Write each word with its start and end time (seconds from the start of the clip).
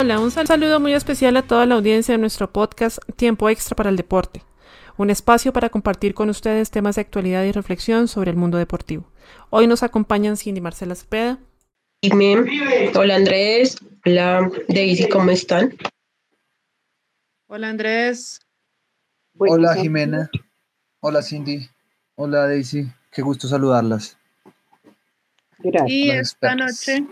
Hola, 0.00 0.18
un 0.18 0.30
saludo 0.30 0.80
muy 0.80 0.92
especial 0.92 1.36
a 1.36 1.42
toda 1.42 1.66
la 1.66 1.76
audiencia 1.76 2.12
de 2.12 2.18
nuestro 2.18 2.52
podcast 2.52 2.98
Tiempo 3.16 3.48
Extra 3.48 3.76
para 3.76 3.90
el 3.90 3.96
Deporte, 3.96 4.42
un 4.96 5.08
espacio 5.08 5.52
para 5.52 5.70
compartir 5.70 6.14
con 6.14 6.28
ustedes 6.30 6.70
temas 6.70 6.96
de 6.96 7.02
actualidad 7.02 7.44
y 7.44 7.52
reflexión 7.52 8.08
sobre 8.08 8.32
el 8.32 8.36
mundo 8.36 8.58
deportivo. 8.58 9.04
Hoy 9.50 9.68
nos 9.68 9.84
acompañan 9.84 10.36
Cindy 10.36 10.60
Marcela 10.60 10.96
Cepeda. 10.96 11.38
Hola 12.94 13.14
Andrés, 13.14 13.78
hola 14.04 14.50
Daisy, 14.68 15.08
¿cómo 15.08 15.30
están? 15.30 15.76
Hola 17.46 17.68
Andrés. 17.68 18.40
Hola 19.38 19.76
Jimena, 19.76 20.28
hola 21.00 21.22
Cindy, 21.22 21.68
hola 22.16 22.48
Daisy, 22.48 22.88
qué 23.12 23.22
gusto 23.22 23.46
saludarlas. 23.46 24.18
Gracias. 25.60 25.90
Y 25.90 26.10
esta 26.10 26.56
noche 26.56 27.06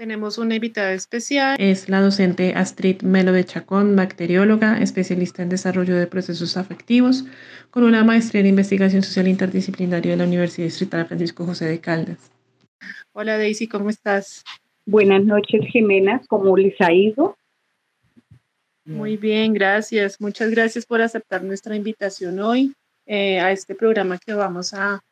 tenemos 0.00 0.38
una 0.38 0.54
invitada 0.54 0.94
especial. 0.94 1.58
Es 1.60 1.90
la 1.90 2.00
docente 2.00 2.54
Astrid 2.56 3.02
Melo 3.02 3.32
de 3.32 3.44
Chacón, 3.44 3.96
bacterióloga, 3.96 4.80
especialista 4.80 5.42
en 5.42 5.50
desarrollo 5.50 5.94
de 5.94 6.06
procesos 6.06 6.56
afectivos, 6.56 7.26
con 7.68 7.84
una 7.84 8.02
maestría 8.02 8.40
en 8.40 8.46
investigación 8.46 9.02
social 9.02 9.28
interdisciplinaria 9.28 10.12
de 10.12 10.16
la 10.16 10.24
Universidad 10.24 10.68
Distrital 10.68 11.06
Francisco 11.06 11.44
José 11.44 11.66
de 11.66 11.80
Caldas. 11.80 12.30
Hola 13.12 13.36
Daisy, 13.36 13.68
¿cómo 13.68 13.90
estás? 13.90 14.42
Buenas 14.86 15.22
noches, 15.22 15.66
Jimena. 15.70 16.22
¿Cómo 16.28 16.56
les 16.56 16.80
ha 16.80 16.90
ido? 16.94 17.36
Muy 18.86 19.18
bien, 19.18 19.52
gracias. 19.52 20.18
Muchas 20.18 20.50
gracias 20.50 20.86
por 20.86 21.02
aceptar 21.02 21.44
nuestra 21.44 21.76
invitación 21.76 22.40
hoy 22.40 22.72
eh, 23.04 23.38
a 23.38 23.52
este 23.52 23.74
programa 23.74 24.16
que 24.16 24.32
vamos 24.32 24.72
a, 24.72 25.02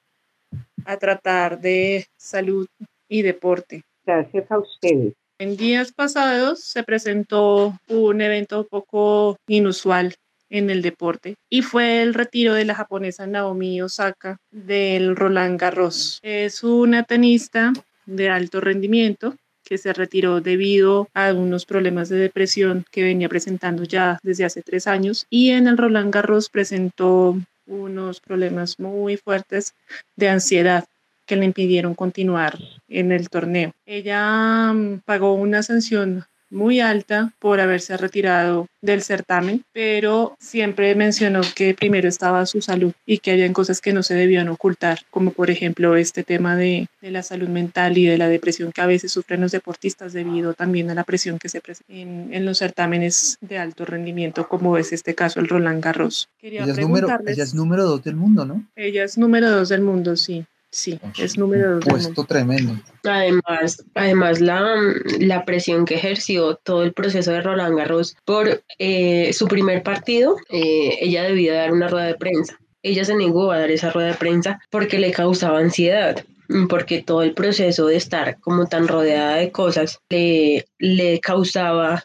a 0.86 0.96
tratar 0.96 1.60
de 1.60 2.06
salud 2.16 2.66
y 3.06 3.20
deporte. 3.20 3.82
Gracias 4.08 4.50
a 4.50 4.58
ustedes. 4.58 5.12
En 5.38 5.58
días 5.58 5.92
pasados 5.92 6.60
se 6.60 6.82
presentó 6.82 7.78
un 7.88 8.22
evento 8.22 8.66
poco 8.66 9.36
inusual 9.46 10.14
en 10.48 10.70
el 10.70 10.80
deporte 10.80 11.34
y 11.50 11.60
fue 11.60 12.00
el 12.00 12.14
retiro 12.14 12.54
de 12.54 12.64
la 12.64 12.74
japonesa 12.74 13.26
Naomi 13.26 13.82
Osaka 13.82 14.38
del 14.50 15.14
Roland 15.14 15.60
Garros. 15.60 16.20
Es 16.22 16.64
una 16.64 17.02
tenista 17.02 17.74
de 18.06 18.30
alto 18.30 18.62
rendimiento 18.62 19.34
que 19.62 19.76
se 19.76 19.92
retiró 19.92 20.40
debido 20.40 21.08
a 21.12 21.34
unos 21.34 21.66
problemas 21.66 22.08
de 22.08 22.16
depresión 22.16 22.86
que 22.90 23.02
venía 23.02 23.28
presentando 23.28 23.84
ya 23.84 24.18
desde 24.22 24.46
hace 24.46 24.62
tres 24.62 24.86
años 24.86 25.26
y 25.28 25.50
en 25.50 25.68
el 25.68 25.76
Roland 25.76 26.14
Garros 26.14 26.48
presentó 26.48 27.38
unos 27.66 28.20
problemas 28.20 28.80
muy 28.80 29.18
fuertes 29.18 29.74
de 30.16 30.30
ansiedad 30.30 30.86
que 31.28 31.36
le 31.36 31.44
impidieron 31.44 31.94
continuar 31.94 32.58
en 32.88 33.12
el 33.12 33.28
torneo. 33.28 33.72
Ella 33.86 34.72
mm, 34.72 35.02
pagó 35.04 35.34
una 35.34 35.62
sanción 35.62 36.24
muy 36.50 36.80
alta 36.80 37.32
por 37.38 37.60
haberse 37.60 37.96
retirado 37.96 38.66
del 38.80 39.02
certamen, 39.02 39.64
pero 39.72 40.36
siempre 40.38 40.94
mencionó 40.94 41.40
que 41.54 41.74
primero 41.74 42.08
estaba 42.08 42.46
su 42.46 42.62
salud 42.62 42.92
y 43.04 43.18
que 43.18 43.32
habían 43.32 43.52
cosas 43.52 43.80
que 43.80 43.92
no 43.92 44.02
se 44.02 44.14
debían 44.14 44.48
ocultar, 44.48 45.00
como 45.10 45.32
por 45.32 45.50
ejemplo 45.50 45.96
este 45.96 46.24
tema 46.24 46.56
de, 46.56 46.88
la 47.00 47.22
salud 47.22 47.48
mental 47.48 47.98
y 47.98 48.06
de 48.06 48.18
la 48.18 48.28
depresión 48.28 48.72
que 48.72 48.80
a 48.80 48.86
veces 48.86 49.12
sufren 49.12 49.40
los 49.40 49.52
deportistas 49.52 50.12
debido 50.12 50.54
también 50.54 50.90
a 50.90 50.94
la 50.94 51.04
presión 51.04 51.38
que 51.38 51.48
se 51.48 51.60
presenta 51.60 51.92
en, 51.92 52.44
los 52.44 52.58
certámenes 52.58 53.36
de 53.40 53.58
alto 53.58 53.84
rendimiento, 53.84 54.48
como 54.48 54.78
es 54.78 54.92
este 54.92 55.14
caso 55.14 55.40
el 55.40 55.48
Roland 55.48 55.82
Garros. 55.82 56.28
ella, 56.40 56.64
es 56.64 56.78
número, 56.78 57.08
ella 57.26 57.44
es 57.44 57.54
número 57.54 57.84
dos 57.84 58.04
del 58.04 58.16
mundo, 58.16 58.44
¿no? 58.46 58.64
Ella 58.76 59.04
es 59.04 59.18
número 59.18 59.50
dos 59.50 59.68
del 59.68 59.82
mundo, 59.82 60.16
sí. 60.16 60.46
Sí, 60.78 61.00
es 61.18 61.36
número 61.36 61.80
dos. 61.80 61.86
Puesto 61.88 62.22
tremendo. 62.22 62.80
Además, 63.02 63.84
además 63.96 64.40
la, 64.40 64.76
la, 65.18 65.44
presión 65.44 65.84
que 65.84 65.96
ejerció 65.96 66.54
todo 66.54 66.84
el 66.84 66.92
proceso 66.92 67.32
de 67.32 67.40
Roland 67.40 67.76
Garros 67.76 68.16
por 68.24 68.62
eh, 68.78 69.32
su 69.32 69.48
primer 69.48 69.82
partido, 69.82 70.36
eh, 70.50 70.98
ella 71.00 71.24
debía 71.24 71.54
dar 71.54 71.72
una 71.72 71.88
rueda 71.88 72.06
de 72.06 72.14
prensa. 72.14 72.60
Ella 72.84 73.04
se 73.04 73.16
negó 73.16 73.50
a 73.50 73.58
dar 73.58 73.72
esa 73.72 73.90
rueda 73.90 74.10
de 74.10 74.18
prensa 74.18 74.60
porque 74.70 75.00
le 75.00 75.10
causaba 75.10 75.58
ansiedad, 75.58 76.24
porque 76.68 77.02
todo 77.02 77.24
el 77.24 77.34
proceso 77.34 77.86
de 77.86 77.96
estar 77.96 78.38
como 78.38 78.66
tan 78.66 78.86
rodeada 78.86 79.34
de 79.34 79.50
cosas 79.50 79.98
le, 80.10 80.68
le 80.78 81.18
causaba 81.18 82.04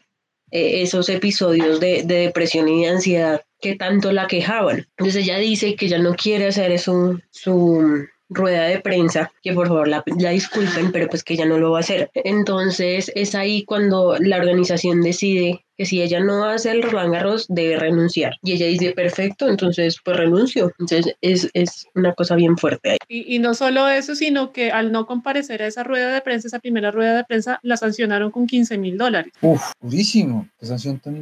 eh, 0.49 0.81
esos 0.81 1.09
episodios 1.09 1.79
de, 1.79 2.01
de 2.05 2.15
depresión 2.15 2.67
y 2.69 2.81
de 2.81 2.89
ansiedad 2.89 3.41
que 3.61 3.75
tanto 3.75 4.11
la 4.11 4.25
quejaban. 4.25 4.87
Entonces 4.97 5.23
ella 5.23 5.37
dice 5.37 5.75
que 5.75 5.87
ya 5.87 5.99
no 5.99 6.15
quiere 6.15 6.47
hacer 6.47 6.71
eso 6.71 7.19
su, 7.29 8.07
rueda 8.29 8.63
de 8.63 8.79
prensa, 8.79 9.31
que 9.41 9.53
por 9.53 9.67
favor 9.67 9.87
la, 9.87 10.03
disculpen, 10.05 10.91
pero 10.91 11.07
pues 11.07 11.23
que 11.23 11.33
ella 11.35 11.45
no 11.45 11.57
lo 11.57 11.71
va 11.71 11.77
a 11.77 11.81
hacer. 11.81 12.09
Entonces 12.13 13.11
es 13.15 13.35
ahí 13.35 13.63
cuando 13.63 14.17
la 14.19 14.37
organización 14.37 15.01
decide 15.01 15.65
que 15.77 15.85
si 15.85 16.01
ella 16.01 16.19
no 16.19 16.45
hace 16.45 16.71
el 16.71 16.83
Roland 16.83 17.13
Garros 17.13 17.45
debe 17.49 17.77
renunciar. 17.77 18.33
Y 18.43 18.53
ella 18.53 18.67
dice, 18.67 18.91
perfecto, 18.91 19.49
entonces 19.49 19.97
pues 20.03 20.17
renuncio. 20.17 20.71
Entonces 20.79 21.15
es, 21.21 21.49
es 21.53 21.87
una 21.95 22.13
cosa 22.13 22.35
bien 22.35 22.57
fuerte 22.57 22.91
ahí. 22.91 22.97
Y, 23.07 23.35
y, 23.35 23.39
no 23.39 23.53
solo 23.53 23.87
eso, 23.87 24.15
sino 24.15 24.51
que 24.51 24.71
al 24.71 24.91
no 24.91 25.05
comparecer 25.05 25.61
a 25.61 25.67
esa 25.67 25.83
rueda 25.83 26.13
de 26.13 26.21
prensa, 26.21 26.47
esa 26.47 26.59
primera 26.59 26.91
rueda 26.91 27.15
de 27.15 27.23
prensa, 27.23 27.59
la 27.63 27.77
sancionaron 27.77 28.31
con 28.31 28.47
15 28.47 28.77
mil 28.77 28.97
dólares. 28.97 29.33
Uf, 29.41 29.71
durísimo. 29.81 30.47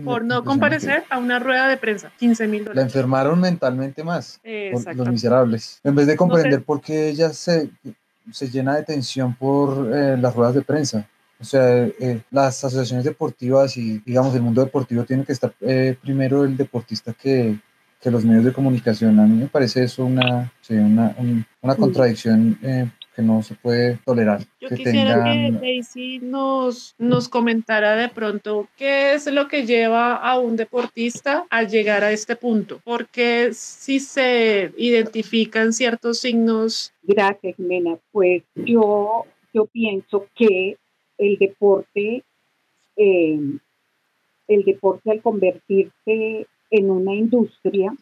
Por 0.04 0.24
no 0.24 0.44
comparecer 0.44 1.04
a 1.10 1.18
una 1.18 1.40
rueda 1.40 1.68
de 1.68 1.78
prensa, 1.78 2.12
15 2.20 2.48
mil 2.48 2.66
dólares. 2.66 2.76
La 2.76 2.82
enfermaron 2.84 3.40
mentalmente 3.40 4.04
más. 4.04 4.40
Los 4.44 5.08
miserables. 5.10 5.80
En 5.84 5.96
vez 5.96 6.08
de 6.08 6.16
comprender 6.16 6.64
por 6.64 6.82
qué 6.82 7.10
ella 7.10 7.30
se, 7.34 7.70
se 8.32 8.50
llena 8.50 8.76
de 8.76 8.84
tensión 8.84 9.36
por 9.36 9.92
eh, 9.94 10.18
las 10.18 10.36
ruedas 10.36 10.56
de 10.56 10.62
prensa. 10.62 11.08
O 11.42 11.44
sea, 11.44 11.88
eh, 11.88 12.22
las 12.30 12.64
asociaciones 12.64 13.04
deportivas 13.04 13.76
y, 13.76 13.98
digamos, 14.00 14.36
el 14.36 14.44
mundo 14.44 14.64
deportivo 14.64 15.04
tiene 15.06 15.26
que 15.26 15.32
estar 15.32 15.54
eh, 15.62 15.98
primero 16.00 16.44
el 16.44 16.56
deportista 16.56 17.14
que, 17.14 17.58
que, 18.00 18.12
los 18.12 18.24
medios 18.24 18.46
de 18.46 18.54
comunicación. 18.54 19.20
A 19.20 19.26
mí 19.26 19.38
me 19.38 19.48
parece 19.48 19.84
eso 19.84 20.06
una, 20.06 20.54
una, 20.70 21.16
una, 21.62 21.76
contradicción 21.76 22.60
eh, 22.62 22.88
que 23.16 23.24
no 23.24 23.42
se 23.42 23.56
puede 23.56 23.98
tolerar. 24.06 24.42
Yo 24.60 24.70
quisiera 24.70 25.24
que 25.24 25.52
Daisy 25.60 26.20
nos, 26.20 26.94
nos 27.00 27.28
comentara 27.28 27.96
de 27.96 28.10
pronto 28.10 28.68
qué 28.78 29.14
es 29.14 29.26
lo 29.26 29.48
que 29.48 29.66
lleva 29.66 30.18
a 30.18 30.38
un 30.38 30.56
deportista 30.56 31.46
a 31.50 31.64
llegar 31.64 32.04
a 32.04 32.12
este 32.12 32.36
punto, 32.36 32.82
porque 32.84 33.50
si 33.54 34.00
se 34.00 34.72
identifican 34.78 35.74
ciertos 35.74 36.20
signos. 36.20 36.94
Gracias, 37.02 37.58
Mena. 37.58 37.98
Pues 38.12 38.44
yo, 38.56 39.26
yo 39.56 39.66
pienso 39.66 40.28
que 40.36 40.78
el 41.22 41.38
deporte, 41.38 42.24
eh, 42.98 43.40
el 44.48 44.64
deporte 44.66 45.12
al 45.12 45.22
convertirse 45.22 46.48
en 46.72 46.90
una 46.90 47.14
industria, 47.14 47.94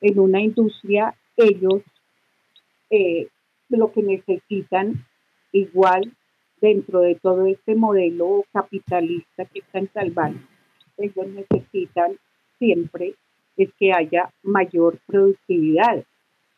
en 0.00 0.18
una 0.18 0.40
industria, 0.40 1.14
ellos 1.36 1.82
eh, 2.90 3.28
lo 3.68 3.92
que 3.92 4.02
necesitan 4.02 5.06
igual 5.52 6.12
dentro 6.60 7.00
de 7.00 7.14
todo 7.14 7.46
este 7.46 7.76
modelo 7.76 8.44
capitalista 8.52 9.44
que 9.44 9.60
están 9.60 9.88
salvando, 9.94 10.40
ellos 10.96 11.28
necesitan 11.28 12.18
siempre 12.58 13.14
es 13.56 13.70
que 13.78 13.92
haya 13.92 14.32
mayor 14.42 14.98
productividad 15.06 16.04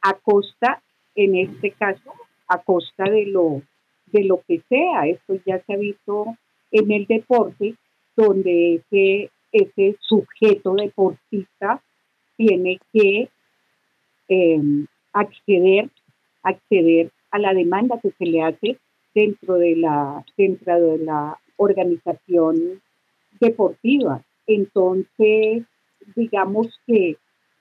a 0.01 0.15
costa, 0.15 0.83
en 1.15 1.37
este 1.37 1.73
caso, 1.73 2.13
a 2.49 2.63
costa 2.63 3.05
de 3.05 3.27
lo 3.27 3.63
de 4.13 4.25
lo 4.25 4.43
que 4.47 4.63
sea. 4.69 5.07
Esto 5.07 5.35
ya 5.47 5.63
se 5.65 5.73
ha 5.73 5.77
visto 5.77 6.37
en 6.71 6.91
el 6.91 7.07
deporte, 7.07 7.75
donde 8.17 8.75
ese, 8.75 9.31
ese 9.53 9.97
sujeto 10.01 10.75
deportista 10.75 11.83
tiene 12.37 12.79
que 12.93 13.29
em, 14.29 14.87
acceder, 15.13 15.91
acceder 16.43 17.11
a 17.31 17.39
la 17.39 17.55
demanda 17.55 18.01
que 18.01 18.13
se 18.13 18.27
le 18.27 18.43
hace 18.43 18.79
dentro 19.15 19.55
de 19.55 19.77
la, 19.77 20.25
dentro 20.37 20.81
de 20.81 20.99
la 20.99 21.39
organización 21.57 22.81
deportiva. 23.41 24.23
Entonces, 24.47 25.65
digamos 26.17 26.69
que, 26.87 27.17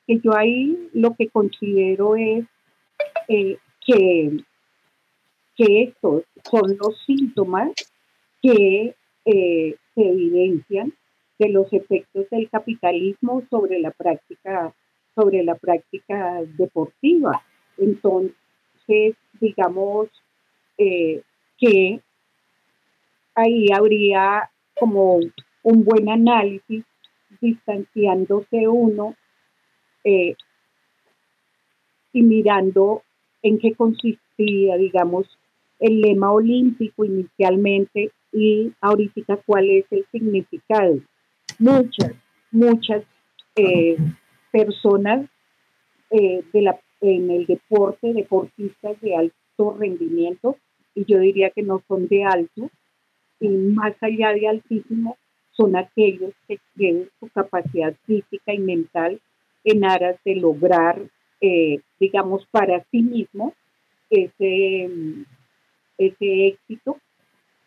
que 0.08 0.20
yo 0.20 0.36
ahí 0.36 0.90
lo 0.94 1.16
que 1.16 1.28
considero 1.30 2.16
es 2.16 2.46
eh, 3.28 3.58
que 3.86 4.38
que 5.60 5.84
estos 5.84 6.24
son 6.50 6.78
los 6.78 6.98
síntomas 7.06 7.72
que 8.42 8.96
eh, 9.26 9.76
se 9.94 10.02
evidencian 10.02 10.94
de 11.38 11.50
los 11.50 11.72
efectos 11.74 12.30
del 12.30 12.50
capitalismo 12.50 13.44
sobre 13.50 13.80
la 13.80 13.92
práctica 13.92 14.74
sobre 15.16 15.44
la 15.44 15.56
práctica 15.56 16.42
deportiva. 16.58 17.44
Entonces, 17.78 19.16
digamos 19.42 20.08
eh, 20.78 21.24
que 21.58 22.00
ahí 23.36 23.66
habría 23.76 24.50
como 24.80 25.20
un 25.64 25.84
buen 25.84 26.08
análisis 26.08 26.86
distanciándose 27.42 28.70
uno 28.70 29.16
eh, 30.06 30.36
y 32.14 32.22
mirando 32.22 33.04
en 33.42 33.60
qué 33.60 33.74
consistía, 33.74 34.78
digamos, 34.78 35.28
el 35.80 36.02
lema 36.02 36.32
olímpico 36.32 37.06
inicialmente 37.06 38.12
y 38.32 38.72
ahorita 38.82 39.38
cuál 39.46 39.70
es 39.70 39.86
el 39.92 40.06
significado. 40.12 41.00
Muchas, 41.58 42.14
muchas 42.52 43.04
eh, 43.56 43.98
personas 44.52 45.28
eh, 46.12 46.44
de 46.54 46.62
la, 46.62 46.80
en 47.02 47.32
el 47.32 47.46
deporte, 47.46 48.14
deportistas 48.14 49.00
de 49.02 49.16
alto 49.16 49.76
rendimiento, 49.78 50.58
y 50.96 51.06
yo 51.06 51.20
diría 51.20 51.50
que 51.52 51.64
no 51.64 51.82
son 51.88 52.08
de 52.08 52.24
alto, 52.24 52.70
y 53.40 53.48
más 53.48 53.94
allá 54.02 54.34
de 54.34 54.48
altísimo, 54.48 55.18
son 55.52 55.76
aquellos 55.76 56.34
que 56.48 56.60
tienen 56.76 57.10
su 57.20 57.28
capacidad 57.30 57.94
física 58.06 58.54
y 58.54 58.60
mental 58.60 59.20
en 59.64 59.84
aras 59.84 60.18
de 60.24 60.36
lograr, 60.36 61.02
eh, 61.42 61.82
digamos, 62.00 62.46
para 62.52 62.84
sí 62.92 63.02
mismo 63.02 63.54
ese, 64.10 64.90
ese 66.00 66.48
éxito 66.48 66.98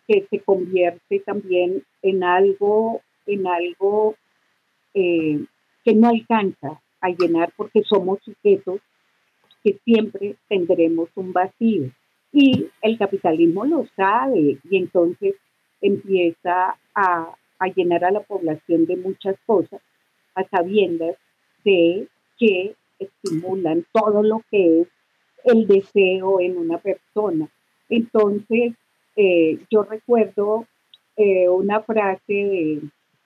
que 0.09 0.27
se 0.29 0.41
convierte 0.41 1.21
también 1.21 1.85
en 2.03 2.25
algo, 2.25 3.03
en 3.27 3.47
algo 3.47 4.17
eh, 4.95 5.45
que 5.85 5.95
no 5.95 6.09
alcanza 6.09 6.81
a 7.01 7.09
llenar 7.11 7.53
porque 7.57 7.83
somos 7.85 8.19
sujetos 8.25 8.81
que 9.63 9.79
siempre 9.85 10.37
tendremos 10.49 11.09
un 11.15 11.33
vacío. 11.33 11.91
Y 12.33 12.69
el 12.81 12.99
capitalismo 12.99 13.65
lo 13.67 13.87
sabe 13.95 14.59
y 14.69 14.77
entonces 14.77 15.37
empieza 15.81 16.77
a, 16.95 17.37
a 17.59 17.67
llenar 17.69 18.05
a 18.05 18.11
la 18.11 18.21
población 18.21 18.87
de 18.87 18.97
muchas 18.97 19.37
cosas 19.47 19.81
a 20.35 20.45
sabiendas 20.45 21.17
de 21.65 22.09
que 22.39 22.75
estimulan 22.99 23.85
todo 23.93 24.23
lo 24.23 24.43
que 24.51 24.81
es 24.81 24.89
el 25.45 25.67
deseo 25.67 26.41
en 26.41 26.57
una 26.57 26.79
persona. 26.79 27.49
Entonces, 27.89 28.75
eh, 29.17 29.59
yo 29.71 29.83
recuerdo 29.83 30.67
eh, 31.17 31.49
una 31.49 31.81
frase 31.81 32.23
de 32.29 32.81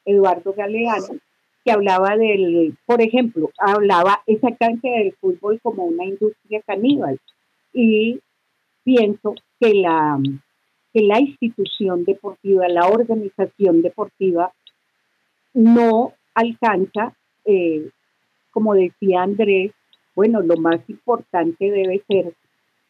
Eduardo 0.05 0.53
Galeano 0.53 1.19
que 1.65 1.73
hablaba 1.73 2.17
del, 2.17 2.77
por 2.87 3.03
ejemplo, 3.03 3.51
hablaba 3.59 4.23
exactamente 4.27 4.89
del 4.89 5.13
fútbol 5.15 5.61
como 5.61 5.85
una 5.85 6.05
industria 6.05 6.63
caníbal. 6.65 7.19
Y 7.73 8.21
pienso 8.85 9.35
que 9.59 9.75
la, 9.75 10.17
que 10.93 11.03
la 11.03 11.21
institución 11.21 12.05
deportiva, 12.05 12.69
la 12.69 12.87
organización 12.87 13.83
deportiva, 13.83 14.53
no 15.55 16.13
alcanza, 16.35 17.15
eh, 17.45 17.91
como 18.53 18.75
decía 18.75 19.23
Andrés, 19.23 19.73
bueno, 20.15 20.43
lo 20.43 20.57
más 20.57 20.81
importante 20.89 21.71
debe 21.71 22.03
ser 22.09 22.33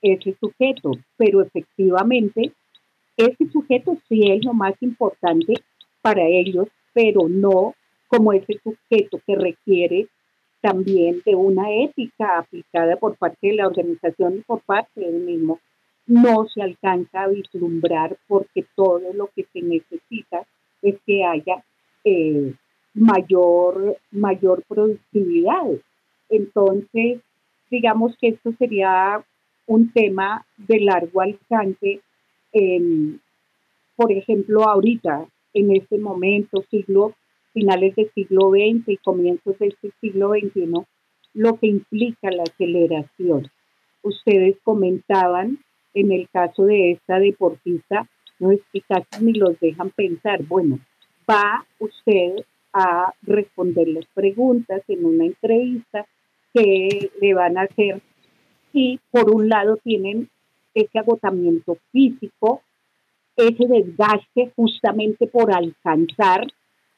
ese 0.02 0.37
sujeto, 0.40 0.93
pero 1.16 1.43
efectivamente 1.43 2.52
ese 3.16 3.50
sujeto 3.50 3.96
sí 4.08 4.31
es 4.31 4.44
lo 4.44 4.52
más 4.52 4.75
importante 4.81 5.54
para 6.02 6.22
ellos, 6.26 6.69
pero 6.93 7.28
no 7.28 7.75
como 8.08 8.32
ese 8.32 8.60
sujeto 8.62 9.20
que 9.26 9.34
requiere 9.37 10.08
también 10.60 11.22
de 11.25 11.34
una 11.34 11.72
ética 11.72 12.38
aplicada 12.38 12.96
por 12.96 13.16
parte 13.16 13.48
de 13.48 13.54
la 13.54 13.66
organización 13.66 14.38
y 14.38 14.40
por 14.40 14.60
parte 14.62 15.00
del 15.00 15.20
mismo, 15.20 15.60
no 16.06 16.46
se 16.49 16.62
alcanza 16.62 17.22
a 17.22 17.28
vislumbrar 17.28 18.16
porque 18.28 18.64
todo 18.75 19.12
lo 19.12 19.28
que 19.34 19.44
se 19.52 19.60
necesita 19.60 20.46
es 20.82 20.96
que 21.04 21.25
haya 21.25 21.64
eh, 22.04 22.54
mayor, 22.94 23.96
mayor 24.10 24.62
productividad. 24.69 25.66
Entonces, 26.28 27.20
digamos 27.70 28.16
que 28.19 28.28
esto 28.28 28.52
sería 28.58 29.25
un 29.66 29.92
tema 29.92 30.46
de 30.56 30.80
largo 30.80 31.20
alcance 31.20 32.00
por 33.96 34.12
ejemplo, 34.12 34.68
ahorita, 34.68 35.26
en 35.54 35.74
este 35.74 35.98
momento, 35.98 36.62
siglo, 36.70 37.14
finales 37.52 37.96
del 37.96 38.10
siglo 38.12 38.50
XX 38.50 38.88
y 38.88 38.96
comienzos 38.98 39.58
de 39.58 39.68
este 39.68 39.90
siglo 40.00 40.30
XXI, 40.30 40.70
lo 41.32 41.56
que 41.56 41.66
implica 41.66 42.30
la 42.30 42.42
aceleración. 42.42 43.50
Ustedes 44.02 44.56
comentaban 44.62 45.58
en 45.94 46.12
el 46.12 46.28
caso 46.28 46.64
de 46.64 46.92
esta 46.92 47.18
deportista, 47.18 48.06
no 48.38 48.52
es 48.52 48.60
que 48.70 48.82
casi 48.82 49.24
ni 49.24 49.32
los 49.32 49.58
dejan 49.60 49.90
pensar, 49.90 50.42
bueno, 50.44 50.78
va 51.28 51.64
usted 51.78 52.44
a 52.74 53.14
responder 53.22 53.88
las 53.88 54.04
preguntas 54.12 54.82
en 54.88 55.06
una 55.06 55.24
entrevista 55.24 56.06
que 56.52 57.10
le 57.18 57.32
van 57.32 57.56
a 57.56 57.62
hacer 57.62 58.02
y 58.76 59.00
por 59.11 59.34
un 59.34 59.49
lado 59.49 59.78
tienen 59.78 60.28
ese 60.75 60.99
agotamiento 60.99 61.78
físico, 61.93 62.61
ese 63.34 63.67
desgaste 63.67 64.52
justamente 64.55 65.26
por 65.26 65.50
alcanzar 65.50 66.46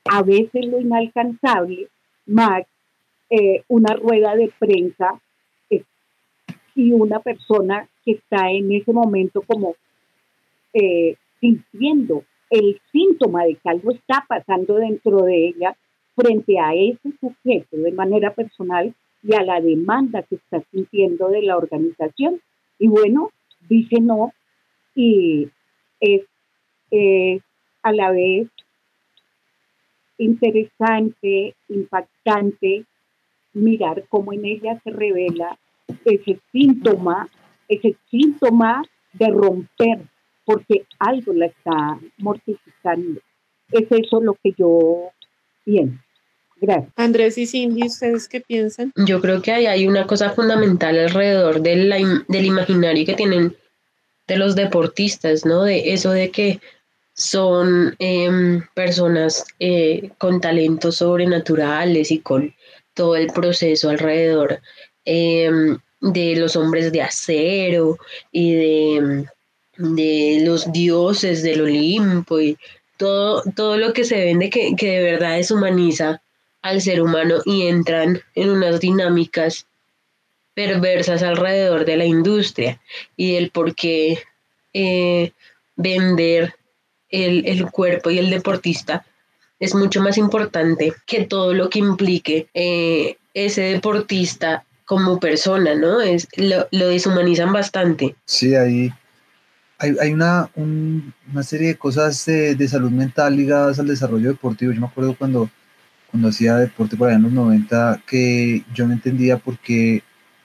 a 0.04 0.22
veces 0.22 0.66
lo 0.66 0.80
inalcanzable, 0.80 1.88
más 2.26 2.64
eh, 3.30 3.62
una 3.68 3.94
rueda 3.94 4.34
de 4.34 4.52
prensa 4.58 5.20
eh, 5.70 5.84
y 6.74 6.90
una 6.92 7.20
persona 7.20 7.88
que 8.04 8.12
está 8.12 8.50
en 8.50 8.72
ese 8.72 8.92
momento 8.92 9.42
como 9.42 9.76
eh, 10.72 11.14
sintiendo 11.40 12.24
el 12.50 12.80
síntoma 12.90 13.44
de 13.44 13.54
que 13.54 13.68
algo 13.68 13.92
está 13.92 14.24
pasando 14.26 14.74
dentro 14.74 15.22
de 15.22 15.46
ella 15.46 15.76
frente 16.16 16.58
a 16.58 16.74
ese 16.74 17.12
sujeto 17.20 17.76
de 17.76 17.92
manera 17.92 18.34
personal 18.34 18.92
y 19.22 19.34
a 19.34 19.42
la 19.42 19.60
demanda 19.60 20.22
que 20.22 20.36
está 20.36 20.62
sintiendo 20.70 21.28
de 21.28 21.42
la 21.42 21.56
organización. 21.56 22.40
Y 22.78 22.88
bueno, 22.88 23.30
dice 23.68 24.00
no 24.00 24.32
y 24.94 25.48
es 26.00 26.22
a 27.82 27.92
la 27.92 28.10
vez 28.10 28.48
interesante, 30.18 31.54
impactante 31.68 32.84
mirar 33.52 34.04
cómo 34.08 34.32
en 34.32 34.44
ella 34.44 34.80
se 34.82 34.90
revela 34.90 35.58
ese 36.04 36.40
síntoma, 36.52 37.28
ese 37.68 37.96
síntoma 38.10 38.82
de 39.12 39.28
romper, 39.28 40.00
porque 40.44 40.84
algo 40.98 41.32
la 41.32 41.46
está 41.46 41.98
mortificando. 42.18 43.20
Es 43.70 43.86
eso 43.90 44.20
lo 44.20 44.34
que 44.34 44.52
yo 44.56 45.10
pienso. 45.64 45.98
Gracias. 46.60 46.92
Andrés 46.96 47.38
y 47.38 47.46
Cindy, 47.46 47.86
¿ustedes 47.86 48.28
qué 48.28 48.40
piensan? 48.40 48.92
Yo 48.96 49.20
creo 49.20 49.42
que 49.42 49.52
hay 49.52 49.86
una 49.86 50.06
cosa 50.06 50.30
fundamental 50.30 50.98
alrededor 50.98 51.60
del, 51.60 52.24
del 52.26 52.44
imaginario 52.44 53.06
que 53.06 53.14
tienen 53.14 53.56
de 54.26 54.36
los 54.36 54.54
deportistas, 54.54 55.46
¿no? 55.46 55.62
De 55.62 55.92
eso 55.92 56.10
de 56.10 56.30
que 56.30 56.60
son 57.14 57.96
em, 57.98 58.62
personas 58.74 59.44
eh, 59.58 60.10
con 60.18 60.40
talentos 60.40 60.96
sobrenaturales 60.96 62.10
y 62.12 62.20
con 62.20 62.54
todo 62.94 63.16
el 63.16 63.28
proceso 63.28 63.90
alrededor 63.90 64.60
em, 65.04 65.78
de 66.00 66.36
los 66.36 66.54
hombres 66.56 66.92
de 66.92 67.02
acero 67.02 67.98
y 68.30 68.52
de, 68.54 69.26
de, 69.78 70.42
los 70.44 70.70
dioses 70.72 71.42
del 71.42 71.62
Olimpo 71.62 72.40
y 72.40 72.56
todo, 72.96 73.42
todo 73.56 73.76
lo 73.78 73.92
que 73.92 74.04
se 74.04 74.24
vende 74.24 74.50
que, 74.50 74.76
que 74.76 74.98
de 74.98 75.12
verdad 75.12 75.36
deshumaniza 75.36 76.22
al 76.68 76.80
ser 76.80 77.00
humano 77.00 77.36
y 77.44 77.66
entran 77.66 78.20
en 78.34 78.50
unas 78.50 78.80
dinámicas 78.80 79.66
perversas 80.54 81.22
alrededor 81.22 81.84
de 81.84 81.96
la 81.96 82.04
industria 82.04 82.80
y 83.16 83.34
del 83.34 83.50
por 83.50 83.74
qué 83.74 84.18
eh, 84.72 85.32
vender 85.76 86.54
el, 87.10 87.70
cuerpo 87.70 88.10
y 88.10 88.18
el 88.18 88.28
deportista 88.28 89.04
es 89.60 89.74
mucho 89.74 90.02
más 90.02 90.18
importante 90.18 90.92
que 91.06 91.24
todo 91.24 91.54
lo 91.54 91.70
que 91.70 91.78
implique 91.78 92.48
eh, 92.54 93.16
ese 93.34 93.62
deportista 93.62 94.64
como 94.84 95.20
persona, 95.20 95.74
¿no? 95.74 96.00
Es, 96.00 96.28
lo, 96.36 96.66
deshumanizan 96.70 97.52
bastante. 97.52 98.14
Sí, 98.24 98.54
ahí 98.54 98.92
hay, 99.78 99.96
hay 100.00 100.12
una, 100.12 100.50
una, 100.56 101.42
serie 101.42 101.68
de 101.68 101.76
cosas 101.76 102.24
de, 102.26 102.68
salud 102.68 102.90
mental 102.90 103.36
ligadas 103.36 103.78
al 103.78 103.86
desarrollo 103.86 104.30
deportivo. 104.30 104.72
Yo 104.72 104.80
me 104.80 104.86
acuerdo 104.86 105.14
cuando, 105.16 105.48
cuando 106.10 106.28
hacía 106.28 106.56
deporte 106.56 106.96
por 106.96 107.08
allá 107.08 107.16
en 107.16 107.24
los 107.24 107.32
90 107.32 108.02
que 108.06 108.64
yo 108.74 108.86
no 108.86 108.94
entendía 108.94 109.38
por 109.38 109.58
qué 109.58 110.02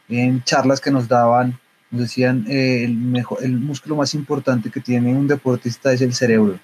en 0.09 0.43
charlas 0.43 0.81
que 0.81 0.91
nos 0.91 1.07
daban 1.07 1.59
nos 1.93 2.01
decían, 2.01 2.45
eh, 2.49 2.83
el, 2.83 2.95
mejor, 2.95 3.43
el 3.43 3.51
músculo 3.51 3.95
más 3.95 4.15
importante 4.15 4.71
que 4.71 4.79
tiene 4.79 5.13
un 5.13 5.27
deportista 5.27 5.93
es 5.93 6.01
el 6.01 6.13
cerebro. 6.13 6.59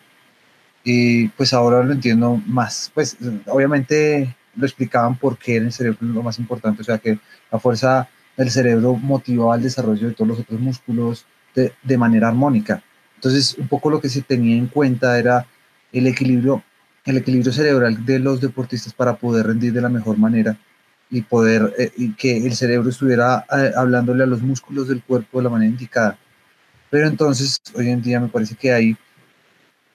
Y 0.84 1.28
pues 1.30 1.54
ahora 1.54 1.84
lo 1.84 1.92
entiendo 1.92 2.42
más. 2.48 2.92
Pues 2.96 3.16
obviamente 3.46 4.36
lo 4.56 4.66
explicaban 4.66 5.16
por 5.16 5.38
qué 5.38 5.58
el 5.58 5.72
cerebro 5.72 6.00
lo 6.02 6.24
más 6.24 6.40
importante, 6.40 6.82
o 6.82 6.84
sea 6.84 6.98
que 6.98 7.20
la 7.52 7.60
fuerza 7.60 8.10
del 8.36 8.50
cerebro 8.50 8.96
motivaba 8.96 9.56
el 9.56 9.62
desarrollo 9.62 10.08
de 10.08 10.16
todos 10.16 10.30
los 10.30 10.40
otros 10.40 10.60
músculos 10.60 11.26
de, 11.54 11.74
de 11.84 11.98
manera 11.98 12.30
armónica. 12.30 12.82
Entonces, 13.14 13.56
un 13.60 13.68
poco 13.68 13.92
lo 13.92 14.02
que 14.02 14.10
se 14.10 14.24
tenía 14.24 14.58
en 14.58 14.66
cuenta 14.66 15.20
era 15.20 15.46
el 15.92 16.08
equilibrio, 16.08 16.64
el 17.10 17.18
equilibrio 17.18 17.52
cerebral 17.52 18.06
de 18.06 18.20
los 18.20 18.42
deportistas 18.42 18.94
para 18.94 19.16
poder 19.16 19.48
rendir 19.48 19.74
de 19.74 19.82
la 19.82 19.90
mejor 19.90 20.18
manera 20.18 20.58
y 21.10 21.22
poder 21.22 21.74
eh, 21.78 22.14
que 22.18 22.38
el 22.38 22.54
cerebro 22.54 22.90
estuviera 22.90 23.46
eh, 23.52 23.72
hablándole 23.76 24.24
a 24.24 24.28
los 24.28 24.42
músculos 24.42 24.88
del 24.88 25.02
cuerpo 25.02 25.40
de 25.40 25.44
la 25.46 25.50
manera 25.50 25.72
indicada. 25.72 26.18
Pero 26.90 27.08
entonces, 27.08 27.60
hoy 27.76 27.90
en 27.90 28.02
día 28.02 28.20
me 28.20 28.28
parece 28.28 28.56
que 28.56 28.72
hay 28.72 28.98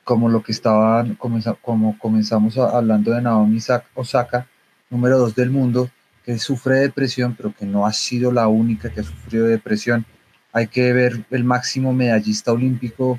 como 0.03 0.29
lo 0.29 0.43
que 0.43 0.53
estaban, 0.53 1.17
como 1.63 1.99
comenzamos 1.99 2.59
hablando 2.59 3.13
de 3.13 3.23
Naomi 3.23 3.59
Osaka, 3.95 4.47
número 4.91 5.19
dos 5.19 5.35
del 5.35 5.51
mundo, 5.51 5.91
que 6.25 6.39
sufre 6.39 6.77
depresión, 6.77 7.35
pero 7.37 7.55
que 7.55 7.67
no 7.67 7.87
ha 7.87 7.93
sido 7.93 8.31
la 8.31 8.49
única 8.49 8.91
que 8.91 9.01
ha 9.01 9.05
sufrido 9.05 9.47
depresión. 9.47 10.05
Hay 10.53 10.69
que 10.69 10.93
ver 10.93 11.25
el 11.31 11.45
máximo 11.45 11.93
medallista 11.93 12.53
olímpico 12.53 13.19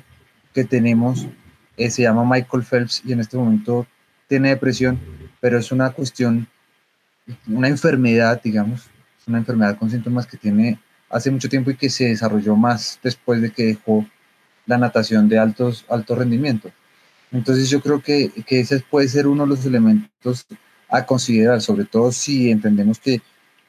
que 0.54 0.64
tenemos, 0.64 1.26
eh, 1.76 1.90
se 1.90 2.02
llama 2.02 2.24
Michael 2.24 2.64
Phelps 2.64 3.02
y 3.04 3.12
en 3.12 3.20
este 3.20 3.36
momento 3.36 3.86
tiene 4.28 4.50
depresión, 4.50 5.00
pero 5.40 5.58
es 5.58 5.70
una 5.72 5.90
cuestión, 5.90 6.48
una 7.46 7.68
enfermedad, 7.68 8.40
digamos, 8.42 8.88
una 9.26 9.38
enfermedad 9.38 9.78
con 9.78 9.90
síntomas 9.90 10.26
que 10.26 10.36
tiene 10.36 10.78
hace 11.10 11.30
mucho 11.30 11.48
tiempo 11.48 11.70
y 11.70 11.76
que 11.76 11.90
se 11.90 12.06
desarrolló 12.08 12.56
más 12.56 12.98
después 13.02 13.40
de 13.40 13.50
que 13.50 13.64
dejó 13.64 14.06
la 14.66 14.78
natación 14.78 15.28
de 15.28 15.38
altos, 15.38 15.84
alto 15.88 16.14
rendimiento. 16.14 16.70
Entonces 17.32 17.70
yo 17.70 17.80
creo 17.80 18.00
que, 18.00 18.30
que 18.46 18.60
ese 18.60 18.80
puede 18.80 19.08
ser 19.08 19.26
uno 19.26 19.44
de 19.44 19.48
los 19.50 19.64
elementos 19.64 20.46
a 20.88 21.04
considerar, 21.04 21.60
sobre 21.60 21.84
todo 21.84 22.12
si 22.12 22.50
entendemos 22.50 22.98
que 22.98 23.20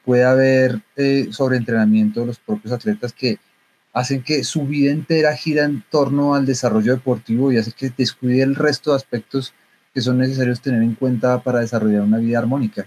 puede 0.04 0.24
haber 0.24 0.80
eh, 0.96 1.28
sobreentrenamiento 1.30 2.20
de 2.20 2.26
los 2.26 2.38
propios 2.38 2.72
atletas 2.72 3.12
que 3.12 3.38
hacen 3.92 4.22
que 4.22 4.44
su 4.44 4.66
vida 4.66 4.92
entera 4.92 5.34
gira 5.36 5.64
en 5.64 5.82
torno 5.90 6.34
al 6.34 6.46
desarrollo 6.46 6.94
deportivo 6.94 7.50
y 7.52 7.58
hace 7.58 7.72
que 7.72 7.92
descuide 7.96 8.42
el 8.42 8.54
resto 8.54 8.90
de 8.90 8.96
aspectos 8.96 9.54
que 9.94 10.00
son 10.00 10.18
necesarios 10.18 10.60
tener 10.60 10.82
en 10.82 10.94
cuenta 10.94 11.42
para 11.42 11.60
desarrollar 11.60 12.02
una 12.02 12.18
vida 12.18 12.38
armónica. 12.38 12.86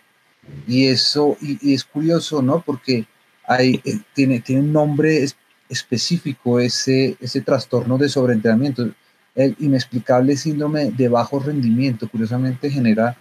Y 0.68 0.88
eso, 0.88 1.38
y, 1.42 1.74
es 1.74 1.84
curioso, 1.84 2.42
¿no? 2.42 2.62
Porque 2.62 3.06
hay, 3.46 3.82
eh, 3.84 4.00
tiene, 4.14 4.40
tiene 4.40 4.62
un 4.62 4.74
nombre 4.74 5.26
específico 5.70 6.60
ese, 6.60 7.18
ese 7.20 7.42
trastorno 7.42 7.98
de 7.98 8.10
sobreentrenamiento. 8.10 8.90
El 9.36 9.56
inexplicable 9.60 10.36
síndrome 10.36 10.92
de 10.92 11.08
bajo 11.10 11.40
rendimiento, 11.40 12.10
curiosamente, 12.10 12.70
genera 12.70 13.18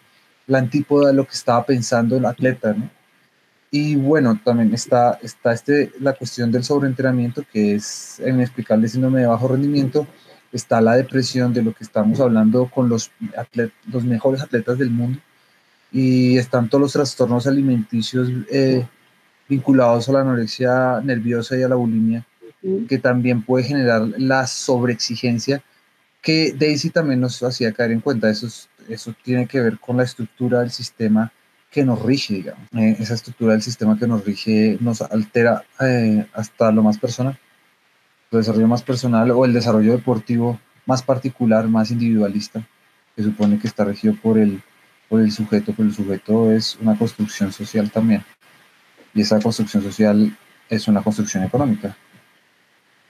la 0.46 0.58
antípoda 0.58 1.08
de 1.08 1.14
lo 1.14 1.24
que 1.24 1.34
estaba 1.34 1.64
pensando 1.64 2.16
el 2.16 2.26
atleta, 2.26 2.72
¿no? 2.74 2.90
Y 3.70 3.94
bueno, 3.94 4.40
también 4.44 4.74
está, 4.74 5.18
está 5.22 5.52
este, 5.52 5.92
la 6.00 6.12
cuestión 6.14 6.50
del 6.50 6.64
sobreentrenamiento, 6.64 7.44
que 7.52 7.76
es 7.76 8.20
inexplicable 8.26 8.88
síndrome 8.88 9.20
de 9.20 9.26
bajo 9.26 9.46
rendimiento, 9.46 10.08
está 10.52 10.80
la 10.80 10.96
depresión 10.96 11.52
de 11.52 11.62
lo 11.62 11.72
que 11.72 11.84
estamos 11.84 12.18
hablando 12.20 12.68
con 12.68 12.88
los, 12.88 13.12
los 13.86 14.04
mejores 14.04 14.42
atletas 14.42 14.76
del 14.76 14.90
mundo, 14.90 15.20
y 15.92 16.36
están 16.36 16.68
todos 16.68 16.82
los 16.82 16.92
trastornos 16.92 17.46
alimenticios 17.46 18.28
eh, 18.50 18.86
vinculados 19.48 20.08
a 20.08 20.12
la 20.12 20.20
anorexia 20.22 21.00
nerviosa 21.02 21.56
y 21.56 21.62
a 21.62 21.68
la 21.68 21.76
bulimia, 21.76 22.26
que 22.88 22.98
también 22.98 23.42
puede 23.42 23.64
generar 23.64 24.02
la 24.18 24.48
sobreexigencia, 24.48 25.62
que 26.20 26.52
Daisy 26.58 26.90
también 26.90 27.20
nos 27.20 27.42
hacía 27.42 27.72
caer 27.72 27.92
en 27.92 28.00
cuenta. 28.00 28.28
Eso, 28.28 28.48
eso 28.88 29.14
tiene 29.24 29.46
que 29.46 29.60
ver 29.60 29.78
con 29.78 29.96
la 29.96 30.02
estructura 30.02 30.60
del 30.60 30.70
sistema 30.70 31.32
que 31.70 31.84
nos 31.84 32.02
rige, 32.02 32.34
digamos. 32.34 32.68
Eh, 32.76 32.96
esa 32.98 33.14
estructura 33.14 33.52
del 33.52 33.62
sistema 33.62 33.98
que 33.98 34.06
nos 34.06 34.24
rige 34.24 34.76
nos 34.80 35.02
altera 35.02 35.62
eh, 35.80 36.26
hasta 36.32 36.72
lo 36.72 36.82
más 36.82 36.98
personal, 36.98 37.38
el 38.30 38.38
desarrollo 38.38 38.66
más 38.66 38.82
personal 38.82 39.30
o 39.30 39.44
el 39.44 39.52
desarrollo 39.52 39.92
deportivo 39.92 40.60
más 40.86 41.02
particular, 41.02 41.68
más 41.68 41.90
individualista, 41.90 42.66
que 43.14 43.22
supone 43.22 43.58
que 43.58 43.68
está 43.68 43.84
regido 43.84 44.14
por 44.14 44.38
el, 44.38 44.62
por 45.08 45.20
el 45.20 45.30
sujeto, 45.30 45.72
pero 45.76 45.88
el 45.88 45.94
sujeto 45.94 46.52
es 46.52 46.76
una 46.80 46.98
construcción 46.98 47.52
social 47.52 47.90
también. 47.90 48.24
Y 49.14 49.20
esa 49.22 49.40
construcción 49.40 49.82
social 49.82 50.36
es 50.68 50.88
una 50.88 51.02
construcción 51.02 51.44
económica. 51.44 51.96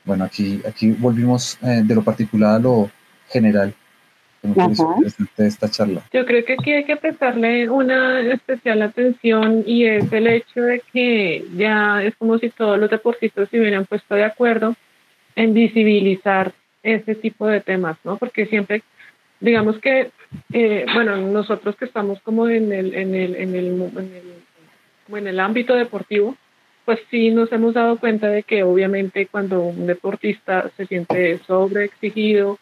Bueno, 0.05 0.25
aquí, 0.25 0.63
aquí 0.67 0.93
volvimos 0.93 1.59
eh, 1.63 1.83
de 1.85 1.95
lo 1.95 2.03
particular 2.03 2.57
a 2.57 2.59
lo 2.59 2.91
general 3.29 3.75
esta 5.37 5.69
charla. 5.69 6.03
Yo 6.13 6.25
creo 6.25 6.45
que 6.45 6.55
aquí 6.55 6.73
hay 6.73 6.85
que 6.85 6.97
prestarle 6.97 7.69
una 7.69 8.21
especial 8.21 8.83
atención 8.83 9.65
y 9.67 9.85
es 9.85 10.11
el 10.13 10.27
hecho 10.27 10.63
de 10.63 10.83
que 10.93 11.45
ya 11.57 12.03
es 12.03 12.15
como 12.17 12.39
si 12.39 12.49
todos 12.51 12.79
los 12.79 12.91
deportistas 12.91 13.49
se 13.51 13.61
hubieran 13.61 13.85
puesto 13.87 14.15
de 14.15 14.25
acuerdo 14.25 14.75
en 15.37 15.55
visibilizar 15.55 16.53
ese 16.83 17.15
tipo 17.15 17.47
de 17.47 17.61
temas, 17.61 17.99
¿no? 18.05 18.17
Porque 18.17 18.47
siempre, 18.47 18.83
digamos 19.41 19.79
que, 19.79 20.11
eh, 20.53 20.87
bueno, 20.95 21.17
nosotros 21.17 21.77
que 21.77 21.85
estamos 21.85 22.21
como 22.23 22.49
en 22.49 22.73
el, 22.73 22.95
en 22.95 23.15
el, 23.15 23.37
en 23.37 23.55
el, 23.55 23.67
en 23.67 23.97
el, 23.97 24.23
como 25.05 25.19
en 25.19 25.27
el 25.27 25.41
ámbito 25.41 25.75
deportivo, 25.75 26.37
pues 26.85 26.99
sí 27.11 27.31
nos 27.31 27.53
hemos 27.53 27.75
dado 27.75 27.99
cuenta 27.99 28.29
de 28.29 28.43
que 28.43 28.63
obviamente 28.63 29.27
cuando 29.27 29.61
un 29.61 29.87
deportista 29.87 30.71
se 30.77 30.87
siente 30.87 31.39
sobreexigido, 31.47 32.59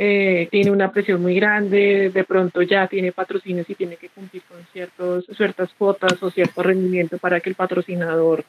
eh, 0.00 0.46
tiene 0.52 0.70
una 0.70 0.92
presión 0.92 1.20
muy 1.20 1.34
grande, 1.34 2.10
de 2.14 2.24
pronto 2.24 2.62
ya 2.62 2.86
tiene 2.86 3.10
patrocinios 3.10 3.68
y 3.68 3.74
tiene 3.74 3.96
que 3.96 4.08
cumplir 4.08 4.42
con 4.44 4.58
ciertos, 4.72 5.26
ciertas 5.36 5.70
cuotas 5.76 6.22
o 6.22 6.30
cierto 6.30 6.62
rendimiento 6.62 7.18
para 7.18 7.40
que 7.40 7.50
el 7.50 7.56
patrocinador 7.56 8.44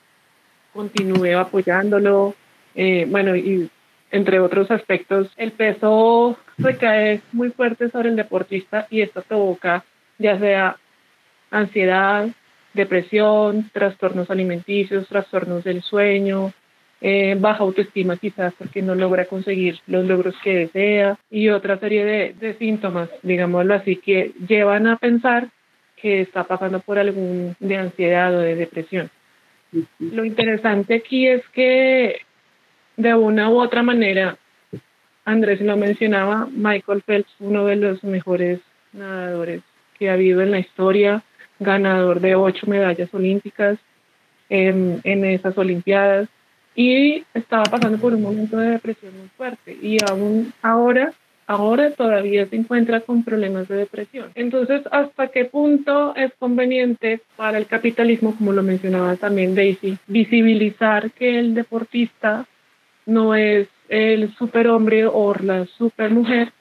continúe 0.72 1.36
apoyándolo. 1.36 2.36
Eh, 2.76 3.08
bueno, 3.10 3.36
y 3.36 3.68
entre 4.12 4.40
otros 4.40 4.70
aspectos, 4.70 5.32
el 5.38 5.52
peso 5.52 6.38
recae 6.60 7.22
muy 7.32 7.50
fuerte 7.50 7.90
sobre 7.90 8.10
el 8.10 8.16
deportista 8.16 8.86
y 8.92 9.02
esto 9.02 9.24
provoca 9.24 9.84
ya 10.20 10.38
sea 10.38 10.78
ansiedad, 11.50 12.28
depresión, 12.74 13.72
trastornos 13.74 14.30
alimenticios, 14.30 15.08
trastornos 15.08 15.64
del 15.64 15.82
sueño, 15.82 16.54
eh, 17.02 17.36
baja 17.40 17.64
autoestima 17.64 18.18
quizás 18.18 18.54
porque 18.58 18.82
no 18.82 18.96
logra 18.96 19.26
conseguir 19.26 19.80
los 19.88 20.06
logros 20.06 20.36
que 20.44 20.56
desea 20.56 21.18
y 21.32 21.50
otra 21.50 21.80
serie 21.80 22.04
de, 22.04 22.34
de, 22.40 22.54
síntomas, 22.56 23.10
digámoslo 23.24 23.74
así, 23.74 23.96
que 23.96 24.34
llevan 24.48 24.88
a 24.88 24.98
pensar 24.98 25.48
que 25.96 26.22
está 26.22 26.44
pasando 26.44 26.80
por 26.80 27.00
algún 27.00 27.56
de 27.60 27.78
ansiedad 27.78 28.36
o 28.36 28.40
de 28.40 28.56
depresión. 28.56 29.10
Lo 30.00 30.26
interesante 30.26 30.96
aquí 30.96 31.28
es 31.28 31.48
que 31.50 32.22
de 32.98 33.14
una 33.14 33.50
u 33.50 33.60
otra 33.60 33.84
manera, 33.84 34.38
Andrés 35.26 35.62
lo 35.62 35.78
mencionaba, 35.78 36.48
Michael 36.52 37.04
Phelps, 37.06 37.34
uno 37.40 37.66
de 37.66 37.76
los 37.76 38.04
mejores 38.04 38.60
nadadores 38.94 39.62
que 39.98 40.10
ha 40.10 40.14
habido 40.14 40.42
en 40.42 40.52
la 40.52 40.60
historia, 40.60 41.24
ganador 41.60 42.20
de 42.20 42.36
ocho 42.36 42.68
medallas 42.68 43.14
olímpicas 43.14 43.78
en, 44.50 45.02
en 45.04 45.26
esas 45.26 45.58
Olimpiadas, 45.58 46.30
y 46.80 47.26
estaba 47.34 47.64
pasando 47.64 47.98
por 47.98 48.14
un 48.14 48.22
momento 48.22 48.56
de 48.56 48.70
depresión 48.70 49.12
muy 49.18 49.28
fuerte 49.36 49.78
y 49.82 49.98
aún 50.10 50.54
ahora 50.62 51.12
ahora 51.46 51.92
todavía 51.92 52.46
se 52.46 52.56
encuentra 52.56 53.02
con 53.02 53.26
problemas 53.26 53.68
de 53.68 53.76
depresión. 53.76 54.30
Entonces, 54.34 54.84
¿hasta 54.90 55.28
qué 55.28 55.44
punto 55.44 56.16
es 56.16 56.32
conveniente 56.40 57.20
para 57.36 57.58
el 57.58 57.66
capitalismo, 57.66 58.34
como 58.34 58.54
lo 58.54 58.64
mencionaba 58.64 59.18
también 59.18 59.56
Daisy, 59.56 59.98
visibilizar 60.08 61.12
que 61.12 61.38
el 61.40 61.54
deportista 61.54 62.46
no 63.06 63.36
es 63.36 63.68
el 63.90 64.34
superhombre 64.36 65.06
o 65.06 65.34
la 65.34 65.66
supermujer 65.66 66.54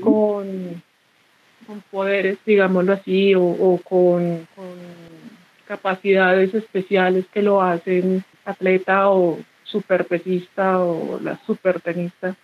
con, 0.00 0.82
con 1.68 1.82
poderes, 1.88 2.38
digámoslo 2.44 2.94
así, 2.94 3.34
o, 3.36 3.44
o 3.44 3.78
con, 3.84 4.48
con 4.56 4.74
capacidades 5.68 6.52
especiales 6.52 7.26
que 7.32 7.42
lo 7.42 7.62
hacen 7.62 8.24
atleta 8.44 9.08
o 9.08 9.38
super 9.72 10.04
pesista 10.04 10.78
o 10.78 11.18
la 11.20 11.36
super 11.46 11.80
tenista, 11.80 12.36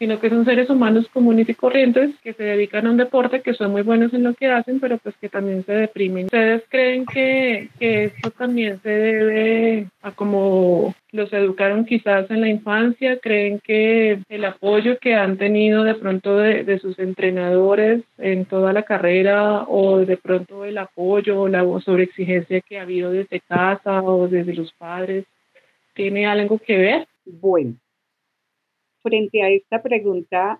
sino 0.00 0.18
que 0.18 0.30
son 0.30 0.46
seres 0.46 0.70
humanos 0.70 1.06
comunes 1.12 1.46
y 1.46 1.54
corrientes 1.54 2.12
que 2.22 2.32
se 2.32 2.42
dedican 2.42 2.86
a 2.86 2.90
un 2.90 2.96
deporte, 2.96 3.42
que 3.42 3.52
son 3.52 3.70
muy 3.70 3.82
buenos 3.82 4.14
en 4.14 4.22
lo 4.22 4.32
que 4.32 4.46
hacen, 4.46 4.80
pero 4.80 4.96
pues 4.96 5.14
que 5.20 5.28
también 5.28 5.62
se 5.66 5.72
deprimen. 5.72 6.24
¿Ustedes 6.24 6.62
creen 6.70 7.04
que, 7.04 7.68
que 7.78 8.04
esto 8.04 8.30
también 8.30 8.80
se 8.82 8.88
debe 8.88 9.88
a 10.00 10.12
como 10.12 10.94
los 11.12 11.30
educaron 11.34 11.84
quizás 11.84 12.30
en 12.30 12.40
la 12.40 12.48
infancia? 12.48 13.18
¿Creen 13.18 13.60
que 13.62 14.20
el 14.30 14.44
apoyo 14.46 14.98
que 14.98 15.16
han 15.16 15.36
tenido 15.36 15.84
de 15.84 15.94
pronto 15.94 16.38
de, 16.38 16.64
de 16.64 16.78
sus 16.78 16.98
entrenadores 16.98 18.02
en 18.16 18.46
toda 18.46 18.72
la 18.72 18.84
carrera 18.84 19.64
o 19.68 19.98
de 19.98 20.16
pronto 20.16 20.64
el 20.64 20.78
apoyo 20.78 21.42
o 21.42 21.48
la 21.48 21.62
sobreexigencia 21.84 22.62
que 22.62 22.78
ha 22.78 22.82
habido 22.82 23.10
desde 23.10 23.40
casa 23.40 24.00
o 24.00 24.28
desde 24.28 24.54
los 24.54 24.72
padres 24.72 25.26
tiene 26.00 26.24
algo 26.24 26.58
que 26.58 26.78
ver? 26.78 27.08
Bueno, 27.26 27.76
frente 29.02 29.42
a 29.42 29.50
esta 29.50 29.82
pregunta, 29.82 30.58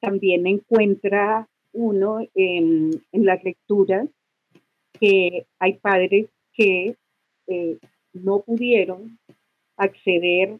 también 0.00 0.48
encuentra 0.48 1.48
uno 1.72 2.26
en, 2.34 2.90
las 3.12 3.42
lecturas 3.44 4.08
que 4.98 5.46
hay 5.60 5.74
padres 5.74 6.26
que 6.52 6.96
eh, 7.46 7.78
no 8.12 8.40
pudieron 8.40 9.18
acceder 9.76 10.58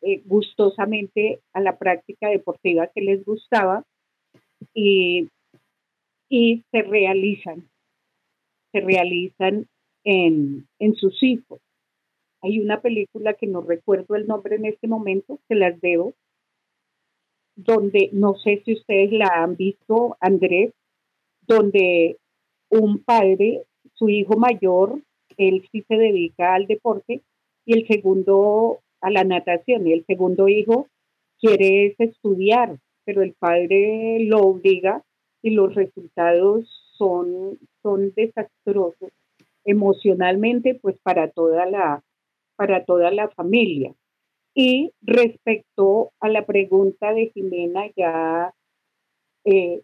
eh, 0.00 0.22
gustosamente 0.24 1.40
a 1.52 1.60
la 1.60 1.76
práctica 1.76 2.28
deportiva 2.28 2.88
que 2.94 3.02
les 3.02 3.24
gustaba 3.24 3.84
y, 4.74 5.28
y 6.30 6.62
se 6.70 6.82
realizan, 6.82 7.68
se 8.72 8.80
realizan 8.80 9.66
en, 10.04 10.66
en 10.78 10.94
sus 10.96 11.22
hijos. 11.22 11.60
Hay 12.42 12.58
una 12.58 12.80
película 12.80 13.34
que 13.34 13.46
no 13.46 13.60
recuerdo 13.60 14.16
el 14.16 14.26
nombre 14.26 14.56
en 14.56 14.66
este 14.66 14.88
momento, 14.88 15.38
se 15.48 15.54
las 15.54 15.80
debo, 15.80 16.14
donde 17.54 18.10
no 18.12 18.34
sé 18.34 18.62
si 18.64 18.74
ustedes 18.74 19.12
la 19.12 19.28
han 19.28 19.56
visto, 19.56 20.16
Andrés, 20.20 20.72
donde 21.42 22.18
un 22.68 23.02
padre, 23.04 23.62
su 23.94 24.08
hijo 24.08 24.36
mayor, 24.36 25.00
él 25.36 25.66
sí 25.70 25.84
se 25.86 25.94
dedica 25.96 26.54
al 26.54 26.66
deporte, 26.66 27.22
y 27.64 27.78
el 27.78 27.86
segundo 27.86 28.80
a 29.00 29.10
la 29.10 29.22
natación, 29.22 29.86
y 29.86 29.92
el 29.92 30.04
segundo 30.06 30.48
hijo 30.48 30.88
quiere 31.38 31.94
estudiar, 31.98 32.78
pero 33.04 33.22
el 33.22 33.34
padre 33.34 34.18
lo 34.20 34.38
obliga 34.38 35.04
y 35.42 35.50
los 35.50 35.74
resultados 35.74 36.68
son, 36.96 37.58
son 37.82 38.12
desastrosos 38.14 39.10
emocionalmente, 39.64 40.74
pues 40.74 40.96
para 41.02 41.30
toda 41.30 41.66
la, 41.66 42.02
para 42.62 42.84
toda 42.84 43.10
la 43.10 43.28
familia. 43.28 43.92
Y 44.54 44.92
respecto 45.00 46.12
a 46.20 46.28
la 46.28 46.46
pregunta 46.46 47.12
de 47.12 47.32
Jimena, 47.34 47.90
ya 47.96 48.54
eh, 49.44 49.82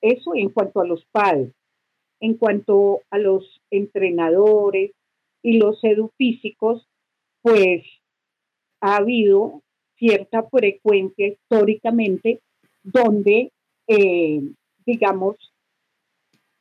eso 0.00 0.36
en 0.36 0.50
cuanto 0.50 0.80
a 0.80 0.86
los 0.86 1.04
padres, 1.06 1.52
en 2.20 2.34
cuanto 2.34 3.00
a 3.10 3.18
los 3.18 3.60
entrenadores 3.72 4.92
y 5.42 5.58
los 5.58 5.82
edufísicos, 5.82 6.86
pues 7.42 7.84
ha 8.80 8.98
habido 8.98 9.62
cierta 9.96 10.44
frecuencia 10.44 11.26
históricamente 11.26 12.38
donde, 12.84 13.50
eh, 13.88 14.40
digamos, 14.86 15.34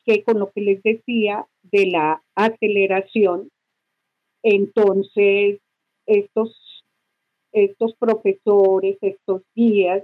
que 0.03 0.23
con 0.23 0.39
lo 0.39 0.49
que 0.49 0.61
les 0.61 0.81
decía 0.81 1.45
de 1.61 1.85
la 1.85 2.23
aceleración, 2.33 3.51
entonces 4.49 5.59
estos, 6.05 6.83
estos 7.51 7.93
profesores, 7.95 8.97
estos 9.01 9.41
guías, 9.53 10.03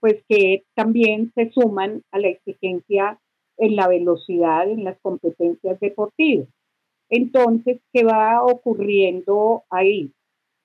pues 0.00 0.22
que 0.28 0.64
también 0.74 1.32
se 1.34 1.50
suman 1.50 2.02
a 2.10 2.18
la 2.18 2.28
exigencia 2.28 3.18
en 3.58 3.76
la 3.76 3.88
velocidad, 3.88 4.68
en 4.68 4.84
las 4.84 4.98
competencias 5.00 5.78
deportivas. 5.80 6.48
Entonces, 7.10 7.80
¿qué 7.92 8.04
va 8.04 8.42
ocurriendo 8.42 9.64
ahí? 9.70 10.10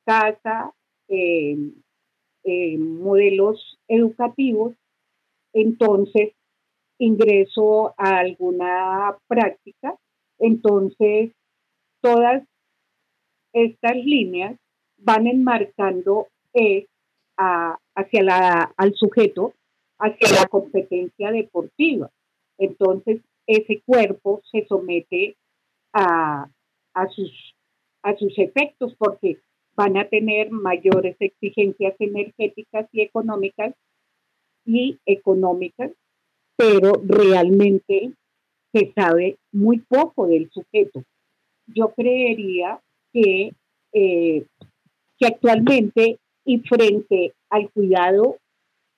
Casa, 0.05 0.73
eh, 1.09 1.57
eh, 2.45 2.77
modelos 2.77 3.77
educativos, 3.89 4.73
entonces 5.53 6.31
ingreso 6.97 7.93
a 7.97 8.19
alguna 8.19 9.17
práctica, 9.27 9.95
entonces 10.39 11.31
todas 12.01 12.43
estas 13.53 13.95
líneas 13.95 14.57
van 14.97 15.27
enmarcando 15.27 16.27
hacia 17.95 18.23
la, 18.23 18.73
al 18.75 18.93
sujeto, 18.95 19.53
hacia 19.97 20.41
la 20.41 20.47
competencia 20.47 21.31
deportiva. 21.31 22.09
Entonces, 22.57 23.21
ese 23.47 23.81
cuerpo 23.85 24.41
se 24.51 24.65
somete 24.67 25.35
a, 25.93 26.49
a, 26.93 27.07
sus, 27.09 27.55
a 28.03 28.15
sus 28.17 28.37
efectos 28.37 28.95
porque 28.97 29.39
van 29.75 29.97
a 29.97 30.07
tener 30.07 30.51
mayores 30.51 31.15
exigencias 31.19 31.95
energéticas 31.99 32.87
y 32.91 33.01
económicas 33.01 33.73
y 34.65 34.99
económicas, 35.05 35.91
pero 36.57 36.91
realmente 37.05 38.11
se 38.73 38.91
sabe 38.93 39.37
muy 39.51 39.79
poco 39.79 40.27
del 40.27 40.49
sujeto. 40.51 41.03
Yo 41.67 41.93
creería 41.93 42.81
que, 43.13 43.51
eh, 43.93 44.45
que 45.17 45.27
actualmente 45.27 46.17
y 46.45 46.59
frente 46.59 47.33
al 47.49 47.69
cuidado 47.71 48.37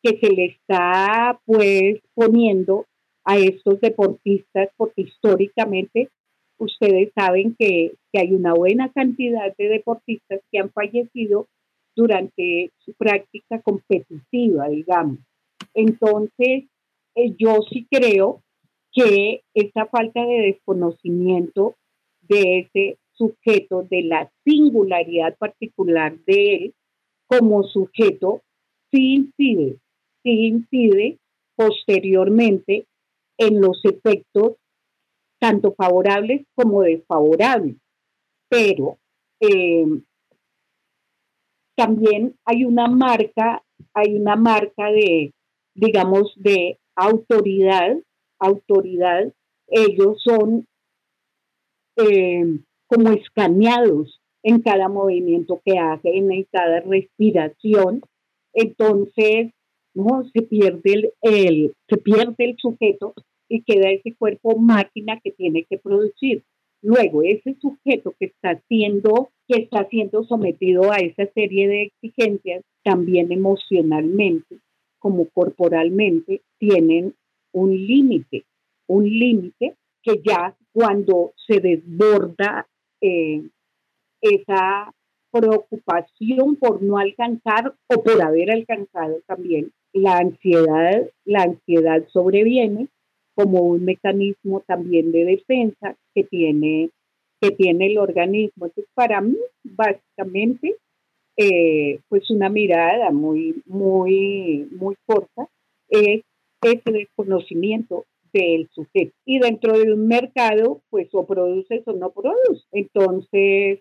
que 0.04 0.17
se 0.19 0.30
le 0.30 0.45
está 0.45 1.39
pues 1.45 2.00
poniendo 2.13 2.86
a 3.24 3.38
estos 3.38 3.80
deportistas, 3.82 4.69
porque 4.78 5.04
históricamente 5.04 6.10
ustedes 6.58 7.12
saben 7.15 7.56
que, 7.58 7.93
hay 8.13 8.34
una 8.34 8.54
buena 8.54 8.91
cantidad 8.91 9.56
de 9.58 9.69
deportistas 9.69 10.41
que 10.52 10.60
han 10.60 10.69
fallecido 10.71 11.47
durante 11.95 12.71
su 12.80 12.93
práctica 12.93 13.62
competitiva, 13.62 14.67
digamos. 14.67 15.19
Entonces, 15.74 16.65
eh, 17.15 17.34
yo 17.38 17.60
sí 17.71 17.88
creo 17.89 18.41
que 18.91 19.43
esta 19.54 19.86
falta 19.86 20.26
de 20.26 20.41
desconocimiento 20.41 21.76
de 22.21 22.60
ese 22.60 22.97
sujeto, 23.22 23.84
de 23.84 24.02
la 24.04 24.32
singularidad 24.44 25.38
particular 25.38 26.18
de 26.26 26.56
él 26.56 26.74
como 27.28 27.64
sujeto, 27.64 28.42
sí 28.92 29.14
incide, 29.14 29.78
sí 30.24 30.48
incide 30.48 31.20
posteriormente 31.56 32.88
en 33.38 33.62
los 33.62 33.80
efectos 33.86 34.56
tanto 35.40 35.74
favorables 35.74 36.46
como 36.56 36.82
desfavorables. 36.82 37.78
Pero 38.50 38.98
eh, 39.40 39.86
también 41.76 42.36
hay 42.46 42.66
una 42.66 42.88
marca, 42.88 43.64
hay 43.94 44.16
una 44.16 44.36
marca 44.36 44.92
de, 44.92 45.32
digamos, 45.74 46.34
de 46.36 46.80
autoridad, 46.96 47.98
autoridad, 48.40 49.32
ellos 49.68 50.22
son 50.22 50.68
eh, 51.98 52.60
como 52.91 53.12
escaneados 53.12 54.19
en 54.43 54.62
cada 54.62 54.89
movimiento 54.89 55.62
que 55.63 55.80
hacen, 55.80 56.30
en 56.30 56.45
cada 56.51 56.82
respiración. 56.82 58.01
Entonces, 58.54 59.51
no 59.93 60.25
se 60.34 60.41
pierde 60.41 61.13
el 61.21 61.73
se 61.88 61.97
pierde 61.97 62.36
el 62.38 62.58
sujeto 62.58 63.13
y 63.47 63.62
queda 63.63 63.91
ese 63.91 64.13
cuerpo 64.15 64.58
máquina 64.58 65.19
que 65.23 65.32
tiene 65.32 65.65
que 65.69 65.77
producir. 65.77 66.43
Luego, 66.82 67.21
ese 67.21 67.56
sujeto 67.62 68.13
que 68.19 68.25
está 68.25 68.62
siendo, 68.67 69.30
que 69.47 69.62
está 69.62 69.88
siendo 69.89 70.23
sometido 70.25 70.91
a 70.91 70.97
esa 70.97 71.27
serie 71.34 71.67
de 71.67 71.84
exigencias, 71.84 72.63
también 72.84 73.32
emocionalmente 73.32 74.58
como 74.99 75.27
corporalmente, 75.30 76.41
tienen 76.60 77.15
un 77.54 77.71
límite, 77.71 78.43
un 78.88 79.06
límite 79.06 79.75
que 80.04 80.21
ya 80.23 80.56
cuando 80.73 81.34
se 81.47 81.60
desborda 81.60 82.67
eh, 83.02 83.42
esa 84.22 84.94
preocupación 85.32 86.56
por 86.58 86.82
no 86.82 86.98
alcanzar 86.98 87.74
o 87.88 88.04
por 88.04 88.22
haber 88.22 88.52
alcanzado 88.52 89.22
también, 89.26 89.72
la 89.94 90.18
ansiedad, 90.18 91.10
la 91.26 91.44
ansiedad 91.44 92.08
sobreviene 92.10 92.88
como 93.36 93.62
un 93.62 93.86
mecanismo 93.86 94.62
también 94.62 95.12
de 95.12 95.26
defensa 95.26 95.96
que 96.14 96.24
tiene, 96.24 96.90
que 97.40 97.52
tiene 97.52 97.88
el 97.88 97.98
organismo. 97.98 98.66
Entonces, 98.66 98.86
para 98.94 99.22
mí, 99.22 99.38
básicamente, 99.64 100.76
eh, 101.38 102.00
pues 102.10 102.30
una 102.30 102.50
mirada 102.50 103.12
muy, 103.12 103.62
muy, 103.66 104.68
muy 104.72 104.96
corta 105.06 105.48
es 105.90 106.22
ese 106.62 106.92
desconocimiento 106.92 108.06
del 108.34 108.70
sujeto. 108.74 109.13
Y 109.26 109.39
dentro 109.39 109.78
de 109.78 109.94
un 109.94 110.08
mercado, 110.08 110.82
pues 110.89 111.08
o 111.13 111.26
produces 111.26 111.82
o 111.86 111.94
no 111.94 112.12
produces. 112.12 112.65
Entonces, 112.72 113.80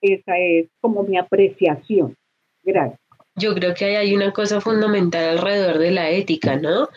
esa 0.00 0.38
es 0.38 0.68
como 0.80 1.02
mi 1.02 1.18
apreciación. 1.18 2.16
Gracias. 2.62 3.00
Yo 3.36 3.54
creo 3.54 3.74
que 3.74 3.96
hay 3.96 4.14
una 4.14 4.32
cosa 4.32 4.60
fundamental 4.60 5.38
alrededor 5.38 5.78
de 5.78 5.90
la 5.92 6.10
ética, 6.10 6.56
¿no? 6.56 6.88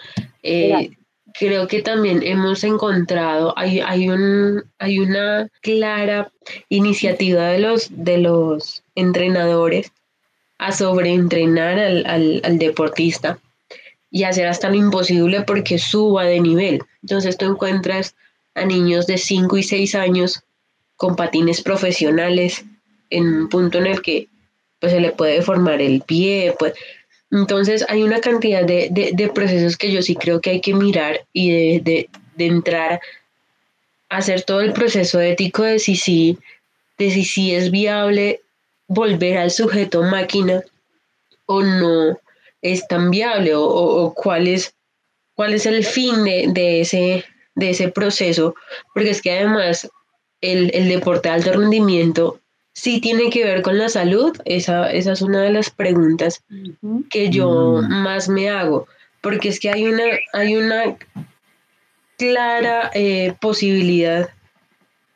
Eh, 0.42 0.90
creo 1.38 1.68
que 1.68 1.82
también 1.82 2.24
hemos 2.24 2.64
encontrado, 2.64 3.54
hay, 3.58 3.80
hay, 3.80 4.10
un, 4.10 4.64
hay 4.80 5.00
una 5.00 5.48
clara 5.62 6.32
iniciativa 6.70 7.50
de 7.50 7.60
los, 7.60 7.90
de 7.92 8.18
los 8.18 8.84
entrenadores 8.96 9.92
a 10.58 10.72
sobreentrenar 10.72 11.80
al, 11.80 12.06
al, 12.08 12.42
al 12.44 12.58
deportista 12.58 13.40
y 14.12 14.24
hacer 14.26 14.47
hasta 14.47 14.69
lo 14.69 14.76
imposible 14.76 15.41
porque 15.41 15.80
suba 15.80 16.26
de 16.26 16.41
nivel. 16.41 16.84
Entonces 17.02 17.38
tú 17.38 17.45
encuentras 17.45 18.15
a 18.54 18.65
niños 18.65 19.08
de 19.08 19.17
5 19.17 19.58
y 19.58 19.63
6 19.63 19.95
años 19.95 20.43
con 20.97 21.15
patines 21.15 21.62
profesionales 21.62 22.65
en 23.10 23.26
un 23.26 23.50
punto 23.50 23.78
en 23.78 23.88
el 23.88 24.02
que 24.02 24.28
pues 24.80 24.91
se 24.91 25.00
le 25.00 25.12
puede 25.12 25.41
formar 25.41 25.80
el 25.80 26.02
pie, 26.02 26.56
pues 26.58 26.74
entonces 27.32 27.86
hay 27.88 28.04
una 28.04 28.19
cantidad 28.19 28.65
de, 28.65 29.32
procesos 29.34 29.78
que 29.78 29.91
yo 29.91 30.02
sí 30.02 30.15
creo 30.15 30.41
que 30.41 30.50
hay 30.50 30.62
que 30.62 30.74
mirar 30.74 31.21
y 31.32 31.80
de, 31.80 32.10
entrar 32.38 33.00
a 34.10 34.17
hacer 34.17 34.41
todo 34.41 34.62
el 34.62 34.74
proceso 34.74 35.21
ético 35.21 35.63
de 35.63 35.78
si 35.80 35.95
sí, 35.95 36.39
de 36.97 37.12
si 37.12 37.24
sí 37.24 37.54
es 37.54 37.69
viable 37.69 38.41
volver 38.88 39.38
al 39.38 39.52
sujeto 39.52 40.02
máquina 40.02 40.63
o 41.45 41.62
no 41.62 42.19
es 42.62 42.88
tan 42.88 43.10
viable 43.10 43.54
o, 43.56 44.13
cuál, 44.15 44.47
es, 44.47 44.76
cuál 45.34 45.54
es 45.54 45.65
el 45.65 45.84
fin 45.84 46.24
de, 46.24 46.82
ese, 46.82 47.26
de 47.56 47.69
ese 47.69 47.89
proceso, 47.89 48.56
porque 48.93 49.10
es 49.10 49.21
que 49.21 49.32
además 49.32 49.89
el, 50.41 50.71
el 50.74 50.89
deporte 50.89 51.30
de 51.30 51.36
alto 51.36 51.54
rendimiento 51.54 52.39
sí 52.74 53.02
tiene 53.02 53.30
que 53.30 53.43
ver 53.43 53.62
con 53.62 53.78
la 53.78 53.89
salud? 53.89 54.36
Esa, 54.45 54.91
esa 54.91 55.13
es 55.13 55.21
una 55.21 55.41
de 55.41 55.52
las 55.52 55.69
preguntas 55.69 56.43
que 57.10 57.30
yo 57.30 57.82
mm. 57.82 58.04
más 58.04 58.30
me 58.30 58.50
hago, 58.50 58.88
porque 59.21 59.50
es 59.50 59.60
que 59.60 59.69
hay 59.69 59.86
una, 59.86 60.04
hay 60.34 60.56
una 60.56 60.97
clara 62.17 62.91
eh, 62.93 63.34
posibilidad 63.39 64.30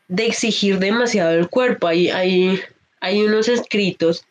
de 0.07 0.25
exigir 0.25 0.79
demasiado 0.79 1.31
el 1.31 1.49
cuerpo. 1.49 1.87
Hay, 1.87 2.09
hay, 2.09 2.59
hay 3.01 3.23
unos 3.23 3.47
escritos 3.47 4.25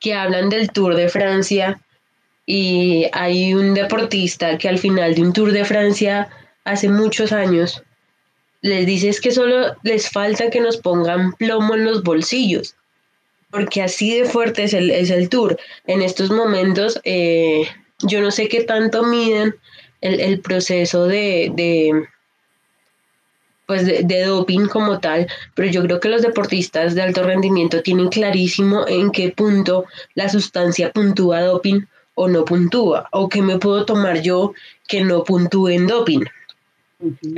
que 0.00 0.14
hablan 0.14 0.48
del 0.48 0.70
Tour 0.70 0.96
de 0.96 1.08
Francia 1.08 1.80
y 2.46 3.06
hay 3.12 3.54
un 3.54 3.74
deportista 3.74 4.58
que 4.58 4.68
al 4.68 4.78
final 4.78 5.14
de 5.14 5.22
un 5.22 5.32
Tour 5.32 5.52
de 5.52 5.64
Francia 5.64 6.28
hace 6.64 6.88
muchos 6.88 7.32
años 7.32 7.82
les 8.62 8.86
dices 8.86 9.20
que 9.20 9.32
solo 9.32 9.76
les 9.82 10.08
falta 10.08 10.50
que 10.50 10.60
nos 10.60 10.76
pongan 10.76 11.32
plomo 11.32 11.74
en 11.74 11.84
los 11.84 12.02
bolsillos, 12.02 12.76
porque 13.50 13.82
así 13.82 14.16
de 14.16 14.24
fuerte 14.24 14.64
es 14.64 14.72
el, 14.72 14.90
es 14.90 15.10
el 15.10 15.28
tour. 15.28 15.58
En 15.86 16.00
estos 16.00 16.30
momentos, 16.30 17.00
eh, 17.04 17.66
yo 18.02 18.20
no 18.20 18.30
sé 18.30 18.48
qué 18.48 18.62
tanto 18.62 19.02
miden 19.02 19.56
el, 20.00 20.40
proceso 20.40 21.06
de, 21.06 21.52
de 21.54 22.06
pues 23.66 23.84
de, 23.84 24.02
de, 24.04 24.24
doping 24.24 24.66
como 24.66 25.00
tal, 25.00 25.26
pero 25.54 25.68
yo 25.68 25.82
creo 25.82 26.00
que 26.00 26.08
los 26.08 26.22
deportistas 26.22 26.94
de 26.94 27.02
alto 27.02 27.24
rendimiento 27.24 27.82
tienen 27.82 28.08
clarísimo 28.08 28.86
en 28.86 29.10
qué 29.10 29.30
punto 29.30 29.86
la 30.14 30.28
sustancia 30.28 30.92
puntúa 30.92 31.40
doping 31.42 31.82
o 32.14 32.28
no 32.28 32.44
puntúa, 32.44 33.08
o 33.12 33.28
qué 33.28 33.42
me 33.42 33.58
puedo 33.58 33.84
tomar 33.84 34.20
yo 34.22 34.52
que 34.86 35.02
no 35.02 35.24
puntúe 35.24 35.68
en 35.68 35.86
doping. 35.86 36.24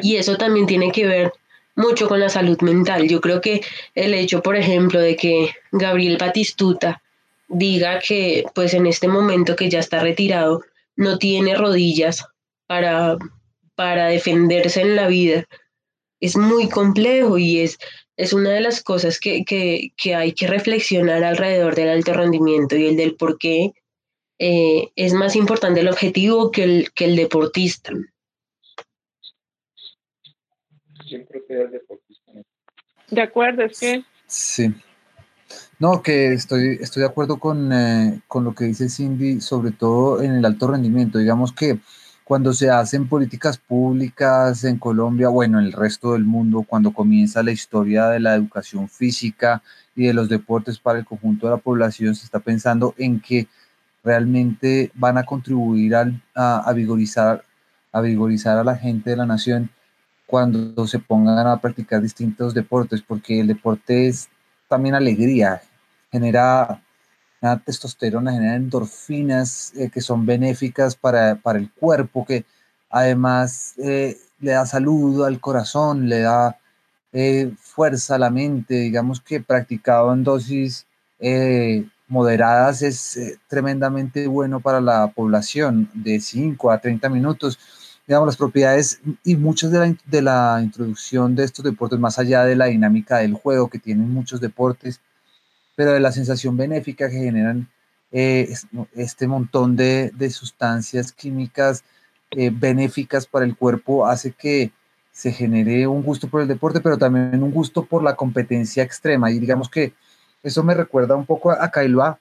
Y 0.03 0.17
eso 0.17 0.37
también 0.37 0.67
tiene 0.67 0.93
que 0.93 1.07
ver 1.07 1.33
mucho 1.77 2.09
con 2.09 2.21
la 2.21 2.29
salud 2.29 2.61
mental. 2.61 3.09
Yo 3.09 3.21
creo 3.21 3.41
que 3.41 3.63
el 3.95 4.15
hecho, 4.15 4.43
por 4.43 4.57
ejemplo, 4.57 5.01
de 5.01 5.17
que 5.17 5.51
Gabriel 5.73 6.19
Batistuta 6.19 7.03
diga 7.49 7.99
que 8.01 8.45
pues 8.55 8.75
en 8.75 8.87
este 8.87 9.09
momento 9.09 9.57
que 9.57 9.69
ya 9.69 9.79
está 9.79 10.01
retirado 10.01 10.63
no 10.97 11.19
tiene 11.19 11.55
rodillas 11.55 12.25
para, 12.67 13.17
para 13.75 14.07
defenderse 14.07 14.81
en 14.81 14.97
la 14.97 15.09
vida, 15.09 15.45
es 16.21 16.37
muy 16.37 16.69
complejo 16.69 17.39
y 17.39 17.61
es, 17.61 17.79
es 18.17 18.33
una 18.33 18.51
de 18.51 18.61
las 18.61 18.83
cosas 18.83 19.19
que, 19.19 19.45
hay 20.17 20.33
que 20.33 20.47
reflexionar 20.47 21.25
alrededor 21.25 21.75
del 21.75 21.89
alto 21.89 22.13
rendimiento 22.15 22.77
y 22.77 22.87
el 22.87 22.97
del 22.97 23.17
por 23.17 23.39
qué 23.39 23.73
eh, 24.39 24.91
es 24.97 25.13
más 25.15 25.37
importante 25.37 25.81
el 25.81 25.89
objetivo 25.89 26.51
que 26.51 26.65
el, 26.65 26.93
que 26.93 27.05
el 27.07 27.17
deportista 27.17 27.93
siempre 31.07 31.43
deportista. 31.49 32.33
De 33.11 33.23
acuerdo, 33.23 33.63
es 33.63 33.79
que... 33.79 34.05
Sí. 34.27 34.75
No, 35.79 36.03
que 36.03 36.33
estoy, 36.33 36.79
estoy 36.81 37.03
de 37.03 37.09
acuerdo 37.09 37.39
con, 37.39 37.73
eh, 37.73 38.21
con 38.27 38.45
lo 38.45 38.55
que 38.55 38.65
dice 38.65 38.89
Cindy, 38.89 39.41
sobre 39.41 39.71
todo 39.73 40.23
en 40.23 40.33
el 40.33 40.45
alto 40.45 40.69
rendimiento. 40.69 41.19
Digamos 41.19 41.53
que 41.53 41.79
cuando 42.25 42.53
se 42.53 42.71
hacen 42.71 43.09
políticas 43.09 43.59
públicas 43.59 44.65
en 44.65 44.79
Colombia, 44.79 45.29
bueno, 45.29 45.61
en 45.61 45.67
el 45.67 45.73
resto 45.73 46.13
del 46.13 46.25
mundo, 46.25 46.65
cuando 46.67 46.93
comienza 46.93 47.43
la 47.43 47.53
historia 47.53 48.07
de 48.07 48.21
la 48.21 48.35
educación 48.35 48.89
física 48.89 49.63
y 49.95 50.07
de 50.07 50.15
los 50.15 50.29
deportes 50.29 50.79
para 50.79 50.99
el 50.99 51.05
conjunto 51.05 51.47
de 51.47 51.53
la 51.53 51.59
población, 51.59 52.15
se 52.15 52.25
está 52.25 52.41
pensando 52.41 52.95
en 52.97 53.21
que 53.21 53.47
realmente 54.05 54.93
van 54.95 55.19
a 55.19 55.25
contribuir 55.25 55.97
a, 55.97 56.13
a, 56.35 56.73
vigorizar, 56.73 57.43
a 57.91 58.01
vigorizar 58.03 58.59
a 58.59 58.65
la 58.65 58.77
gente 58.77 59.11
de 59.11 59.17
la 59.17 59.27
nación 59.27 59.71
cuando 60.27 60.87
se 60.87 60.99
pongan 60.99 61.47
a 61.47 61.61
practicar 61.61 62.03
distintos 62.03 62.55
deportes, 62.55 63.03
porque 63.03 63.41
el 63.41 63.47
deporte 63.47 64.09
es 64.09 64.29
también 64.69 64.95
alegría, 64.95 65.63
genera 66.11 66.81
testosterona, 67.65 68.33
genera 68.33 68.57
endorfinas 68.57 69.73
eh, 69.77 69.91
que 69.91 70.01
son 70.01 70.25
benéficas 70.25 70.97
para, 70.97 71.39
el 71.55 71.71
cuerpo, 71.73 72.25
que 72.25 72.45
además 72.89 73.75
eh, 73.79 74.17
le 74.41 74.53
da 74.53 74.65
salud 74.67 75.25
al 75.25 75.41
corazón, 75.41 76.09
le 76.09 76.21
da 76.21 76.59
eh, 77.13 77.53
fuerza 77.59 78.15
a 78.15 78.19
la 78.19 78.31
mente, 78.31 78.75
digamos 78.75 79.21
que 79.21 79.41
practicado 79.41 80.13
en 80.13 80.25
dosis 80.25 80.87
moderadas 82.09 82.83
es 82.83 83.39
tremendamente 83.49 84.27
bueno 84.27 84.61
para 84.61 84.81
la 84.81 85.09
población, 85.09 85.89
de 85.95 86.21
5 86.21 86.71
a 86.71 86.79
30 86.79 87.09
minutos 87.09 87.59
digamos, 88.07 88.27
las 88.27 88.37
propiedades 88.37 89.01
y 89.25 89.37
muchas 89.37 89.71
de 89.71 89.79
la, 89.79 89.97
de 90.05 90.23
la 90.23 90.61
introducción 90.63 91.35
de 91.35 91.45
estos 91.45 91.65
deportes, 91.65 91.99
más 91.99 92.19
allá 92.19 92.45
de 92.45 92.57
la 92.57 92.67
dinámica 92.67 93.19
del 93.19 93.35
juego 93.35 93.69
que 93.69 93.79
tienen 93.79 94.13
muchos 94.13 94.41
deportes, 94.41 95.01
pero 95.75 95.93
de 95.93 96.01
la 96.01 96.13
sensación 96.13 96.57
benéfica 96.57 97.09
que 97.09 97.17
generan 97.17 97.69
eh, 98.13 98.55
este 98.95 99.27
montón 99.27 99.77
de, 99.77 100.13
de 100.15 100.31
sustancias 100.31 101.13
químicas 101.13 101.83
eh, 102.31 102.51
benéficas 102.53 103.27
para 103.27 103.45
el 103.45 103.57
cuerpo, 103.57 104.07
hace 104.07 104.33
que 104.33 104.71
se 105.11 105.33
genere 105.33 105.87
un 105.87 106.03
gusto 106.03 106.29
por 106.29 106.43
el 106.43 106.49
deporte, 106.49 106.81
pero 106.81 106.99
también 106.99 107.43
un 107.43 107.53
gusto 107.53 107.85
por 107.85 108.03
la 108.03 108.17
competencia 108.17 108.83
extrema. 108.83 109.31
Y 109.31 109.39
digamos 109.39 109.69
que 109.69 109.95
eso 110.45 110.63
me 110.63 110.75
recuerda 110.75 111.17
un 111.17 111.27
poco 111.27 111.51
a, 111.51 111.65
a 111.65 112.19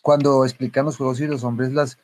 cuando 0.00 0.44
explican 0.44 0.86
los 0.86 0.96
juegos 0.96 1.20
y 1.20 1.26
los 1.26 1.44
hombres, 1.44 1.72
las, 1.72 1.98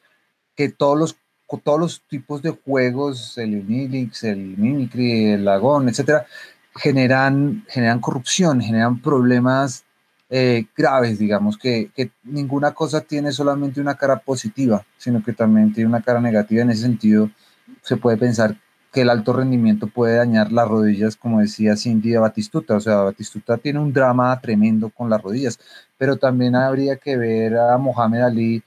que 0.54 0.68
todos 0.68 0.98
los 0.98 1.16
todos 1.56 1.80
los 1.80 2.02
tipos 2.02 2.42
de 2.42 2.50
juegos, 2.50 3.38
el 3.38 3.54
Unilix, 3.54 4.22
el 4.24 4.58
Mimicry, 4.58 5.32
el 5.32 5.46
Lagón, 5.46 5.88
etcétera, 5.88 6.26
generan, 6.74 7.64
generan 7.68 8.00
corrupción, 8.00 8.60
generan 8.60 9.00
problemas 9.00 9.84
eh, 10.28 10.66
graves, 10.76 11.18
digamos, 11.18 11.56
que, 11.56 11.90
que, 11.96 12.10
ninguna 12.22 12.72
cosa 12.74 13.00
tiene 13.00 13.32
solamente 13.32 13.80
una 13.80 13.94
cara 13.94 14.18
positiva, 14.18 14.84
sino 14.98 15.22
que 15.24 15.32
también 15.32 15.72
tiene 15.72 15.88
una 15.88 16.02
cara 16.02 16.20
negativa. 16.20 16.62
En 16.62 16.70
ese 16.70 16.82
sentido, 16.82 17.30
se 17.80 17.96
puede 17.96 18.18
pensar 18.18 18.54
que 18.92 19.02
el 19.02 19.10
alto 19.10 19.32
rendimiento 19.32 19.86
puede 19.86 20.16
dañar 20.16 20.52
las 20.52 20.68
rodillas, 20.68 21.16
como 21.16 21.40
decía 21.40 21.76
Cindy 21.76 22.10
de 22.10 22.18
Batistuta. 22.18 22.76
O 22.76 22.80
sea, 22.80 22.96
Batistuta 22.96 23.58
tiene 23.58 23.80
un 23.80 23.92
drama 23.92 24.38
tremendo 24.40 24.90
con 24.90 25.10
las 25.10 25.22
rodillas, 25.22 25.58
pero 25.98 26.16
también 26.16 26.54
habría 26.56 26.96
que 26.96 27.16
ver 27.16 27.56
a 27.56 27.76
Mohamed 27.78 28.20
Ali 28.22 28.62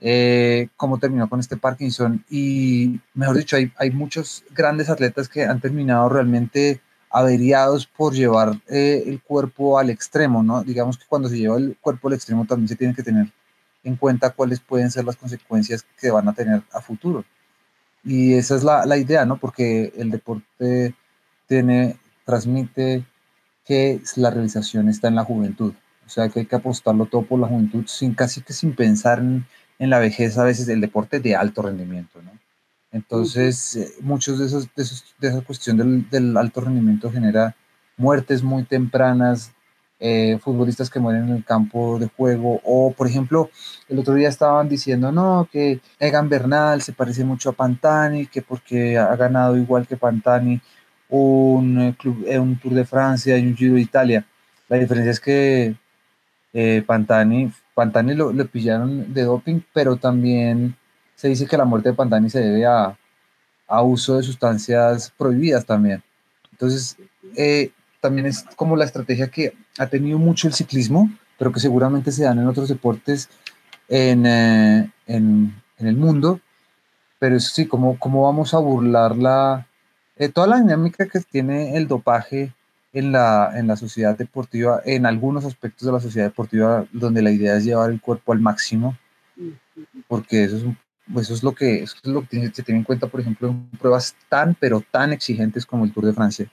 eh, 0.00 0.68
cómo 0.76 0.98
terminó 0.98 1.28
con 1.28 1.40
este 1.40 1.56
Parkinson. 1.56 2.24
Y 2.28 3.00
mejor 3.14 3.38
dicho, 3.38 3.56
hay, 3.56 3.72
hay 3.76 3.90
muchos 3.90 4.44
grandes 4.50 4.90
atletas 4.90 5.28
que 5.28 5.44
han 5.44 5.60
terminado 5.60 6.08
realmente 6.08 6.80
averiados 7.10 7.86
por 7.86 8.12
llevar 8.12 8.60
eh, 8.68 9.04
el 9.06 9.22
cuerpo 9.22 9.78
al 9.78 9.88
extremo, 9.88 10.42
¿no? 10.42 10.64
Digamos 10.64 10.98
que 10.98 11.06
cuando 11.08 11.28
se 11.28 11.38
lleva 11.38 11.56
el 11.56 11.76
cuerpo 11.80 12.08
al 12.08 12.14
extremo 12.14 12.44
también 12.44 12.68
se 12.68 12.76
tiene 12.76 12.94
que 12.94 13.04
tener 13.04 13.28
en 13.84 13.96
cuenta 13.96 14.30
cuáles 14.30 14.58
pueden 14.60 14.90
ser 14.90 15.04
las 15.04 15.16
consecuencias 15.16 15.86
que 16.00 16.10
van 16.10 16.28
a 16.28 16.32
tener 16.32 16.62
a 16.72 16.80
futuro. 16.80 17.24
Y 18.04 18.34
esa 18.34 18.56
es 18.56 18.64
la, 18.64 18.84
la 18.86 18.96
idea, 18.98 19.24
¿no? 19.24 19.38
Porque 19.38 19.92
el 19.96 20.10
deporte 20.10 20.94
tiene, 21.46 21.96
transmite 22.24 23.04
que 23.64 24.00
la 24.16 24.30
realización 24.30 24.88
está 24.88 25.08
en 25.08 25.14
la 25.14 25.24
juventud. 25.24 25.72
O 26.06 26.08
sea 26.08 26.28
que 26.28 26.40
hay 26.40 26.46
que 26.46 26.56
apostarlo 26.56 27.06
todo 27.06 27.22
por 27.22 27.38
la 27.40 27.46
juventud, 27.46 27.86
sin 27.86 28.14
casi 28.14 28.42
que 28.42 28.52
sin 28.52 28.74
pensar 28.74 29.20
en, 29.20 29.46
en 29.78 29.90
la 29.90 29.98
vejez 29.98 30.36
a 30.38 30.44
veces 30.44 30.68
el 30.68 30.80
deporte 30.80 31.20
de 31.20 31.34
alto 31.34 31.62
rendimiento, 31.62 32.20
¿no? 32.22 32.32
Entonces, 32.92 33.74
eh, 33.74 33.92
muchos 34.02 34.38
de 34.38 34.46
esos, 34.46 34.68
de, 34.76 34.84
de 35.18 35.28
esa 35.28 35.40
cuestión 35.40 35.76
del, 35.76 36.08
del, 36.10 36.36
alto 36.36 36.60
rendimiento 36.60 37.10
genera 37.10 37.56
muertes 37.96 38.42
muy 38.42 38.62
tempranas, 38.64 39.52
eh, 40.00 40.38
futbolistas 40.42 40.90
que 40.90 41.00
mueren 41.00 41.28
en 41.28 41.36
el 41.36 41.44
campo 41.44 41.98
de 41.98 42.08
juego, 42.08 42.60
o 42.64 42.92
por 42.92 43.06
ejemplo, 43.06 43.50
el 43.88 43.98
otro 43.98 44.14
día 44.14 44.28
estaban 44.28 44.68
diciendo, 44.68 45.12
no, 45.12 45.48
que 45.50 45.80
Egan 45.98 46.28
Bernal 46.28 46.82
se 46.82 46.92
parece 46.92 47.24
mucho 47.24 47.50
a 47.50 47.52
Pantani, 47.52 48.26
que 48.26 48.42
porque 48.42 48.98
ha 48.98 49.14
ganado 49.16 49.56
igual 49.56 49.86
que 49.86 49.96
Pantani 49.96 50.60
un, 51.08 51.80
eh, 51.80 51.96
club, 51.98 52.26
un 52.40 52.58
Tour 52.58 52.74
de 52.74 52.84
Francia 52.84 53.38
y 53.38 53.46
un 53.46 53.56
Giro 53.56 53.74
de 53.74 53.80
Italia. 53.80 54.26
La 54.68 54.78
diferencia 54.78 55.10
es 55.10 55.20
que 55.20 55.76
Pantani 56.86 57.52
Pantani 57.74 58.14
lo, 58.14 58.32
le 58.32 58.44
pillaron 58.44 59.12
de 59.12 59.22
doping, 59.22 59.60
pero 59.72 59.96
también 59.96 60.76
se 61.16 61.28
dice 61.28 61.46
que 61.46 61.56
la 61.56 61.64
muerte 61.64 61.90
de 61.90 61.94
Pantani 61.94 62.30
se 62.30 62.40
debe 62.40 62.64
a, 62.64 62.96
uso 63.82 64.16
de 64.16 64.22
sustancias 64.22 65.12
prohibidas 65.18 65.66
también. 65.66 66.02
Entonces, 66.52 66.96
eh, 67.36 67.72
también 68.04 68.26
es 68.26 68.44
como 68.56 68.76
la 68.76 68.84
estrategia 68.84 69.30
que 69.30 69.54
ha 69.78 69.86
tenido 69.86 70.18
mucho 70.18 70.46
el 70.46 70.52
ciclismo, 70.52 71.10
pero 71.38 71.50
que 71.52 71.58
seguramente 71.58 72.12
se 72.12 72.24
dan 72.24 72.38
en 72.38 72.46
otros 72.46 72.68
deportes 72.68 73.30
en, 73.88 74.26
eh, 74.26 74.90
el 75.06 75.96
mundo. 75.96 76.38
Pero 77.18 77.36
eso 77.36 77.48
sí, 77.54 77.66
¿cómo, 77.66 77.98
cómo 77.98 78.24
vamos 78.24 78.52
a 78.52 78.58
burlar 78.58 79.16
la, 79.16 79.66
eh, 80.18 80.28
toda 80.28 80.48
la 80.48 80.60
dinámica 80.60 81.06
que 81.06 81.18
tiene 81.20 81.78
el 81.78 81.88
dopaje 81.88 82.52
en 82.92 83.10
la, 83.10 83.52
en 83.54 83.68
la 83.68 83.76
sociedad 83.76 84.18
deportiva, 84.18 84.82
en 84.84 85.06
algunos 85.06 85.46
aspectos 85.46 85.86
de 85.86 85.92
la 85.92 86.00
sociedad 86.00 86.26
deportiva, 86.26 86.84
donde 86.92 87.22
la 87.22 87.30
idea 87.30 87.56
es 87.56 87.64
llevar 87.64 87.90
el 87.90 88.02
cuerpo 88.02 88.34
al 88.34 88.40
máximo, 88.40 88.98
porque 90.08 90.44
eso 90.44 90.56
es, 90.58 90.64
eso 91.22 91.32
es 91.32 91.42
lo 91.42 91.54
que, 91.54 91.82
eso 91.84 91.96
es 92.02 92.10
lo 92.10 92.28
que 92.28 92.50
se 92.52 92.62
tiene 92.62 92.80
en 92.80 92.84
cuenta, 92.84 93.06
por 93.06 93.20
ejemplo, 93.20 93.48
en 93.48 93.66
pruebas 93.78 94.14
tan, 94.28 94.54
pero 94.60 94.82
tan 94.90 95.14
exigentes 95.14 95.64
como 95.64 95.86
el 95.86 95.92
Tour 95.94 96.04
de 96.04 96.12
Francia. 96.12 96.50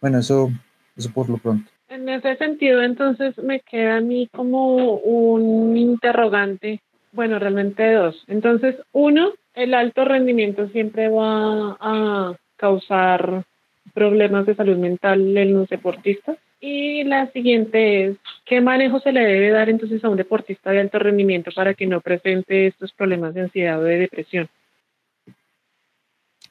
Bueno, 0.00 0.18
eso, 0.18 0.50
eso 0.96 1.12
por 1.12 1.28
lo 1.28 1.38
pronto. 1.38 1.70
En 1.88 2.08
ese 2.08 2.36
sentido, 2.36 2.82
entonces 2.82 3.36
me 3.38 3.60
queda 3.60 3.96
a 3.96 4.00
mí 4.00 4.28
como 4.32 4.94
un 4.94 5.76
interrogante, 5.76 6.80
bueno, 7.12 7.38
realmente 7.38 7.92
dos. 7.92 8.24
Entonces, 8.28 8.76
uno, 8.92 9.32
el 9.54 9.74
alto 9.74 10.04
rendimiento 10.04 10.68
siempre 10.68 11.08
va 11.08 11.76
a 11.80 12.36
causar 12.56 13.44
problemas 13.92 14.46
de 14.46 14.54
salud 14.54 14.76
mental 14.76 15.36
en 15.36 15.52
los 15.54 15.68
deportistas. 15.68 16.38
Y 16.60 17.04
la 17.04 17.26
siguiente 17.32 18.04
es, 18.04 18.16
¿qué 18.44 18.60
manejo 18.60 19.00
se 19.00 19.12
le 19.12 19.20
debe 19.20 19.50
dar 19.50 19.70
entonces 19.70 20.04
a 20.04 20.10
un 20.10 20.16
deportista 20.16 20.70
de 20.70 20.80
alto 20.80 20.98
rendimiento 20.98 21.50
para 21.54 21.74
que 21.74 21.86
no 21.86 22.00
presente 22.00 22.66
estos 22.66 22.92
problemas 22.92 23.34
de 23.34 23.42
ansiedad 23.42 23.80
o 23.80 23.84
de 23.84 23.98
depresión? 23.98 24.48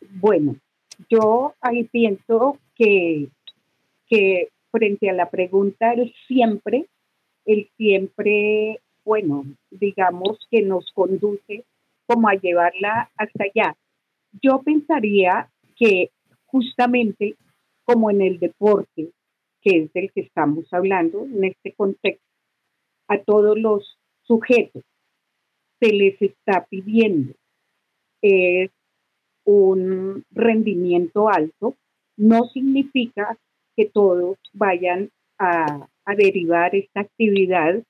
Bueno, 0.10 0.56
yo 1.10 1.54
ahí 1.62 1.84
pienso 1.86 2.58
que, 2.76 3.28
que 4.10 4.50
frente 4.72 5.10
a 5.10 5.14
la 5.14 5.30
pregunta, 5.30 5.94
el 5.94 6.14
siempre, 6.28 6.88
el 7.46 7.70
siempre, 7.78 8.82
bueno, 9.06 9.46
digamos 9.72 10.40
que 10.52 10.62
nos 10.62 10.92
conduce 10.92 11.64
como 12.06 12.28
a 12.28 12.34
llevarla 12.34 13.10
hasta 13.16 13.46
allá. 13.46 13.76
Yo 14.42 14.62
pensaría 14.62 15.50
que 15.76 16.10
justamente 16.46 17.36
como 17.84 18.12
en 18.12 18.22
el 18.22 18.40
deporte, 18.40 19.12
que 19.62 19.78
es 19.84 19.94
del 19.94 20.12
que 20.12 20.22
estamos 20.22 20.66
hablando 20.74 21.26
en 21.26 21.46
este 21.46 21.74
contexto, 21.74 22.24
a 23.08 23.18
todos 23.20 23.58
los 23.58 23.98
sujetos 24.24 24.84
se 25.80 25.94
les 25.94 26.22
está 26.22 26.68
pidiendo 26.70 27.34
es 28.22 28.72
un 29.46 30.26
rendimiento 30.32 31.30
alto, 31.30 31.78
no 32.18 32.46
significa 32.50 33.38
que 33.80 33.86
todos 33.86 34.38
vayan 34.52 35.10
a, 35.40 35.88
derivar 36.18 36.76
esta 36.76 37.02
actividad 37.02 37.82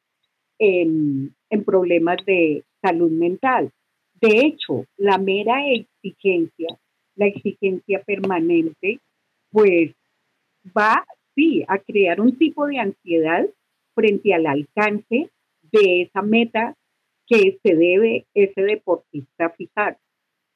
en, 0.60 1.34
en 1.50 1.64
problemas 1.64 2.18
de 2.26 2.64
salud 2.82 3.10
mental. 3.10 3.72
De 4.22 4.42
hecho, 4.42 4.86
la 4.98 5.18
mera 5.18 5.56
exigencia, 5.72 6.78
la 7.16 7.28
exigencia 7.28 8.04
permanente, 8.04 9.00
pues 9.52 9.96
va 10.78 11.06
sí, 11.34 11.64
a 11.68 11.80
crear 11.80 12.20
un 12.22 12.38
tipo 12.38 12.68
de 12.68 12.78
ansiedad 12.78 13.48
frente 13.96 14.34
al 14.34 14.46
alcance 14.46 15.30
de 15.72 16.02
esa 16.02 16.22
meta 16.22 16.76
que 17.26 17.58
se 17.64 17.76
debe 17.76 18.26
ese 18.36 18.62
deportista 18.62 19.50
fijar. 19.52 19.98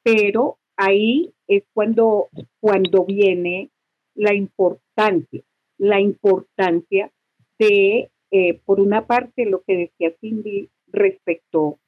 Pero 0.03 0.57
ahí 0.75 1.31
es 1.47 1.63
cuando, 1.73 2.27
cuando 2.59 3.05
viene 3.05 3.69
la 4.15 4.35
importancia, 4.35 4.82
la 5.77 5.99
importancia 5.99 7.11
de, 7.59 8.09
eh, 8.31 8.59
por 8.65 8.79
una 8.79 9.05
parte, 9.05 9.45
lo 9.45 9.61
que 9.61 9.77
decía 9.77 10.15
Cindy 10.19 10.69
respecto, 10.87 11.79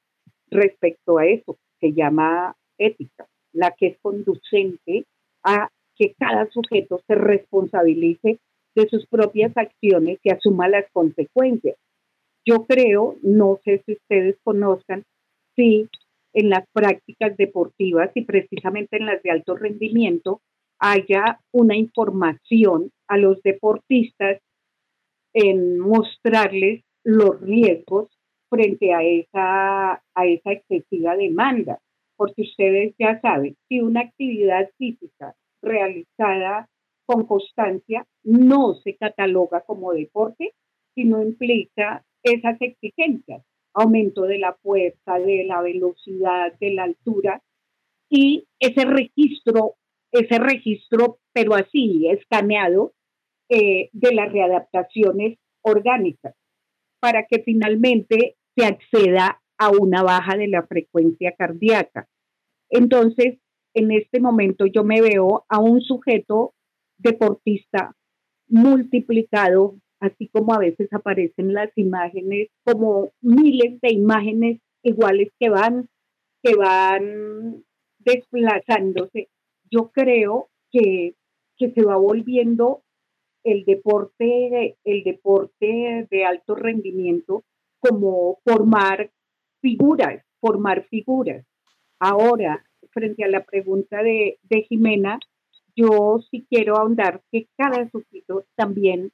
respecto 0.50 1.18
a 1.18 1.26
eso, 1.26 1.56
se 1.80 1.92
llama 1.92 2.56
ética, 2.78 3.26
la 3.52 3.70
que 3.72 3.88
es 3.88 3.98
conducente 4.00 5.04
a 5.42 5.70
que 5.96 6.14
cada 6.18 6.48
sujeto 6.50 7.00
se 7.06 7.14
responsabilice 7.14 8.38
de 8.74 8.88
sus 8.88 9.06
propias 9.06 9.56
acciones 9.56 10.18
y 10.22 10.30
asuma 10.30 10.68
las 10.68 10.84
consecuencias. 10.92 11.76
Yo 12.44 12.66
creo, 12.66 13.16
no 13.22 13.58
sé 13.64 13.82
si 13.86 13.94
ustedes 13.94 14.36
conozcan, 14.44 15.04
si 15.54 15.88
en 16.34 16.50
las 16.50 16.64
prácticas 16.72 17.36
deportivas 17.36 18.10
y 18.14 18.24
precisamente 18.24 18.98
en 18.98 19.06
las 19.06 19.22
de 19.22 19.30
alto 19.30 19.56
rendimiento 19.56 20.42
haya 20.78 21.40
una 21.52 21.76
información 21.76 22.92
a 23.08 23.16
los 23.18 23.42
deportistas 23.42 24.40
en 25.34 25.78
mostrarles 25.78 26.82
los 27.04 27.40
riesgos 27.40 28.08
frente 28.48 28.92
a 28.92 29.02
esa, 29.02 29.92
a 30.14 30.26
esa 30.26 30.52
excesiva 30.52 31.16
demanda. 31.16 31.80
Porque 32.16 32.42
ustedes 32.42 32.94
ya 32.98 33.20
saben, 33.20 33.56
si 33.68 33.80
una 33.80 34.00
actividad 34.00 34.70
física 34.78 35.34
realizada 35.62 36.68
con 37.04 37.26
constancia 37.26 38.06
no 38.24 38.74
se 38.82 38.96
cataloga 38.96 39.60
como 39.60 39.92
deporte, 39.92 40.52
sino 40.94 41.22
implica 41.22 42.04
esas 42.22 42.56
exigencias, 42.60 43.42
aumento 43.74 44.22
de 44.22 44.38
la 44.38 44.54
fuerza, 44.54 45.18
de 45.18 45.44
la 45.44 45.60
velocidad, 45.60 46.52
de 46.58 46.70
la 46.70 46.84
altura 46.84 47.42
y 48.08 48.46
ese 48.58 48.84
registro, 48.84 49.74
ese 50.10 50.38
registro, 50.38 51.18
pero 51.32 51.54
así 51.54 52.08
escaneado, 52.08 52.92
eh, 53.48 53.90
de 53.92 54.14
las 54.14 54.32
readaptaciones 54.32 55.38
orgánicas, 55.62 56.34
para 57.00 57.26
que 57.26 57.42
finalmente 57.42 58.36
se 58.56 58.64
acceda 58.64 59.40
a 59.58 59.70
una 59.70 60.02
baja 60.02 60.36
de 60.36 60.48
la 60.48 60.66
frecuencia 60.66 61.32
cardíaca. 61.36 62.08
Entonces, 62.70 63.38
en 63.74 63.92
este 63.92 64.20
momento 64.20 64.66
yo 64.66 64.84
me 64.84 65.00
veo 65.00 65.44
a 65.48 65.60
un 65.60 65.80
sujeto 65.80 66.54
deportista 66.98 67.94
multiplicado, 68.48 69.76
así 70.00 70.28
como 70.28 70.54
a 70.54 70.58
veces 70.58 70.92
aparecen 70.92 71.52
las 71.52 71.70
imágenes, 71.76 72.48
como 72.64 73.10
miles 73.20 73.80
de 73.80 73.92
imágenes 73.92 74.60
iguales 74.82 75.28
que 75.38 75.50
van, 75.50 75.88
que 76.42 76.54
van 76.54 77.64
desplazándose. 77.98 79.28
Yo 79.70 79.90
creo 79.92 80.48
que, 80.70 81.14
que 81.58 81.70
se 81.72 81.82
va 81.82 81.96
volviendo 81.96 82.82
el 83.46 83.64
deporte, 83.64 84.76
el 84.84 85.04
deporte 85.04 86.08
de 86.10 86.24
alto 86.24 86.56
rendimiento 86.56 87.44
como 87.78 88.38
formar 88.44 89.10
figuras, 89.60 90.24
formar 90.40 90.84
figuras. 90.88 91.46
Ahora, 92.00 92.64
frente 92.90 93.22
a 93.24 93.28
la 93.28 93.44
pregunta 93.44 94.02
de, 94.02 94.38
de 94.42 94.62
Jimena, 94.62 95.20
yo 95.76 96.18
sí 96.28 96.44
quiero 96.50 96.76
ahondar 96.76 97.22
que 97.30 97.46
cada 97.56 97.88
sujeto 97.88 98.44
también 98.56 99.12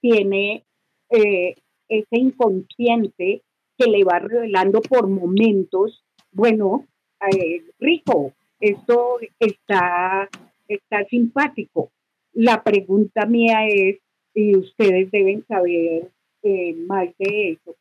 tiene 0.00 0.64
eh, 1.10 1.54
ese 1.88 2.18
inconsciente 2.18 3.42
que 3.78 3.86
le 3.88 4.02
va 4.02 4.18
revelando 4.18 4.80
por 4.80 5.06
momentos, 5.06 6.02
bueno, 6.32 6.84
eh, 7.30 7.62
rico, 7.78 8.32
esto 8.58 9.18
está, 9.38 10.28
está 10.66 11.04
simpático. 11.04 11.92
La 12.36 12.62
pregunta 12.62 13.24
mía 13.24 13.66
es, 13.66 13.98
y 14.34 14.54
ustedes 14.56 15.10
deben 15.10 15.42
saber 15.46 16.10
eh, 16.42 16.74
más 16.86 17.08
de 17.18 17.52
eso, 17.52 17.74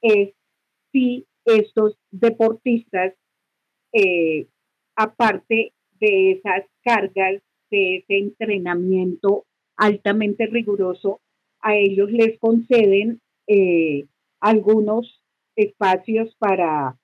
es 0.00 0.30
si 0.90 1.26
estos 1.44 1.98
deportistas, 2.10 3.12
aparte 4.96 5.72
de 6.00 6.32
esas 6.32 6.64
cargas, 6.82 7.42
de 7.70 7.96
ese 7.96 8.16
entrenamiento 8.16 9.44
altamente 9.76 10.46
riguroso, 10.46 11.20
a 11.60 11.76
ellos 11.76 12.10
les 12.10 12.38
conceden 12.38 13.20
eh, 13.46 14.06
algunos 14.40 15.22
espacios 15.56 16.34
para, 16.38 16.96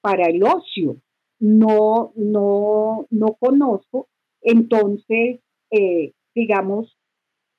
para 0.00 0.28
el 0.28 0.42
ocio. 0.44 0.96
No, 1.40 2.12
no, 2.14 3.06
no 3.10 3.34
conozco, 3.34 4.06
entonces, 4.40 5.40
eh, 5.70 6.12
digamos, 6.34 6.96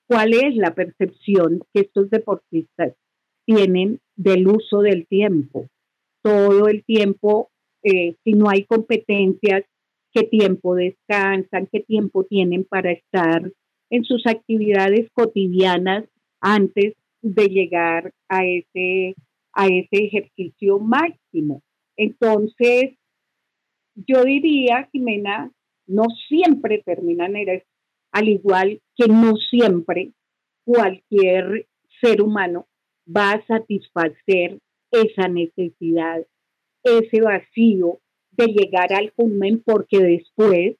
cuál 0.07 0.33
es 0.33 0.55
la 0.55 0.73
percepción 0.73 1.61
que 1.73 1.81
estos 1.81 2.09
deportistas 2.09 2.93
tienen 3.45 3.99
del 4.15 4.47
uso 4.47 4.81
del 4.81 5.07
tiempo. 5.07 5.67
Todo 6.21 6.67
el 6.67 6.83
tiempo, 6.83 7.49
eh, 7.83 8.15
si 8.23 8.33
no 8.33 8.49
hay 8.49 8.65
competencias, 8.65 9.63
qué 10.13 10.23
tiempo 10.23 10.75
descansan, 10.75 11.67
qué 11.71 11.81
tiempo 11.81 12.23
tienen 12.23 12.63
para 12.63 12.91
estar 12.91 13.51
en 13.89 14.03
sus 14.03 14.25
actividades 14.25 15.09
cotidianas 15.13 16.05
antes 16.41 16.93
de 17.21 17.47
llegar 17.47 18.11
a 18.29 18.45
ese, 18.45 19.15
a 19.53 19.67
ese 19.67 20.05
ejercicio 20.05 20.79
máximo. 20.79 21.61
Entonces, 21.97 22.95
yo 23.95 24.23
diría, 24.23 24.89
Jimena, 24.91 25.51
no 25.87 26.03
siempre 26.27 26.81
terminan 26.85 27.35
al 28.15 28.29
igual 28.29 28.81
que 28.95 29.07
no 29.09 29.35
siempre 29.35 30.13
cualquier 30.63 31.67
ser 31.99 32.21
humano 32.21 32.65
va 33.05 33.31
a 33.33 33.45
satisfacer 33.45 34.57
esa 34.89 35.27
necesidad, 35.27 36.25
ese 36.81 37.21
vacío 37.21 37.99
de 38.31 38.45
llegar 38.47 38.93
al 38.93 39.11
culmen 39.11 39.61
porque 39.65 39.99
después 39.99 40.77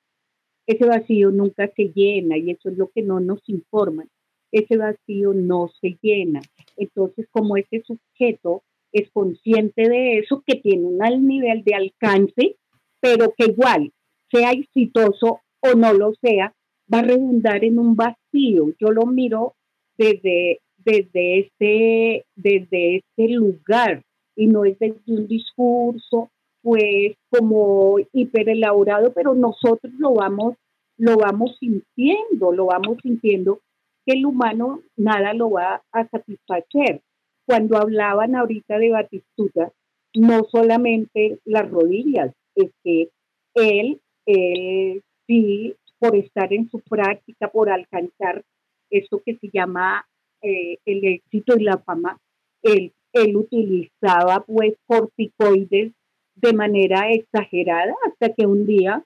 ese 0.65 0.85
vacío 0.85 1.29
nunca 1.31 1.69
se 1.75 1.91
llena 1.93 2.37
y 2.37 2.51
eso 2.51 2.69
es 2.69 2.77
lo 2.77 2.89
que 2.95 3.01
no 3.01 3.19
nos 3.19 3.41
informan. 3.49 4.07
Ese 4.53 4.77
vacío 4.77 5.33
no 5.33 5.69
se 5.81 5.97
llena. 6.01 6.39
Entonces, 6.77 7.27
como 7.31 7.57
ese 7.57 7.83
sujeto 7.83 8.63
es 8.93 9.11
consciente 9.11 9.89
de 9.89 10.19
eso, 10.19 10.41
que 10.47 10.55
tiene 10.55 10.85
un 10.85 11.27
nivel 11.27 11.65
de 11.65 11.75
alcance, 11.75 12.55
pero 13.01 13.33
que 13.37 13.51
igual 13.51 13.91
sea 14.31 14.51
exitoso 14.51 15.41
o 15.59 15.75
no 15.75 15.93
lo 15.93 16.13
sea, 16.21 16.54
va 16.93 16.99
a 16.99 17.03
redundar 17.03 17.63
en 17.63 17.79
un 17.79 17.95
vacío. 17.95 18.73
Yo 18.79 18.91
lo 18.91 19.05
miro 19.05 19.55
desde, 19.97 20.59
desde 20.77 21.39
ese, 21.39 22.25
desde 22.35 22.97
ese 22.97 23.33
lugar 23.33 24.03
y 24.35 24.47
no 24.47 24.65
es 24.65 24.77
desde 24.79 25.01
un 25.07 25.27
discurso 25.27 26.29
pues 26.61 27.15
como 27.29 27.97
hiperelaborado, 28.11 29.13
pero 29.13 29.35
nosotros 29.35 29.93
lo 29.99 30.15
vamos, 30.15 30.55
lo 30.97 31.15
vamos 31.15 31.55
sintiendo, 31.59 32.51
lo 32.51 32.65
vamos 32.65 32.97
sintiendo 33.03 33.59
que 34.03 34.13
el 34.13 34.25
humano 34.25 34.81
nada 34.95 35.33
lo 35.35 35.51
va 35.51 35.83
a 35.91 36.07
satisfacer. 36.07 37.01
Cuando 37.45 37.77
hablaban 37.77 38.35
ahorita 38.35 38.79
de 38.79 38.89
Batistuta, 38.89 39.71
no 40.15 40.43
solamente 40.51 41.37
las 41.45 41.69
rodillas, 41.69 42.33
es 42.55 42.71
que 42.83 43.09
él, 43.53 44.01
él 44.25 45.03
sí, 45.27 45.75
por 46.05 46.15
estar 46.15 46.53
en 46.53 46.69
su 46.69 46.79
práctica, 46.81 47.47
por 47.47 47.69
alcanzar 47.69 48.43
eso 48.91 49.21
que 49.25 49.37
se 49.37 49.49
llama 49.51 50.05
eh, 50.41 50.77
el 50.85 51.03
éxito 51.03 51.57
y 51.57 51.63
la 51.63 51.79
fama, 51.79 52.19
él, 52.61 52.93
él 53.11 53.35
utilizaba 53.35 54.43
pues 54.45 54.75
corticoides 54.85 55.93
de 56.35 56.53
manera 56.53 57.11
exagerada 57.11 57.95
hasta 58.07 58.33
que 58.33 58.45
un 58.45 58.67
día 58.67 59.03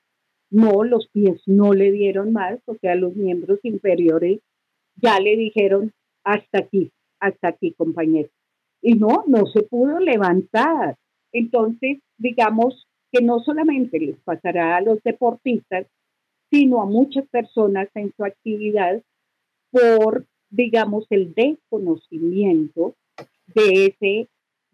no, 0.49 0.83
los 0.83 1.07
pies 1.09 1.41
no 1.45 1.73
le 1.73 1.91
dieron 1.91 2.33
más, 2.33 2.59
o 2.65 2.75
sea, 2.81 2.95
los 2.95 3.15
miembros 3.15 3.59
inferiores 3.63 4.39
ya 4.95 5.19
le 5.19 5.37
dijeron 5.37 5.93
hasta 6.25 6.59
aquí, 6.59 6.91
hasta 7.21 7.49
aquí, 7.49 7.73
compañero. 7.77 8.29
Y 8.81 8.95
no, 8.95 9.23
no 9.27 9.45
se 9.45 9.61
pudo 9.63 9.99
levantar. 9.99 10.97
Entonces, 11.31 11.99
digamos 12.17 12.87
que 13.11 13.21
no 13.23 13.39
solamente 13.39 13.99
les 13.99 14.17
pasará 14.17 14.75
a 14.75 14.81
los 14.81 15.01
deportistas, 15.03 15.85
sino 16.49 16.81
a 16.81 16.85
muchas 16.85 17.27
personas 17.27 17.89
en 17.95 18.13
su 18.15 18.23
actividad 18.23 19.01
por, 19.71 20.25
digamos, 20.49 21.05
el 21.09 21.33
desconocimiento 21.33 22.95
de 23.53 23.85
ese, 23.85 24.29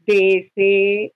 de 0.05 0.37
ese, 0.37 1.13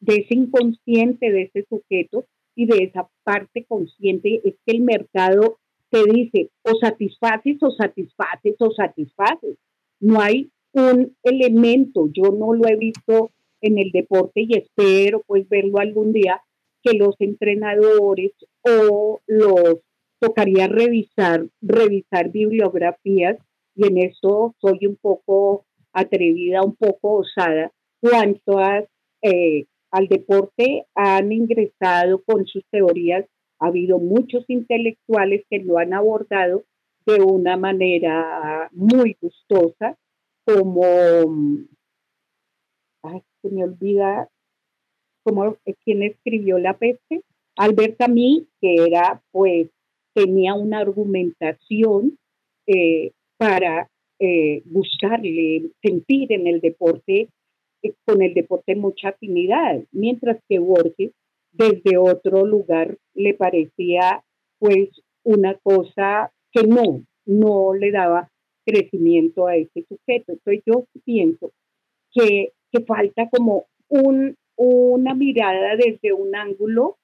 de 0.00 0.14
ese 0.16 0.34
inconsciente 0.34 1.30
de 1.30 1.42
ese 1.42 1.66
sujeto 1.68 2.26
y 2.54 2.66
de 2.66 2.84
esa 2.84 3.08
parte 3.24 3.64
consciente 3.64 4.40
es 4.44 4.54
que 4.66 4.76
el 4.76 4.80
mercado 4.82 5.58
te 5.90 6.04
dice 6.04 6.50
o 6.62 6.74
satisfaces 6.78 7.56
o 7.62 7.70
satisfaces 7.70 8.54
o 8.58 8.70
satisfaces. 8.70 9.56
No 9.98 10.20
hay 10.20 10.50
un 10.72 11.16
elemento, 11.22 12.08
yo 12.12 12.30
no 12.30 12.54
lo 12.54 12.68
he 12.68 12.76
visto 12.76 13.30
en 13.60 13.78
el 13.78 13.90
deporte 13.90 14.42
y 14.42 14.56
espero 14.56 15.22
pues 15.26 15.48
verlo 15.48 15.78
algún 15.78 16.12
día, 16.12 16.42
que 16.82 16.96
los 16.96 17.14
entrenadores 17.18 18.32
o 18.62 19.20
los 19.26 19.80
tocaría 20.20 20.68
revisar, 20.68 21.46
revisar 21.60 22.30
bibliografías 22.30 23.38
y 23.74 23.86
en 23.86 23.98
eso 23.98 24.54
soy 24.58 24.86
un 24.86 24.96
poco 24.96 25.64
atrevida, 25.92 26.62
un 26.62 26.76
poco 26.76 27.18
osada, 27.18 27.72
cuántas 28.00 28.84
eh, 29.22 29.66
al 29.90 30.06
deporte 30.06 30.86
han 30.94 31.32
ingresado 31.32 32.22
con 32.22 32.46
sus 32.46 32.64
teorías. 32.70 33.26
Ha 33.58 33.66
habido 33.66 33.98
muchos 33.98 34.44
intelectuales 34.48 35.44
que 35.50 35.58
lo 35.58 35.78
han 35.78 35.92
abordado 35.92 36.64
de 37.06 37.20
una 37.20 37.56
manera 37.56 38.68
muy 38.72 39.16
gustosa, 39.20 39.96
como, 40.44 40.90
se 43.42 43.48
me 43.50 43.64
olvida, 43.64 44.28
como 45.22 45.56
quien 45.84 46.02
escribió 46.02 46.58
La 46.58 46.76
peste, 46.76 47.22
Albert 47.56 47.98
Camus, 47.98 48.44
que 48.60 48.74
era, 48.86 49.22
pues, 49.32 49.68
tenía 50.24 50.54
una 50.54 50.80
argumentación 50.80 52.18
eh, 52.66 53.12
para 53.38 53.88
eh, 54.18 54.62
buscarle, 54.66 55.70
sentir 55.82 56.32
en 56.32 56.46
el 56.46 56.60
deporte 56.60 57.28
con 58.04 58.20
el 58.20 58.34
deporte 58.34 58.76
mucha 58.76 59.08
afinidad, 59.08 59.82
mientras 59.90 60.38
que 60.46 60.58
Borges 60.58 61.12
desde 61.52 61.96
otro 61.96 62.44
lugar 62.44 62.98
le 63.14 63.32
parecía 63.32 64.22
pues 64.58 64.90
una 65.24 65.54
cosa 65.54 66.30
que 66.52 66.64
no, 66.64 67.02
no 67.24 67.72
le 67.72 67.90
daba 67.90 68.28
crecimiento 68.66 69.46
a 69.46 69.56
ese 69.56 69.86
sujeto. 69.88 70.32
Entonces 70.32 70.62
yo 70.66 70.84
pienso 71.04 71.52
que, 72.12 72.52
que 72.70 72.84
falta 72.84 73.30
como 73.30 73.64
un, 73.88 74.36
una 74.56 75.14
mirada 75.14 75.76
desde 75.76 76.12
un 76.12 76.36
ángulo 76.36 76.98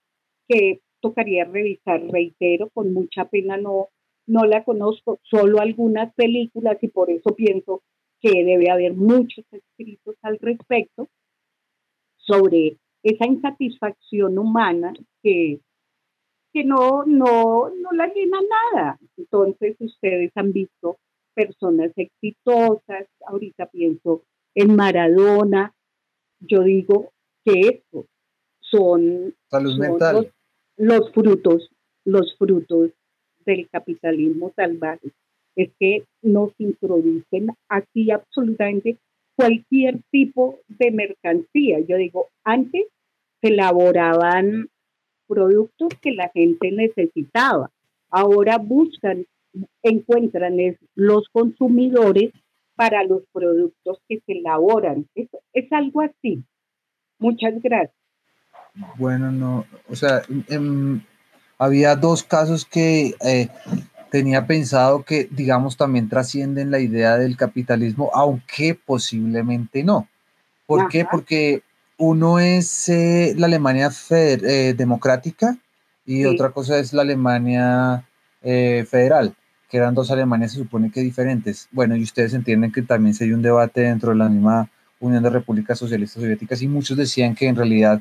que 0.47 0.81
tocaría 1.09 1.45
revisar, 1.45 2.03
reitero, 2.11 2.71
con 2.71 2.93
mucha 2.93 3.27
pena 3.27 3.57
no, 3.57 3.89
no 4.27 4.45
la 4.45 4.65
conozco, 4.65 5.19
solo 5.23 5.61
algunas 5.61 6.13
películas 6.15 6.79
y 6.83 6.89
por 6.89 7.11
eso 7.11 7.35
pienso 7.35 7.83
que 8.21 8.45
debe 8.45 8.71
haber 8.71 8.95
muchos 8.95 9.45
escritos 9.53 10.17
al 10.23 10.39
respecto 10.39 11.09
sobre 12.17 12.79
esa 13.03 13.27
insatisfacción 13.27 14.39
humana 14.39 14.93
que, 15.23 15.61
que 16.53 16.65
no, 16.65 17.05
no, 17.05 17.71
no 17.71 17.93
la 17.93 18.09
llena 18.09 18.39
nada. 18.73 18.99
Entonces 19.17 19.77
ustedes 19.79 20.33
han 20.35 20.53
visto 20.53 20.99
personas 21.35 21.93
exitosas, 21.97 23.07
ahorita 23.27 23.67
pienso 23.67 24.23
en 24.55 24.75
Maradona, 24.75 25.75
yo 26.41 26.63
digo 26.63 27.13
que 27.45 27.61
eso 27.61 28.07
son, 28.59 29.35
Los, 29.53 29.79
los 30.77 31.11
frutos, 31.13 31.71
los 32.05 32.37
frutos 32.37 32.91
del 33.45 33.69
capitalismo 33.71 34.53
salvaje 34.55 35.11
es 35.55 35.71
que 35.81 36.05
nos 36.23 36.53
introducen 36.59 37.49
aquí 37.69 38.11
absolutamente 38.11 38.99
cualquier 39.37 40.01
tipo 40.11 40.59
de 40.69 40.91
mercancía. 40.91 41.81
Yo 41.81 41.97
digo, 41.97 42.29
antes 42.45 42.87
se 43.41 43.49
elaboraban 43.49 44.69
productos 45.27 45.89
que 46.01 46.13
la 46.13 46.29
gente 46.29 46.71
necesitaba. 46.73 47.71
Ahora 48.11 48.59
buscan, 48.59 49.25
encuentran 49.83 50.57
los 50.95 51.29
consumidores 51.31 52.33
para 52.75 53.03
los 53.05 53.23
productos 53.33 53.99
que 54.09 54.21
se 54.27 54.33
elaboran. 54.33 55.07
Es, 55.15 55.29
es 55.53 55.73
algo 55.73 56.03
así. 56.03 56.43
Muchas 57.19 57.61
gracias. 57.63 57.96
Bueno, 58.97 59.33
no, 59.33 59.67
o 59.89 59.97
sea, 59.97 60.23
em, 60.49 61.01
había 61.59 61.97
dos 61.97 62.23
casos 62.23 62.65
que 62.65 63.15
eh, 63.25 63.49
tenía 64.11 64.47
pensado 64.47 65.05
que, 65.05 65.29
digamos, 65.31 65.77
también 65.77 66.09
trascienden 66.09 66.71
la 66.71 66.81
idea 66.81 67.17
del 67.17 67.37
capitalismo, 67.37 68.11
aunque 68.15 68.75
posiblemente 68.75 69.83
no. 69.83 70.09
¿Por 70.67 70.89
qué? 70.89 71.07
Porque 71.11 71.63
uno 71.97 72.39
es 72.39 72.89
eh, 72.89 73.35
la 73.37 73.47
Alemania 73.47 73.91
eh, 74.11 74.75
democrática 74.77 75.57
y 76.05 76.25
otra 76.25 76.51
cosa 76.51 76.79
es 76.79 76.93
la 76.93 77.03
Alemania 77.03 78.05
federal, 78.43 79.35
que 79.69 79.77
eran 79.77 79.95
dos 79.95 80.13
Alemanias 80.13 80.53
se 80.53 80.59
supone 80.59 80.93
que 80.93 81.01
diferentes. 81.01 81.69
Bueno, 81.73 81.97
y 81.97 82.03
ustedes 82.05 82.33
entienden 82.33 82.71
que 82.71 82.83
también 82.83 83.13
se 83.13 83.25
hay 83.25 83.33
un 83.33 83.43
debate 83.43 83.81
dentro 83.81 84.11
de 84.11 84.17
la 84.17 84.29
misma 84.29 84.71
Unión 85.01 85.23
de 85.23 85.31
Repúblicas 85.31 85.79
Socialistas 85.79 86.23
Soviéticas 86.23 86.63
y 86.63 86.69
muchos 86.69 86.97
decían 86.97 87.35
que 87.35 87.47
en 87.47 87.57
realidad, 87.57 88.01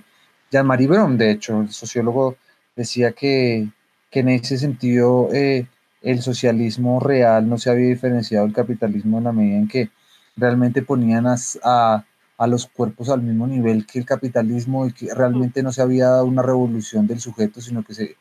Jean-Marie 0.52 0.88
Brom, 0.88 1.18
de 1.18 1.32
hecho, 1.32 1.62
el 1.62 1.72
sociólogo, 1.72 2.38
decía 2.76 3.12
que, 3.12 3.68
que 4.12 4.20
en 4.20 4.30
ese 4.30 4.58
sentido 4.58 5.30
el 5.32 6.22
socialismo 6.22 7.00
real 7.00 7.50
no 7.50 7.58
se 7.58 7.70
había 7.70 7.88
diferenciado 7.88 8.46
del 8.46 8.56
capitalismo 8.56 9.18
en 9.18 9.24
la 9.24 9.32
medida 9.32 9.58
en 9.58 9.68
que 9.68 9.90
realmente 10.38 10.82
ponían 10.82 11.26
a, 11.28 12.06
los 12.48 12.68
cuerpos 12.68 13.10
al 13.10 13.22
mismo 13.22 13.48
nivel 13.48 13.86
que 13.86 14.00
el 14.00 14.06
capitalismo 14.06 14.86
y 14.86 14.94
que 14.94 15.14
realmente 15.14 15.64
no 15.64 15.72
se 15.72 15.82
había 15.82 16.10
dado 16.10 16.26
una 16.26 16.42
revolución 16.42 17.08
del 17.08 17.20
sujeto, 17.20 17.60
sino 17.62 17.84
que 17.84 17.94
se 17.94 18.16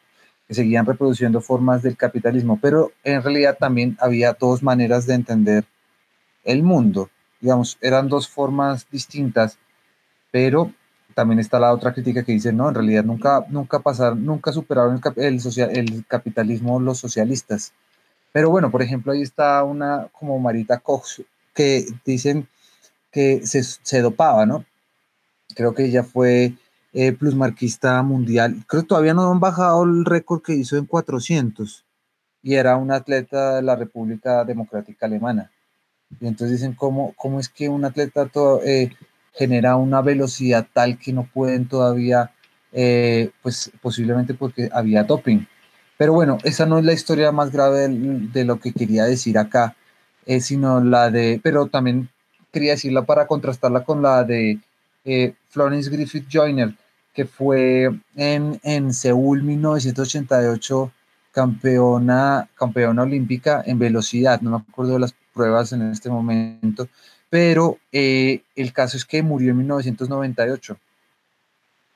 seguían 0.49 0.87
reproduciendo 0.87 1.41
formas 1.41 1.83
del 1.83 1.97
capitalismo. 1.97 2.59
Pero 2.63 2.93
en 3.03 3.23
realidad 3.23 3.57
también 3.59 3.97
había 4.01 4.33
dos 4.33 4.63
maneras 4.63 5.07
de 5.07 5.15
entender 5.15 5.65
el 6.45 6.63
mundo. 6.63 7.11
Digamos, 7.41 7.77
eran 7.83 8.09
dos 8.09 8.29
formas 8.29 8.87
distintas, 8.91 9.59
pero 10.31 10.73
también 11.15 11.39
está 11.39 11.59
la 11.59 11.73
otra 11.73 11.93
crítica 11.93 12.25
que 12.25 12.33
dice, 12.33 12.53
no, 12.53 12.69
en 12.69 12.75
realidad 12.75 13.05
nunca, 13.05 13.45
nunca 13.49 13.79
pasaron, 13.79 14.25
nunca 14.25 14.53
superaron 14.53 15.01
el, 15.17 15.41
social, 15.41 15.71
el 15.73 16.05
capitalismo 16.07 16.81
los 16.81 16.99
socialistas. 16.99 17.73
Pero 18.33 18.51
bueno, 18.51 18.71
por 18.71 18.83
ejemplo, 18.83 19.13
ahí 19.13 19.23
está 19.23 19.63
una 19.65 20.09
como 20.13 20.39
Marita 20.39 20.79
Cox, 20.79 21.23
que 21.55 21.87
dicen 22.05 22.49
que 23.13 23.47
se, 23.47 23.63
se 23.63 24.01
dopaba, 24.01 24.45
¿no? 24.45 24.65
Creo 25.55 25.75
que 25.75 25.85
ella 25.85 26.03
fue 26.03 26.55
eh, 26.93 27.13
plusmarquista 27.13 28.03
mundial. 28.03 28.65
Creo 28.67 28.83
que 28.83 28.89
todavía 28.89 29.15
no 29.15 29.31
han 29.31 29.41
bajado 29.41 29.85
el 29.85 30.05
récord 30.05 30.43
que 30.43 30.55
hizo 30.55 30.77
en 30.77 30.87
400 30.87 31.85
y 32.43 32.55
era 32.55 32.77
una 32.77 32.97
atleta 32.97 33.57
de 33.57 33.63
la 33.63 33.75
República 33.75 34.45
Democrática 34.45 35.07
Alemana. 35.07 35.51
Y 36.21 36.27
entonces 36.27 36.59
dicen, 36.59 36.75
¿cómo, 36.75 37.15
cómo 37.17 37.41
es 37.41 37.49
que 37.49 37.69
un 37.69 37.85
atleta 37.85 38.27
todo, 38.27 38.63
eh, 38.63 38.93
genera 39.35 39.77
una 39.77 40.01
velocidad 40.01 40.67
tal 40.73 40.99
que 40.99 41.13
no 41.13 41.29
pueden 41.33 41.69
todavía, 41.69 42.33
eh, 42.73 43.31
pues 43.43 43.71
posiblemente 43.83 44.35
porque 44.35 44.69
había 44.73 45.05
doping. 45.05 45.45
Pero 45.97 46.13
bueno, 46.13 46.39
esa 46.45 46.67
no 46.67 46.79
es 46.79 46.85
la 46.85 46.93
historia 46.93 47.33
más 47.33 47.51
grave 47.53 47.89
de, 47.89 48.45
lo 48.45 48.59
que 48.61 48.73
quería 48.73 49.05
decir 49.05 49.39
acá. 49.39 49.77
eh, 50.27 50.41
sino 50.41 50.81
la 50.83 51.11
de, 51.11 51.41
pero 51.43 51.67
también 51.67 52.09
quería 52.53 52.73
decirla 52.73 53.03
para 53.05 53.27
contrastarla 53.27 53.85
con 53.85 54.03
la 54.03 54.25
de 54.25 54.59
eh, 55.05 55.35
Florence 55.51 55.91
Griffith 55.91 56.27
Joyner, 56.33 56.75
que 57.13 57.27
fue 57.27 57.91
en, 58.17 58.61
en 58.63 58.95
Seúl 58.95 59.43
1988 59.43 60.93
campeona, 61.35 62.49
campeona 62.57 63.03
olímpica 63.03 63.63
en 63.67 63.79
velocidad, 63.79 64.41
no 64.41 64.51
me 64.51 64.57
acuerdo 64.57 64.95
de 64.95 65.01
las 65.01 65.15
pruebas 65.35 65.73
en 65.73 65.83
este 65.91 66.09
momento, 66.09 66.89
pero 67.35 67.81
eh, 67.91 68.45
el 68.55 68.73
caso 68.73 68.97
es 68.97 69.05
que 69.05 69.21
murió 69.21 69.51
en 69.51 69.57
1998, 69.57 70.79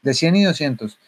de 0.03 0.13
100 0.13 0.35
y 0.35 0.43
200, 0.43 0.99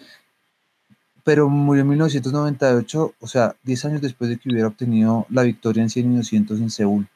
pero 1.24 1.48
murió 1.48 1.82
en 1.82 1.88
1998, 1.88 3.14
o 3.18 3.26
sea, 3.26 3.56
10 3.64 3.84
años 3.86 4.02
después 4.02 4.30
de 4.30 4.38
que 4.38 4.48
hubiera 4.48 4.68
obtenido 4.68 5.26
la 5.30 5.42
victoria 5.42 5.82
en 5.82 5.90
100 5.90 6.12
y 6.12 6.16
200 6.18 6.60
en 6.60 6.70
Seúl. 6.70 7.08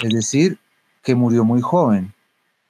Es 0.00 0.14
decir, 0.14 0.60
que 1.02 1.16
murió 1.16 1.42
muy 1.42 1.60
joven. 1.60 2.14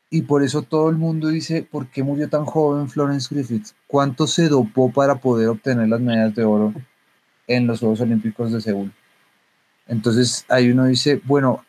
Y 0.08 0.22
por 0.22 0.42
eso 0.42 0.62
todo 0.62 0.88
el 0.88 0.96
mundo 0.96 1.28
dice, 1.28 1.62
¿por 1.62 1.88
qué 1.88 2.02
murió 2.02 2.30
tan 2.30 2.46
joven 2.46 2.88
Florence 2.88 3.28
Griffiths? 3.30 3.74
¿Cuánto 3.86 4.26
se 4.26 4.48
dopó 4.48 4.90
para 4.90 5.16
poder 5.16 5.48
obtener 5.48 5.88
las 5.90 6.00
medallas 6.00 6.34
de 6.34 6.44
oro 6.44 6.72
en 7.46 7.66
los 7.66 7.80
Juegos 7.80 8.00
Olímpicos 8.00 8.50
de 8.50 8.62
Seúl? 8.62 8.94
Entonces 9.86 10.46
ahí 10.48 10.70
uno 10.70 10.86
dice, 10.86 11.20
bueno, 11.26 11.66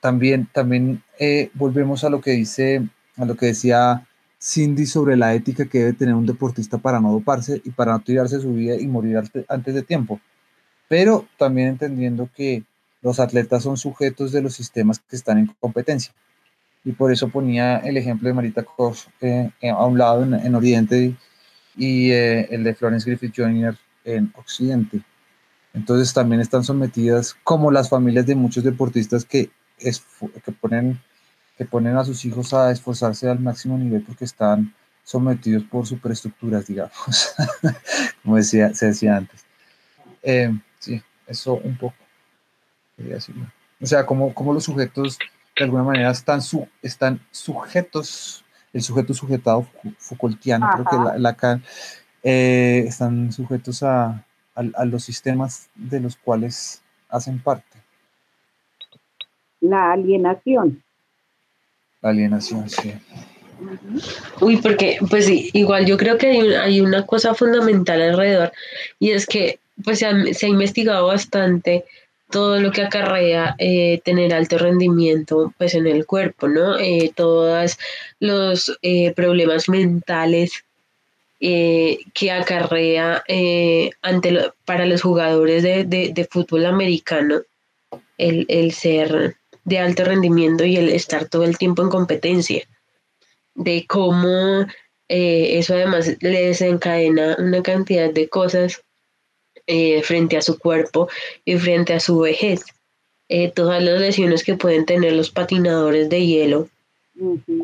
también, 0.00 0.48
también 0.52 1.02
eh, 1.18 1.50
volvemos 1.54 2.04
a 2.04 2.10
lo 2.10 2.20
que 2.20 2.32
dice, 2.32 2.86
a 3.16 3.24
lo 3.24 3.36
que 3.36 3.46
decía 3.46 4.06
Cindy 4.40 4.86
sobre 4.86 5.16
la 5.16 5.34
ética 5.34 5.66
que 5.66 5.78
debe 5.78 5.92
tener 5.92 6.14
un 6.14 6.26
deportista 6.26 6.78
para 6.78 7.00
no 7.00 7.12
doparse 7.12 7.60
y 7.64 7.70
para 7.70 7.92
no 7.92 8.00
tirarse 8.00 8.40
su 8.40 8.52
vida 8.52 8.76
y 8.76 8.86
morir 8.86 9.20
antes 9.48 9.74
de 9.74 9.82
tiempo. 9.82 10.20
Pero 10.88 11.26
también 11.38 11.68
entendiendo 11.68 12.28
que 12.34 12.62
los 13.02 13.18
atletas 13.20 13.62
son 13.62 13.76
sujetos 13.76 14.32
de 14.32 14.42
los 14.42 14.54
sistemas 14.54 15.00
que 15.00 15.16
están 15.16 15.38
en 15.38 15.46
competencia 15.60 16.12
y 16.86 16.92
por 16.92 17.12
eso 17.12 17.28
ponía 17.28 17.78
el 17.78 17.96
ejemplo 17.96 18.28
de 18.28 18.34
Marita 18.34 18.62
Koch 18.62 19.08
eh, 19.20 19.50
eh, 19.60 19.70
a 19.70 19.84
un 19.84 19.98
lado 19.98 20.22
en, 20.22 20.54
Oriente 20.54 21.16
y, 21.76 22.12
el 22.12 22.62
de 22.62 22.74
Florence 22.76 23.10
Griffith 23.10 23.34
Jr. 23.36 23.76
en 24.04 24.32
Occidente. 24.36 25.02
Entonces 25.74 26.14
también 26.14 26.40
están 26.40 26.62
sometidas 26.62 27.36
como 27.42 27.72
las 27.72 27.90
familias 27.90 28.24
de 28.26 28.36
muchos 28.36 28.62
deportistas 28.62 29.24
que, 29.24 29.50
que, 29.78 30.52
ponen, 30.52 31.00
que 31.56 31.64
ponen 31.64 31.96
a 31.96 32.04
sus 32.04 32.24
hijos 32.24 32.54
a 32.54 32.70
esforzarse 32.70 33.28
al 33.28 33.40
máximo 33.40 33.76
nivel 33.78 34.02
porque 34.02 34.24
están 34.24 34.74
sometidos 35.02 35.62
por 35.64 35.86
superestructuras, 35.86 36.66
digamos, 36.66 37.34
como 38.22 38.36
decía, 38.36 38.74
se 38.74 38.86
decía 38.86 39.16
antes. 39.16 39.44
sí, 40.78 41.02
eso 41.26 41.54
un 41.54 41.76
poco, 41.76 41.96
O 43.80 43.86
sea, 43.86 44.04
como, 44.04 44.34
como 44.34 44.52
los 44.52 44.64
sujetos 44.64 45.18
de 45.56 45.64
alguna 45.64 45.84
manera 45.84 46.10
están, 46.10 46.42
su, 46.42 46.68
están 46.82 47.20
sujetos, 47.30 48.44
el 48.72 48.82
sujeto 48.82 49.14
sujetado 49.14 49.66
Foucaultiano, 49.98 50.68
creo 50.72 50.84
que 50.84 51.18
la, 51.18 51.36
eh, 52.22 52.84
están 52.86 53.32
sujetos 53.32 53.82
a, 53.82 54.24
los 54.86 55.04
sistemas 55.04 55.68
de 55.74 56.00
los 56.00 56.16
cuales 56.16 56.82
hacen 57.08 57.38
parte. 57.42 57.78
La 59.68 59.92
alienación. 59.92 60.82
La 62.02 62.10
alienación, 62.10 62.68
sí. 62.68 62.92
Uy, 64.40 64.58
porque 64.58 64.98
pues 65.08 65.28
igual 65.28 65.86
yo 65.86 65.96
creo 65.96 66.18
que 66.18 66.56
hay, 66.58 66.80
una 66.80 67.06
cosa 67.06 67.34
fundamental 67.34 68.02
alrededor 68.02 68.52
y 68.98 69.12
es 69.12 69.26
que 69.26 69.58
pues 69.82 70.00
se 70.00 70.06
ha 70.46 70.48
investigado 70.48 71.06
bastante 71.06 71.84
todo 72.30 72.58
lo 72.60 72.72
que 72.72 72.82
acarrea 72.82 73.54
eh, 73.58 74.00
tener 74.04 74.34
alto 74.34 74.58
rendimiento 74.58 75.52
pues 75.58 75.74
en 75.74 75.86
el 75.86 76.06
cuerpo, 76.06 76.48
¿no? 76.48 76.78
Eh, 76.78 77.12
todos 77.14 77.78
los 78.18 78.76
eh, 78.82 79.12
problemas 79.12 79.68
mentales 79.68 80.64
que 81.38 82.30
acarrea 82.32 83.22
ante 84.00 84.50
para 84.64 84.86
los 84.86 85.02
jugadores 85.02 85.62
de, 85.62 86.28
fútbol 86.30 86.64
americano 86.64 87.42
el, 88.16 88.46
el, 88.48 88.72
ser 88.72 89.36
de 89.66 89.78
alto 89.78 90.04
rendimiento 90.04 90.64
y 90.64 90.76
el 90.76 90.88
estar 90.88 91.28
todo 91.28 91.44
el 91.44 91.58
tiempo 91.58 91.82
en 91.82 91.90
competencia, 91.90 92.66
de 93.54 93.84
cómo 93.86 94.66
eso 95.08 95.74
además 95.74 96.16
le 96.20 96.46
desencadena 96.46 97.36
una 97.38 97.62
cantidad 97.62 98.10
de 98.10 98.28
cosas 98.28 98.82
eh, 99.68 100.00
frente 100.02 100.36
a 100.36 100.42
su 100.42 100.60
cuerpo 100.60 101.08
y 101.44 101.56
frente 101.58 101.92
a 101.92 102.00
su 102.00 102.20
vejez. 102.20 102.62
Eh, 103.28 103.50
todas 103.50 103.82
las 103.82 104.00
lesiones 104.00 104.44
que 104.44 104.54
pueden 104.54 104.86
tener 104.86 105.12
los 105.12 105.30
patinadores 105.30 106.08
de 106.08 106.24
hielo 106.24 106.68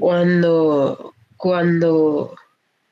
cuando, 0.00 1.14
cuando 1.36 2.34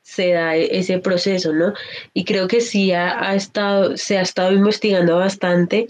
se 0.01 0.31
da 0.31 0.55
ese 0.55 0.99
proceso, 0.99 1.51
¿no? 1.51 1.73
Y 2.13 2.23
creo 2.23 2.47
que 2.47 2.61
sí 2.61 2.93
ha, 2.93 3.35
estado, 3.35 3.97
se 3.97 4.17
ha 4.17 4.21
estado 4.21 4.53
investigando 4.53 5.17
bastante 5.17 5.89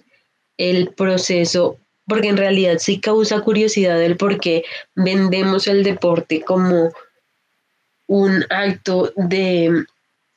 el 0.58 0.90
proceso, 0.90 1.78
porque 2.08 2.30
en 2.30 2.38
realidad 2.38 2.78
sí 2.80 3.00
causa 3.00 3.42
curiosidad 3.42 4.02
el 4.02 4.18
por 4.18 4.40
qué 4.40 4.64
vendemos 4.96 5.68
el 5.68 5.84
deporte 5.84 6.42
como 6.42 6.92
un 8.08 8.46
acto 8.50 9.14
de 9.16 9.86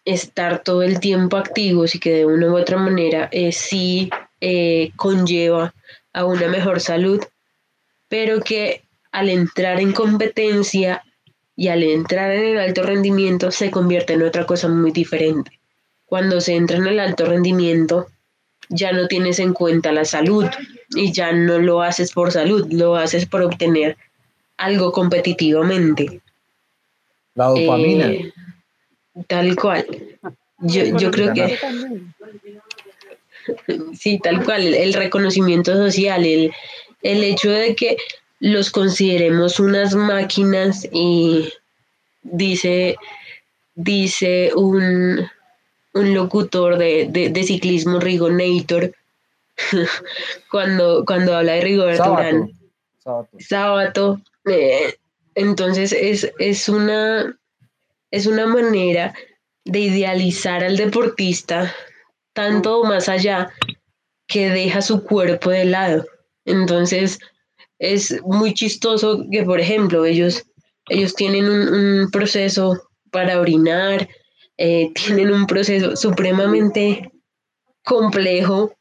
estar 0.04 0.62
todo 0.62 0.82
el 0.82 1.00
tiempo 1.00 1.36
activos 1.36 1.94
y 1.94 1.98
que 1.98 2.12
de 2.12 2.26
una 2.26 2.48
u 2.48 2.56
otra 2.56 2.76
manera 2.76 3.30
sí 3.52 4.10
eh, 4.40 4.92
conlleva 4.96 5.74
a 6.12 6.24
una 6.24 6.48
mejor 6.48 6.80
salud, 6.80 7.24
pero 8.08 8.40
que 8.40 8.82
al 9.10 9.28
entrar 9.28 9.80
en 9.80 9.92
competencia 9.92 11.02
y 11.56 11.68
al 11.68 11.82
entrar 11.82 12.30
en 12.32 12.44
el 12.44 12.58
alto 12.58 12.82
rendimiento 12.82 13.50
se 13.50 13.70
convierte 13.70 14.12
en 14.12 14.22
otra 14.22 14.44
cosa 14.44 14.68
muy 14.68 14.92
diferente. 14.92 15.58
Cuando 16.04 16.40
se 16.40 16.54
entra 16.54 16.76
en 16.76 16.86
el 16.86 17.00
alto 17.00 17.24
rendimiento, 17.24 18.08
ya 18.68 18.92
no 18.92 19.08
tienes 19.08 19.38
en 19.38 19.52
cuenta 19.52 19.92
la 19.92 20.04
salud 20.04 20.46
y 20.94 21.12
ya 21.12 21.32
no 21.32 21.58
lo 21.58 21.82
haces 21.82 22.12
por 22.12 22.32
salud, 22.32 22.66
lo 22.70 22.96
haces 22.96 23.26
por 23.26 23.42
obtener 23.42 23.96
algo 24.56 24.92
competitivamente. 24.92 26.20
La 27.34 27.46
dopamina. 27.46 28.10
Eh, 28.10 28.32
Tal 29.28 29.54
cual. 29.56 29.86
Yo, 30.58 30.96
yo 30.98 31.10
creo 31.10 31.32
que... 31.34 31.58
Sí, 33.96 34.18
tal 34.18 34.42
cual, 34.42 34.74
el 34.74 34.94
reconocimiento 34.94 35.74
social, 35.74 36.24
el, 36.24 36.52
el 37.02 37.22
hecho 37.22 37.50
de 37.50 37.76
que 37.76 37.98
los 38.40 38.70
consideremos 38.70 39.60
unas 39.60 39.94
máquinas 39.94 40.88
y 40.90 41.52
dice, 42.22 42.96
dice 43.74 44.50
un, 44.54 45.28
un 45.92 46.14
locutor 46.14 46.78
de, 46.78 47.06
de, 47.10 47.44
ciclismo, 47.44 48.00
Rigonator, 48.00 48.94
cuando, 50.50 51.04
cuando 51.04 51.36
habla 51.36 51.52
de 51.52 51.60
Rigoberto 51.60 52.12
Urán. 52.12 52.50
Sábato. 53.38 54.20
Eh, 54.46 54.94
entonces 55.34 55.92
es, 55.92 56.32
es 56.38 56.68
una 56.68 57.36
es 58.14 58.26
una 58.26 58.46
manera 58.46 59.12
de 59.64 59.80
idealizar 59.80 60.62
al 60.62 60.76
deportista 60.76 61.74
tanto 62.32 62.84
más 62.84 63.08
allá 63.08 63.50
que 64.28 64.50
deja 64.50 64.82
su 64.82 65.02
cuerpo 65.04 65.50
de 65.50 65.64
lado. 65.64 66.06
Entonces, 66.44 67.18
es 67.78 68.22
muy 68.22 68.54
chistoso 68.54 69.24
que, 69.32 69.42
por 69.42 69.60
ejemplo, 69.60 70.04
ellos, 70.04 70.44
ellos 70.88 71.14
tienen 71.14 71.48
un, 71.48 72.10
proceso 72.12 72.88
para 73.10 73.40
orinar, 73.40 74.08
eh, 74.58 74.92
tienen 74.94 75.32
un 75.32 75.46
proceso 75.46 75.96
supremamente 75.96 77.10
complejo 77.84 78.72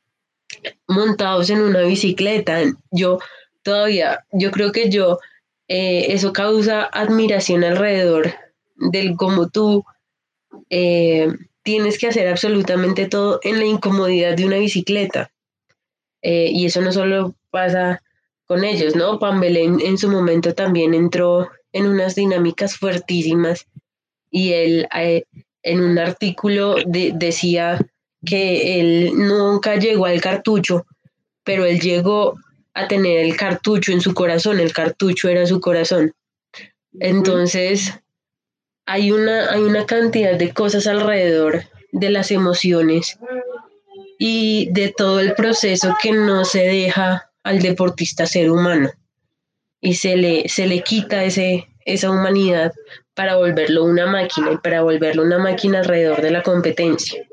montados 0.87 1.49
en 1.49 1.61
una 1.61 1.81
bicicleta. 1.81 2.61
Yo 2.91 3.19
todavía, 3.63 4.25
yo 4.31 4.51
creo 4.51 4.71
que 4.71 4.89
yo, 4.89 5.19
eh, 5.67 6.07
eso 6.09 6.33
causa 6.33 6.83
admiración 6.83 7.63
alrededor 7.63 8.33
del 8.75 9.15
cómo 9.15 9.49
tú 9.49 9.85
eh, 10.69 11.29
tienes 11.63 11.97
que 11.97 12.07
hacer 12.07 12.27
absolutamente 12.27 13.07
todo 13.07 13.39
en 13.43 13.59
la 13.59 13.65
incomodidad 13.65 14.35
de 14.35 14.45
una 14.45 14.57
bicicleta. 14.57 15.31
Eh, 16.21 16.49
y 16.51 16.65
eso 16.65 16.81
no 16.81 16.91
solo 16.91 17.35
pasa 17.49 18.01
con 18.45 18.63
ellos, 18.63 18.95
¿no? 18.95 19.19
Pambelé 19.19 19.63
en, 19.63 19.97
su 19.97 20.09
momento 20.09 20.53
también 20.53 20.93
entró 20.93 21.49
en 21.71 21.87
unas 21.87 22.15
dinámicas 22.15 22.77
fuertísimas 22.77 23.67
y 24.29 24.53
él 24.53 24.87
en 25.63 25.81
un 25.81 25.97
artículo 25.97 26.75
decía 26.85 27.79
que 28.25 28.79
él 28.79 29.11
nunca 29.15 29.75
llegó 29.75 30.05
al 30.05 30.21
cartucho, 30.21 30.85
pero 31.43 31.65
él 31.65 31.79
llegó 31.79 32.35
a 32.73 32.87
tener 32.87 33.19
el 33.19 33.35
cartucho 33.35 33.91
en 33.91 34.01
su 34.01 34.13
corazón, 34.13 34.59
el 34.59 34.73
cartucho 34.73 35.29
era 35.29 35.45
su 35.45 35.59
corazón. 35.59 36.13
Entonces, 36.99 37.93
hay 38.85 39.11
una, 39.11 39.51
hay 39.51 39.61
una 39.61 39.85
cantidad 39.85 40.37
de 40.37 40.53
cosas 40.53 40.87
alrededor 40.87 41.63
de 41.91 42.09
las 42.09 42.31
emociones 42.31 43.19
y 44.17 44.69
de 44.71 44.93
todo 44.95 45.19
el 45.19 45.33
proceso 45.33 45.95
que 46.01 46.11
no 46.11 46.45
se 46.45 46.61
deja 46.61 47.31
al 47.43 47.61
deportista 47.61 48.25
ser 48.25 48.51
humano 48.51 48.91
y 49.81 49.95
se 49.95 50.15
le, 50.15 50.47
se 50.47 50.65
le 50.65 50.81
quita 50.81 51.23
ese, 51.23 51.67
esa 51.85 52.09
humanidad 52.09 52.73
para 53.13 53.35
volverlo 53.35 53.83
una 53.83 54.07
máquina 54.07 54.53
y 54.53 54.57
para 54.57 54.81
volverlo 54.81 55.23
una 55.23 55.37
máquina 55.37 55.79
alrededor 55.79 56.21
de 56.21 56.31
la 56.31 56.41
competencia. 56.41 57.27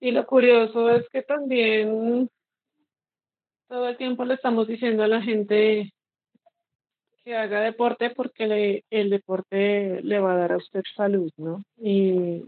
Y 0.00 0.12
lo 0.12 0.26
curioso 0.26 0.90
es 0.90 1.08
que 1.10 1.22
también 1.22 2.30
todo 3.68 3.88
el 3.88 3.96
tiempo 3.96 4.24
le 4.24 4.34
estamos 4.34 4.66
diciendo 4.66 5.02
a 5.02 5.08
la 5.08 5.22
gente 5.22 5.92
que 7.22 7.36
haga 7.36 7.60
deporte 7.60 8.10
porque 8.10 8.82
el 8.90 9.10
deporte 9.10 10.00
le 10.02 10.18
va 10.18 10.32
a 10.32 10.36
dar 10.36 10.52
a 10.52 10.56
usted 10.56 10.82
salud, 10.96 11.30
¿no? 11.36 11.62
Y 11.76 12.42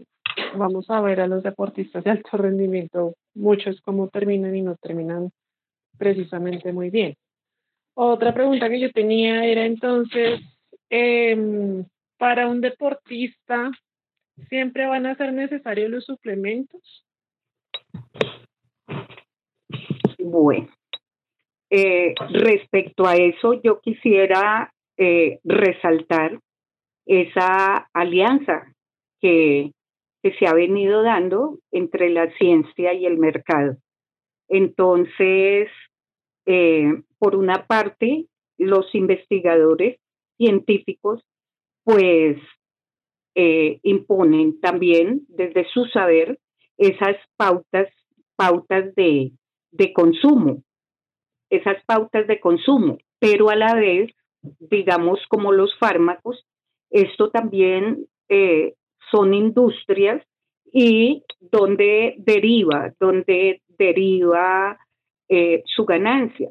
vamos 0.57 0.89
a 0.89 0.99
ver 1.01 1.21
a 1.21 1.27
los 1.27 1.43
deportistas 1.43 2.03
de 2.03 2.11
alto 2.11 2.37
rendimiento, 2.37 3.13
muchos 3.35 3.79
cómo 3.81 4.09
terminan 4.09 4.55
y 4.55 4.61
no 4.63 4.75
terminan 4.75 5.29
precisamente 5.97 6.73
muy 6.73 6.89
bien. 6.89 7.15
Otra 7.93 8.33
pregunta 8.33 8.67
que 8.69 8.79
yo 8.79 8.91
tenía 8.91 9.45
era 9.45 9.65
entonces, 9.65 10.41
em, 10.89 11.85
para 12.17 12.47
un 12.47 12.61
deportista, 12.61 13.71
¿siempre 14.49 14.87
van 14.87 15.05
a 15.05 15.15
ser 15.15 15.33
necesarios 15.33 15.91
los 15.91 16.05
suplementos? 16.05 17.05
Bueno, 20.19 20.69
eh, 21.69 22.13
respecto 22.29 23.05
a 23.05 23.15
eso, 23.15 23.53
yo 23.61 23.81
quisiera 23.81 24.73
eh, 24.97 25.39
resaltar 25.43 26.39
esa 27.05 27.89
alianza 27.93 28.73
que, 29.19 29.71
se 30.39 30.47
ha 30.47 30.53
venido 30.53 31.03
dando 31.03 31.59
entre 31.71 32.09
la 32.09 32.31
ciencia 32.37 32.93
y 32.93 33.05
el 33.05 33.17
mercado. 33.17 33.75
Entonces, 34.47 35.69
eh, 36.45 37.01
por 37.19 37.35
una 37.35 37.65
parte, 37.67 38.27
los 38.57 38.95
investigadores 38.95 39.99
científicos, 40.37 41.21
pues, 41.83 42.37
imponen 43.35 44.61
también 44.61 45.25
desde 45.27 45.67
su 45.73 45.85
saber 45.85 46.39
esas 46.77 47.17
pautas, 47.35 47.89
pautas 48.35 48.93
de, 48.95 49.31
de 49.71 49.93
consumo 49.93 50.63
esas 51.53 51.83
pautas 51.85 52.25
de 52.27 52.39
consumo, 52.39 52.97
pero 53.19 53.49
a 53.49 53.55
la 53.55 53.75
vez, 53.75 54.11
digamos, 54.41 55.19
como 55.29 55.51
los 55.51 55.77
fármacos, 55.77 56.45
esto 56.89 57.29
también 57.29 58.07
eh, 58.27 58.73
son 59.11 59.33
industrias 59.35 60.25
y 60.71 61.23
donde 61.39 62.15
deriva, 62.17 62.93
donde 62.99 63.61
deriva 63.67 64.79
eh, 65.29 65.61
su 65.65 65.85
ganancia, 65.85 66.49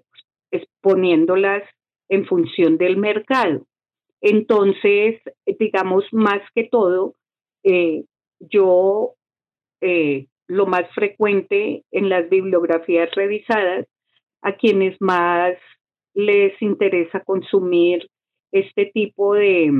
exponiéndolas 0.52 1.64
en 2.08 2.24
función 2.26 2.78
del 2.78 2.96
mercado. 2.96 3.66
Entonces, 4.20 5.20
digamos, 5.58 6.04
más 6.12 6.42
que 6.54 6.68
todo, 6.70 7.14
eh, 7.64 8.04
yo 8.38 9.14
lo 10.48 10.66
más 10.66 10.88
frecuente 10.94 11.84
en 11.90 12.08
las 12.08 12.28
bibliografías 12.28 13.10
revisadas 13.14 13.86
a 14.42 14.56
quienes 14.56 14.96
más 15.00 15.54
les 16.14 16.60
interesa 16.60 17.20
consumir 17.20 18.06
este 18.50 18.86
tipo 18.86 19.34
de, 19.34 19.70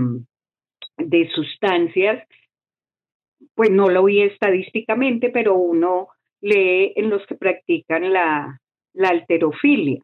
de 0.97 1.31
sustancias, 1.31 2.27
pues 3.55 3.71
no 3.71 3.91
lo 3.91 4.05
vi 4.05 4.23
estadísticamente, 4.23 5.31
pero 5.31 5.55
uno 5.55 6.09
lee 6.41 6.93
en 6.97 7.11
los 7.11 7.27
que 7.27 7.35
practican 7.35 8.13
la, 8.13 8.61
la 8.95 9.09
alterofilia. 9.09 10.01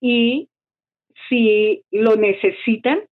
Y 0.00 0.48
si 1.28 1.84
lo 1.90 2.16
necesitan, 2.16 3.02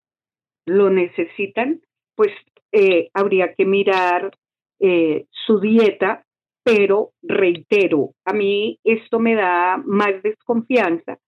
lo 0.67 0.91
necesitan, 0.91 1.81
pues 2.17 2.33
eh, 2.73 3.11
habría 3.15 3.55
que 3.55 3.65
mirar 3.65 4.33
eh, 4.81 5.27
su 5.31 5.61
dieta 5.61 6.25
pero 6.63 7.13
reitero, 7.23 8.11
a 8.25 8.33
mí 8.33 8.79
esto 8.85 9.19
me 9.19 9.35
da 9.35 9.79
más 9.85 10.23
desconfianza 10.23 11.19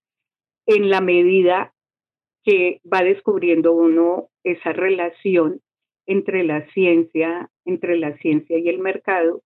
en 0.65 0.89
la 0.89 1.01
medida 1.01 1.73
que 2.43 2.81
va 2.91 3.01
descubriendo 3.03 3.73
uno 3.73 4.29
esa 4.43 4.73
relación 4.73 5.61
entre 6.05 6.43
la 6.43 6.65
ciencia, 6.71 7.49
entre 7.65 7.97
la 7.97 8.17
ciencia 8.17 8.57
y 8.57 8.67
el 8.67 8.79
mercado, 8.79 9.41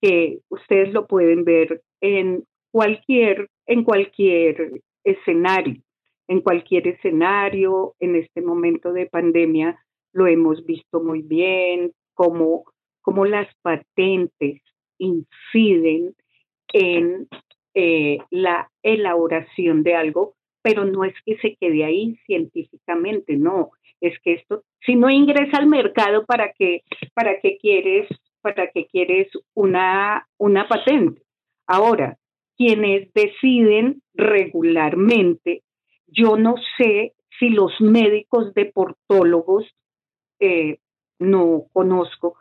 que 0.00 0.40
ustedes 0.48 0.92
lo 0.92 1.06
pueden 1.06 1.44
ver 1.44 1.82
en 2.00 2.44
cualquier, 2.70 3.48
en 3.66 3.84
cualquier 3.84 4.82
escenario, 5.04 5.82
en 6.28 6.40
cualquier 6.40 6.88
escenario, 6.88 7.94
en 8.00 8.16
este 8.16 8.42
momento 8.42 8.92
de 8.92 9.06
pandemia 9.06 9.78
lo 10.12 10.26
hemos 10.26 10.64
visto 10.66 11.02
muy 11.02 11.22
bien, 11.22 11.92
como, 12.14 12.64
como 13.00 13.24
las 13.24 13.48
patentes 13.62 14.60
inciden 15.02 16.14
en 16.72 17.28
eh, 17.74 18.18
la 18.30 18.70
elaboración 18.82 19.82
de 19.82 19.94
algo, 19.94 20.34
pero 20.62 20.84
no 20.84 21.04
es 21.04 21.14
que 21.26 21.36
se 21.38 21.56
quede 21.56 21.84
ahí 21.84 22.16
científicamente, 22.26 23.36
no, 23.36 23.70
es 24.00 24.18
que 24.20 24.34
esto, 24.34 24.64
si 24.84 24.94
no 24.94 25.10
ingresa 25.10 25.58
al 25.58 25.66
mercado, 25.66 26.24
¿para 26.24 26.52
qué, 26.52 26.82
para 27.14 27.40
qué 27.40 27.58
quieres, 27.58 28.08
para 28.40 28.70
qué 28.70 28.86
quieres 28.86 29.28
una, 29.54 30.28
una 30.38 30.68
patente? 30.68 31.22
Ahora, 31.66 32.18
quienes 32.56 33.12
deciden 33.12 34.02
regularmente, 34.14 35.62
yo 36.06 36.36
no 36.36 36.54
sé 36.76 37.14
si 37.38 37.48
los 37.48 37.80
médicos 37.80 38.54
deportólogos, 38.54 39.64
eh, 40.38 40.78
no 41.18 41.64
conozco, 41.72 42.36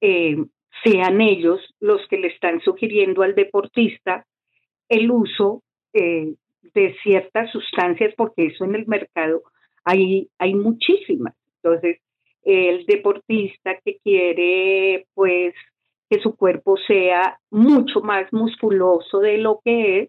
eh, 0.00 0.36
sean 0.84 1.20
ellos 1.20 1.60
los 1.80 2.06
que 2.08 2.18
le 2.18 2.28
están 2.28 2.60
sugiriendo 2.60 3.22
al 3.22 3.34
deportista 3.34 4.26
el 4.88 5.10
uso 5.10 5.62
eh, 5.92 6.34
de 6.74 6.96
ciertas 7.02 7.50
sustancias, 7.50 8.14
porque 8.16 8.46
eso 8.46 8.64
en 8.64 8.74
el 8.74 8.86
mercado 8.86 9.42
hay, 9.84 10.28
hay 10.38 10.54
muchísimas. 10.54 11.34
Entonces, 11.62 12.00
el 12.42 12.86
deportista 12.86 13.78
que 13.84 13.98
quiere, 14.02 15.06
pues, 15.14 15.54
que 16.08 16.20
su 16.20 16.34
cuerpo 16.34 16.76
sea 16.76 17.38
mucho 17.50 18.00
más 18.00 18.32
musculoso 18.32 19.20
de 19.20 19.38
lo 19.38 19.60
que 19.64 20.00
es, 20.00 20.08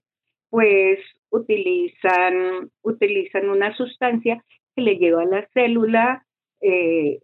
pues 0.50 1.00
utilizan, 1.30 2.72
utilizan 2.82 3.50
una 3.50 3.76
sustancia 3.76 4.44
que 4.76 4.82
le 4.82 4.96
lleva 4.96 5.22
a 5.22 5.26
la 5.26 5.48
célula 5.54 6.26
eh, 6.60 7.20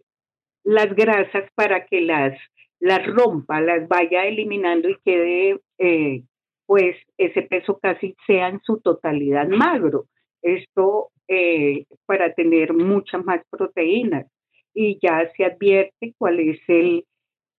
las 0.64 0.94
grasas 0.94 1.50
para 1.54 1.86
que 1.86 2.00
las 2.00 2.38
las 2.80 3.06
rompa, 3.06 3.60
las 3.60 3.88
vaya 3.88 4.24
eliminando 4.26 4.88
y 4.88 4.98
quede, 5.04 5.60
eh, 5.78 6.22
pues 6.66 6.96
ese 7.16 7.42
peso 7.42 7.78
casi 7.78 8.14
sea 8.26 8.48
en 8.48 8.60
su 8.62 8.80
totalidad 8.80 9.48
magro. 9.48 10.06
Esto 10.42 11.10
eh, 11.26 11.84
para 12.06 12.32
tener 12.34 12.72
muchas 12.74 13.24
más 13.24 13.42
proteínas 13.50 14.26
y 14.74 14.98
ya 15.02 15.30
se 15.36 15.44
advierte 15.44 16.14
cuál 16.18 16.40
es 16.40 16.60
el, 16.68 17.04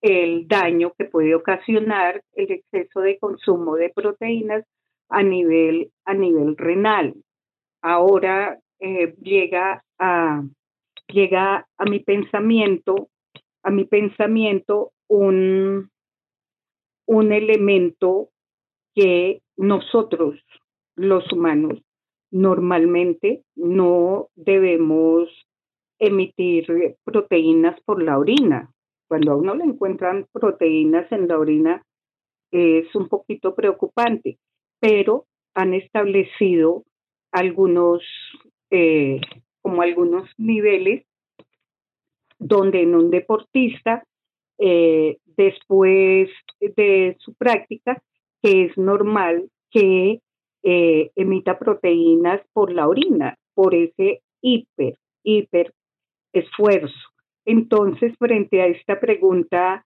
el 0.02 0.48
daño 0.48 0.94
que 0.98 1.06
puede 1.06 1.36
ocasionar 1.36 2.22
el 2.34 2.52
exceso 2.52 3.02
de 3.02 3.20
consumo 3.20 3.76
de 3.76 3.90
proteínas 3.90 4.64
a 5.10 5.24
nivel, 5.24 5.92
a 6.06 6.14
nivel 6.14 6.56
renal. 6.56 7.16
Ahora 7.82 8.60
eh, 8.80 9.16
llega, 9.22 9.84
a, 9.98 10.44
llega 11.08 11.68
a 11.78 11.86
mi 11.86 12.00
pensamiento, 12.00 13.10
a 13.64 13.72
mi 13.72 13.86
pensamiento 13.86 14.92
un, 15.10 15.92
un 17.06 17.32
elemento 17.34 18.30
que 18.96 19.42
nosotros, 19.58 20.40
los 20.96 21.32
humanos, 21.34 21.82
normalmente 22.32 23.44
no 23.56 24.30
debemos 24.36 25.28
emitir 26.00 26.96
proteínas 27.04 27.80
por 27.82 28.02
la 28.02 28.18
orina. 28.18 28.72
Cuando 29.08 29.32
a 29.32 29.36
uno 29.36 29.56
le 29.56 29.66
encuentran 29.66 30.28
proteínas 30.32 31.12
en 31.12 31.28
la 31.28 31.38
orina 31.40 31.84
es 32.52 32.94
un 32.96 33.10
poquito 33.10 33.56
preocupante, 33.56 34.38
pero 34.80 35.26
han 35.56 35.74
establecido 35.74 36.84
algunos, 37.32 38.04
eh, 38.72 39.20
como 39.62 39.82
algunos 39.82 40.30
niveles 40.38 41.06
donde 42.40 42.82
en 42.82 42.96
un 42.96 43.10
deportista 43.10 44.04
eh, 44.60 45.18
después 45.38 46.30
de 46.60 47.16
su 47.20 47.34
práctica, 47.34 48.02
que 48.42 48.66
es 48.66 48.78
normal 48.78 49.50
que 49.72 50.20
eh, 50.64 51.12
emita 51.16 51.58
proteínas 51.58 52.42
por 52.54 52.72
la 52.72 52.88
orina, 52.88 53.38
por 53.54 53.74
ese 53.74 54.22
hiper, 54.42 54.96
hiper 55.24 55.74
esfuerzo. 56.34 57.00
Entonces, 57.46 58.14
frente 58.20 58.62
a 58.62 58.68
esta 58.68 59.00
pregunta 59.00 59.86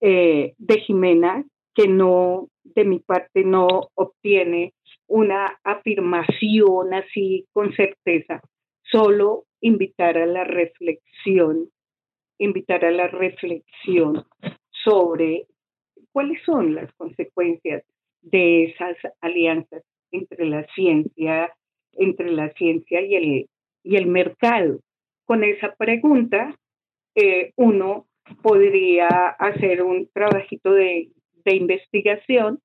eh, 0.00 0.54
de 0.58 0.80
Jimena, 0.80 1.44
que 1.74 1.88
no, 1.88 2.48
de 2.62 2.84
mi 2.84 3.00
parte, 3.00 3.44
no 3.44 3.88
obtiene 3.94 4.74
una 5.08 5.58
afirmación 5.64 6.94
así 6.94 7.46
con 7.52 7.72
certeza, 7.74 8.40
solo 8.82 9.44
invitar 9.60 10.18
a 10.18 10.26
la 10.26 10.44
reflexión, 10.44 11.68
invitar 12.42 12.84
a 12.84 12.90
la 12.90 13.08
reflexión 13.08 14.24
sobre 14.84 15.46
cuáles 16.12 16.42
son 16.44 16.74
las 16.74 16.92
consecuencias 16.94 17.84
de 18.20 18.64
esas 18.64 18.96
alianzas 19.20 19.82
entre 20.10 20.46
la 20.46 20.64
ciencia, 20.74 21.52
entre 21.92 22.30
la 22.30 22.52
ciencia 22.54 23.00
y 23.00 23.14
el, 23.14 23.46
y 23.82 23.96
el 23.96 24.06
mercado. 24.06 24.80
Con 25.24 25.44
esa 25.44 25.74
pregunta, 25.76 26.54
eh, 27.14 27.52
uno 27.56 28.06
podría 28.42 29.06
hacer 29.38 29.82
un 29.82 30.08
trabajito 30.12 30.72
de, 30.72 31.10
de 31.44 31.56
investigación 31.56 32.60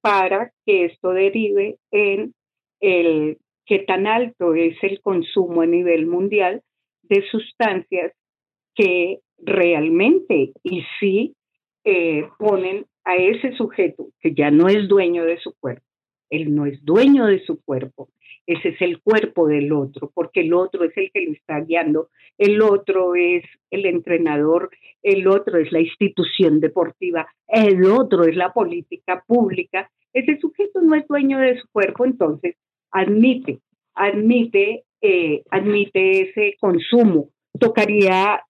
para 0.00 0.52
que 0.64 0.86
esto 0.86 1.10
derive 1.10 1.76
en 1.90 2.34
el 2.80 3.38
qué 3.66 3.80
tan 3.80 4.06
alto 4.06 4.54
es 4.54 4.76
el 4.82 5.00
consumo 5.00 5.62
a 5.62 5.66
nivel 5.66 6.06
mundial 6.06 6.62
de 7.02 7.22
sustancias 7.30 8.12
que 8.74 9.20
realmente 9.38 10.52
y 10.62 10.82
sí 10.98 11.34
eh, 11.84 12.26
ponen 12.38 12.86
a 13.04 13.16
ese 13.16 13.52
sujeto 13.56 14.08
que 14.20 14.34
ya 14.34 14.50
no 14.50 14.68
es 14.68 14.88
dueño 14.88 15.24
de 15.24 15.38
su 15.38 15.54
cuerpo, 15.58 15.86
él 16.28 16.54
no 16.54 16.66
es 16.66 16.84
dueño 16.84 17.26
de 17.26 17.44
su 17.44 17.62
cuerpo, 17.62 18.10
ese 18.46 18.70
es 18.70 18.82
el 18.82 19.00
cuerpo 19.00 19.46
del 19.46 19.72
otro, 19.72 20.10
porque 20.14 20.40
el 20.40 20.52
otro 20.54 20.84
es 20.84 20.96
el 20.96 21.10
que 21.12 21.24
lo 21.24 21.32
está 21.32 21.60
guiando, 21.60 22.08
el 22.36 22.60
otro 22.62 23.14
es 23.14 23.44
el 23.70 23.86
entrenador, 23.86 24.70
el 25.02 25.28
otro 25.28 25.58
es 25.58 25.70
la 25.72 25.80
institución 25.80 26.60
deportiva, 26.60 27.28
el 27.46 27.84
otro 27.84 28.24
es 28.24 28.34
la 28.34 28.52
política 28.52 29.22
pública. 29.26 29.90
Ese 30.12 30.38
sujeto 30.38 30.80
no 30.82 30.96
es 30.96 31.06
dueño 31.06 31.38
de 31.38 31.60
su 31.60 31.68
cuerpo, 31.70 32.04
entonces 32.04 32.56
admite, 32.90 33.60
admite, 33.94 34.84
eh, 35.00 35.42
admite 35.50 36.22
ese 36.22 36.56
consumo. 36.58 37.30
Tocaría 37.58 38.42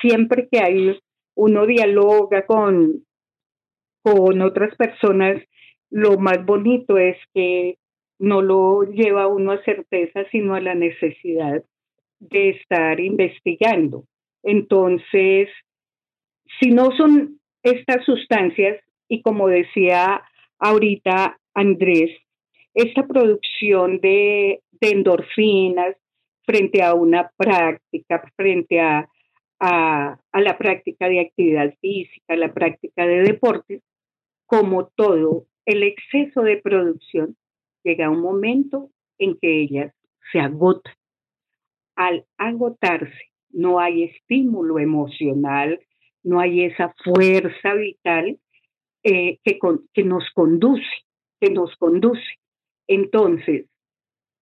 siempre 0.00 0.48
que 0.50 0.60
hay 0.60 0.98
uno 1.34 1.66
dialoga 1.66 2.46
con, 2.46 3.04
con 4.02 4.42
otras 4.42 4.74
personas, 4.76 5.42
lo 5.90 6.18
más 6.18 6.44
bonito 6.44 6.98
es 6.98 7.16
que 7.32 7.76
no 8.18 8.42
lo 8.42 8.82
lleva 8.82 9.28
uno 9.28 9.52
a 9.52 9.62
certeza, 9.62 10.24
sino 10.30 10.54
a 10.54 10.60
la 10.60 10.74
necesidad 10.74 11.62
de 12.18 12.50
estar 12.50 12.98
investigando. 12.98 14.04
Entonces, 14.42 15.48
si 16.60 16.70
no 16.70 16.90
son 16.96 17.40
estas 17.62 18.04
sustancias, 18.04 18.82
y 19.08 19.22
como 19.22 19.48
decía 19.48 20.22
ahorita 20.58 21.38
Andrés, 21.54 22.10
esta 22.74 23.06
producción 23.06 24.00
de, 24.00 24.60
de 24.80 24.90
endorfinas 24.90 25.96
frente 26.44 26.82
a 26.82 26.94
una 26.94 27.30
práctica, 27.36 28.22
frente 28.36 28.80
a 28.80 29.08
a, 29.60 30.18
la 30.32 30.58
práctica 30.58 31.08
de 31.08 31.20
actividad 31.20 31.74
física, 31.80 32.34
a 32.34 32.36
la 32.36 32.52
práctica 32.52 33.06
de 33.06 33.22
deporte, 33.22 33.82
como 34.46 34.86
todo, 34.88 35.46
el 35.66 35.82
exceso 35.82 36.42
de 36.42 36.56
producción 36.58 37.36
llega 37.84 38.10
un 38.10 38.20
momento 38.20 38.90
en 39.18 39.36
que 39.38 39.60
ellas 39.60 39.94
se 40.32 40.40
agotan. 40.40 40.94
Al 41.96 42.24
agotarse, 42.38 43.32
no 43.50 43.80
hay 43.80 44.04
estímulo 44.04 44.78
emocional, 44.78 45.80
no 46.22 46.40
hay 46.40 46.64
esa 46.64 46.94
fuerza 47.04 47.74
vital 47.74 48.38
eh, 49.02 49.38
que, 49.42 49.58
que 49.92 50.04
nos 50.04 50.24
conduce, 50.34 50.84
que 51.40 51.50
nos 51.50 51.74
conduce. 51.76 52.38
Entonces, 52.86 53.66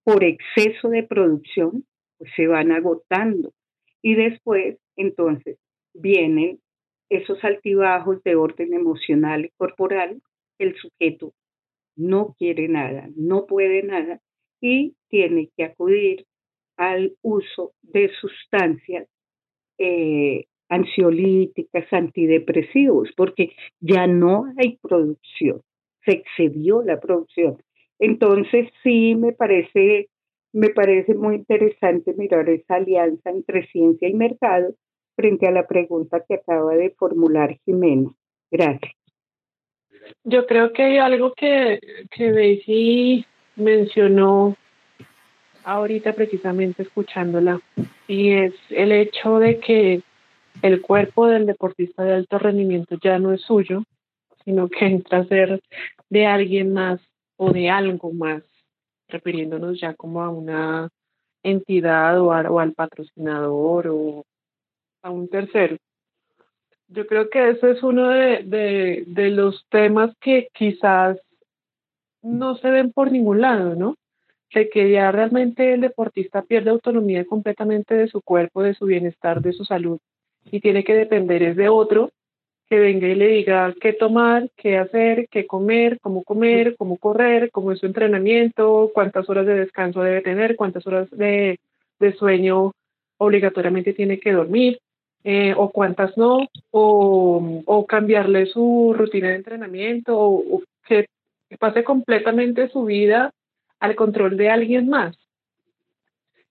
por 0.04 0.22
exceso 0.22 0.88
de 0.88 1.02
producción, 1.02 1.84
pues 2.18 2.30
se 2.36 2.46
van 2.46 2.70
agotando 2.72 3.52
y 4.02 4.14
después 4.14 4.78
entonces 4.96 5.58
vienen 5.94 6.60
esos 7.08 7.42
altibajos 7.44 8.22
de 8.24 8.36
orden 8.36 8.74
emocional 8.74 9.46
y 9.46 9.50
corporal, 9.56 10.20
el 10.58 10.74
sujeto 10.76 11.32
no 11.96 12.34
quiere 12.38 12.68
nada, 12.68 13.08
no 13.16 13.46
puede 13.46 13.82
nada 13.82 14.20
y 14.60 14.94
tiene 15.08 15.50
que 15.56 15.64
acudir 15.64 16.26
al 16.76 17.14
uso 17.22 17.72
de 17.82 18.10
sustancias 18.20 19.08
eh, 19.78 20.46
ansiolíticas, 20.68 21.90
antidepresivos, 21.92 23.10
porque 23.16 23.52
ya 23.80 24.06
no 24.06 24.46
hay 24.58 24.78
producción, 24.82 25.62
se 26.04 26.12
excedió 26.12 26.82
la 26.82 27.00
producción. 27.00 27.58
Entonces 27.98 28.68
sí 28.82 29.14
me 29.14 29.32
parece, 29.32 30.08
me 30.52 30.70
parece 30.70 31.14
muy 31.14 31.36
interesante 31.36 32.14
mirar 32.14 32.48
esa 32.50 32.76
alianza 32.76 33.30
entre 33.30 33.66
ciencia 33.68 34.08
y 34.08 34.14
mercado 34.14 34.74
frente 35.16 35.48
a 35.48 35.50
la 35.50 35.66
pregunta 35.66 36.22
que 36.26 36.34
acaba 36.34 36.74
de 36.74 36.90
formular 36.90 37.58
Jimena. 37.64 38.10
Gracias. 38.50 38.92
Yo 40.22 40.46
creo 40.46 40.72
que 40.72 40.84
hay 40.84 40.98
algo 40.98 41.32
que, 41.34 41.80
que 42.10 42.30
Daisy 42.30 43.26
mencionó 43.56 44.54
ahorita 45.64 46.12
precisamente 46.12 46.84
escuchándola 46.84 47.60
y 48.06 48.32
es 48.32 48.54
el 48.70 48.92
hecho 48.92 49.38
de 49.38 49.58
que 49.58 50.02
el 50.62 50.80
cuerpo 50.80 51.26
del 51.26 51.46
deportista 51.46 52.04
de 52.04 52.14
alto 52.14 52.38
rendimiento 52.38 52.96
ya 53.02 53.18
no 53.18 53.32
es 53.32 53.42
suyo, 53.42 53.82
sino 54.44 54.68
que 54.68 54.86
entra 54.86 55.18
a 55.18 55.26
ser 55.26 55.60
de 56.08 56.26
alguien 56.26 56.72
más 56.72 57.00
o 57.36 57.52
de 57.52 57.68
algo 57.68 58.12
más, 58.12 58.42
refiriéndonos 59.08 59.80
ya 59.80 59.94
como 59.94 60.22
a 60.22 60.30
una 60.30 60.88
entidad 61.42 62.20
o, 62.20 62.28
o 62.28 62.60
al 62.60 62.72
patrocinador 62.72 63.88
o 63.88 64.24
a 65.06 65.10
un 65.10 65.28
tercero. 65.28 65.76
Yo 66.88 67.06
creo 67.06 67.30
que 67.30 67.50
ese 67.50 67.70
es 67.70 67.82
uno 67.82 68.08
de, 68.08 69.04
de, 69.06 69.30
los 69.30 69.64
temas 69.70 70.12
que 70.20 70.48
quizás 70.52 71.18
no 72.22 72.56
se 72.56 72.70
ven 72.70 72.92
por 72.92 73.10
ningún 73.10 73.40
lado, 73.40 73.74
¿no? 73.74 73.96
De 74.54 74.68
que 74.68 74.90
ya 74.90 75.10
realmente 75.12 75.74
el 75.74 75.80
deportista 75.80 76.42
pierde 76.42 76.70
autonomía 76.70 77.24
completamente 77.24 77.94
de 77.94 78.08
su 78.08 78.20
cuerpo, 78.20 78.62
de 78.62 78.74
su 78.74 78.86
bienestar, 78.86 79.42
de 79.42 79.52
su 79.52 79.64
salud, 79.64 79.98
y 80.50 80.60
tiene 80.60 80.84
que 80.84 80.94
depender 80.94 81.42
es 81.42 81.56
de 81.56 81.68
otro 81.68 82.10
que 82.68 82.78
venga 82.80 83.06
y 83.06 83.14
le 83.14 83.28
diga 83.28 83.74
qué 83.80 83.92
tomar, 83.92 84.50
qué 84.56 84.76
hacer, 84.78 85.28
qué 85.30 85.46
comer, 85.46 86.00
cómo 86.00 86.24
comer, 86.24 86.76
cómo 86.76 86.96
correr, 86.96 87.50
cómo 87.52 87.70
es 87.70 87.78
su 87.78 87.86
entrenamiento, 87.86 88.90
cuántas 88.92 89.28
horas 89.28 89.46
de 89.46 89.54
descanso 89.54 90.02
debe 90.02 90.20
tener, 90.20 90.56
cuántas 90.56 90.84
horas 90.86 91.08
de, 91.10 91.60
de 92.00 92.12
sueño 92.14 92.72
obligatoriamente 93.18 93.92
tiene 93.92 94.18
que 94.18 94.32
dormir. 94.32 94.80
Eh, 95.28 95.54
o 95.56 95.70
cuántas 95.72 96.16
no, 96.16 96.46
o, 96.70 97.84
cambiarle 97.88 98.46
su 98.46 98.94
rutina 98.96 99.30
de 99.30 99.34
entrenamiento, 99.34 100.16
o, 100.16 100.62
que 100.86 101.08
pase 101.58 101.82
completamente 101.82 102.68
su 102.68 102.84
vida 102.84 103.32
al 103.80 103.96
control 103.96 104.36
de 104.36 104.50
alguien 104.50 104.88
más. 104.88 105.16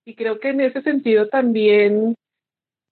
Y 0.04 0.16
creo 0.16 0.42
que 0.42 0.50
en 0.50 0.60
ese 0.60 0.82
sentido 0.82 1.30
también 1.30 2.16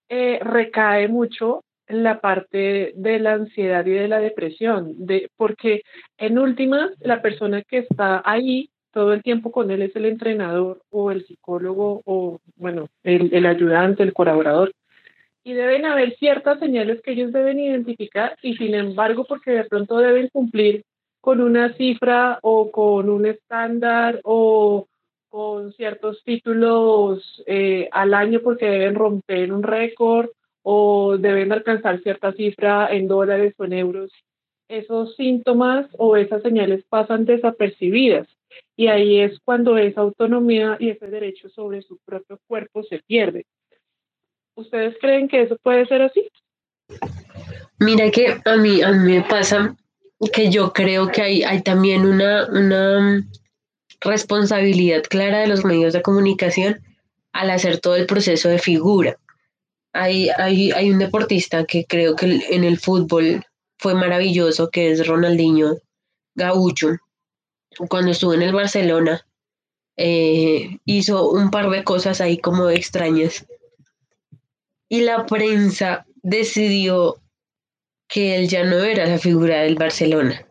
eh, 0.08 0.40
recae 0.42 1.10
mucho 1.10 1.66
la 1.90 2.22
parte 2.22 2.94
de 2.96 3.20
la 3.20 3.34
ansiedad 3.34 3.86
y 3.86 3.92
de 3.92 4.08
la 4.08 4.20
depresión, 4.20 5.06
de, 5.06 5.28
porque 5.36 5.82
en 6.18 6.40
últimas 6.40 6.92
la 7.02 7.22
persona 7.22 7.62
que 7.62 7.80
está 7.80 8.22
ahí 8.24 8.70
todo 8.92 9.12
el 9.12 9.22
tiempo 9.22 9.52
con 9.52 9.70
él 9.70 9.82
es 9.82 9.94
el 9.98 10.06
entrenador 10.06 10.82
o 10.92 11.12
el 11.12 11.26
psicólogo 11.26 12.02
o, 12.06 12.40
bueno, 12.56 12.88
el 13.04 13.46
ayudante, 13.46 14.02
el 14.02 14.14
colaborador 14.14 14.72
y 15.44 15.54
deben 15.54 15.86
haber 15.86 16.16
ciertas 16.18 16.60
señales 16.60 17.02
que 17.02 17.12
ellos 17.12 17.32
deben 17.32 17.60
identificar 17.60 18.38
y 18.42 18.56
sin 18.56 18.74
embargo 18.76 19.26
porque 19.26 19.52
de 19.52 19.66
pronto 19.66 19.98
deben 19.98 20.30
cumplir 20.30 20.84
con 21.20 21.42
una 21.42 21.74
cifra 21.74 22.40
o 22.42 22.72
con 22.72 23.10
un 23.10 23.26
estándar 23.26 24.20
o 24.24 24.88
con 25.30 25.74
ciertos 25.74 26.24
títulos 26.24 27.44
eh, 27.48 27.90
al 27.92 28.14
año 28.14 28.42
porque 28.42 28.66
deben 28.66 28.96
romper 28.96 29.52
un 29.52 29.64
récord 29.64 30.30
o 30.62 31.18
deben 31.18 31.52
alcanzar 31.52 32.02
cierta 32.02 32.32
cifra 32.34 32.88
en 32.92 33.08
dólares 33.08 33.54
o 33.58 33.66
en 33.66 33.74
euros, 33.74 34.12
esos 34.70 35.16
síntomas 35.16 35.88
o 35.98 36.16
esas 36.16 36.42
señales 36.42 36.86
pasan 36.90 37.26
desapercibidas 37.26 38.28
y 38.76 38.88
ahí 38.88 39.20
es 39.20 39.40
cuando 39.44 39.78
esa 39.78 40.02
autonomía 40.02 40.78
y 40.80 40.90
ese 40.90 41.08
derecho 41.08 41.50
sobre 41.50 41.82
su 41.82 41.98
propio 42.06 42.40
cuerpo 42.48 42.84
se 42.84 43.00
pierde. 43.00 43.46
¿Ustedes 44.56 44.96
creen 45.00 45.28
que 45.28 45.44
eso 45.44 45.58
puede 45.62 45.86
ser 45.88 46.02
así? 46.04 46.30
Mira 47.80 48.12
que 48.12 48.40
a 48.46 48.56
mí, 48.58 48.82
a 48.82 48.92
mí 48.92 49.14
me 49.14 49.22
pasa 49.24 49.76
que 50.32 50.50
yo 50.50 50.72
creo 50.74 51.12
que 51.12 51.22
hay, 51.22 51.44
hay 51.44 51.62
también 51.62 52.06
una, 52.06 52.48
una 52.48 53.24
responsabilidad 54.00 55.04
clara 55.04 55.40
de 55.40 55.48
los 55.48 55.66
medios 55.66 55.94
de 55.94 56.02
comunicación 56.02 56.82
al 57.34 57.50
hacer 57.50 57.80
todo 57.80 57.96
el 57.96 58.06
proceso 58.06 58.50
de 58.50 58.60
figura. 58.60 59.18
Hay, 59.94 60.30
hay, 60.38 60.72
hay 60.72 60.92
un 60.92 61.00
deportista 61.00 61.66
que 61.66 61.86
creo 61.86 62.16
que 62.16 62.42
en 62.50 62.64
el 62.64 62.80
fútbol 62.80 63.44
fue 63.78 63.96
maravilloso, 63.96 64.70
que 64.70 64.92
es 64.92 65.06
Ronaldinho 65.06 65.78
Gaucho. 66.36 66.98
cuando 67.90 68.12
estuvo 68.12 68.34
en 68.34 68.44
el 68.44 68.54
Barcelona, 68.54 69.26
eh, 69.98 70.78
hizo 70.86 71.30
un 71.30 71.52
par 71.52 71.70
de 71.70 71.84
cosas 71.84 72.22
ahí 72.22 72.38
como 72.38 72.70
extrañas. 72.70 73.46
Y 74.90 75.02
la 75.02 75.26
prensa 75.26 76.06
decidió 76.22 77.18
que 78.08 78.36
él 78.36 78.48
ya 78.48 78.64
no 78.64 78.78
era 78.84 79.06
la 79.06 79.18
figura 79.18 79.62
del 79.62 79.76
Barcelona. 79.76 80.46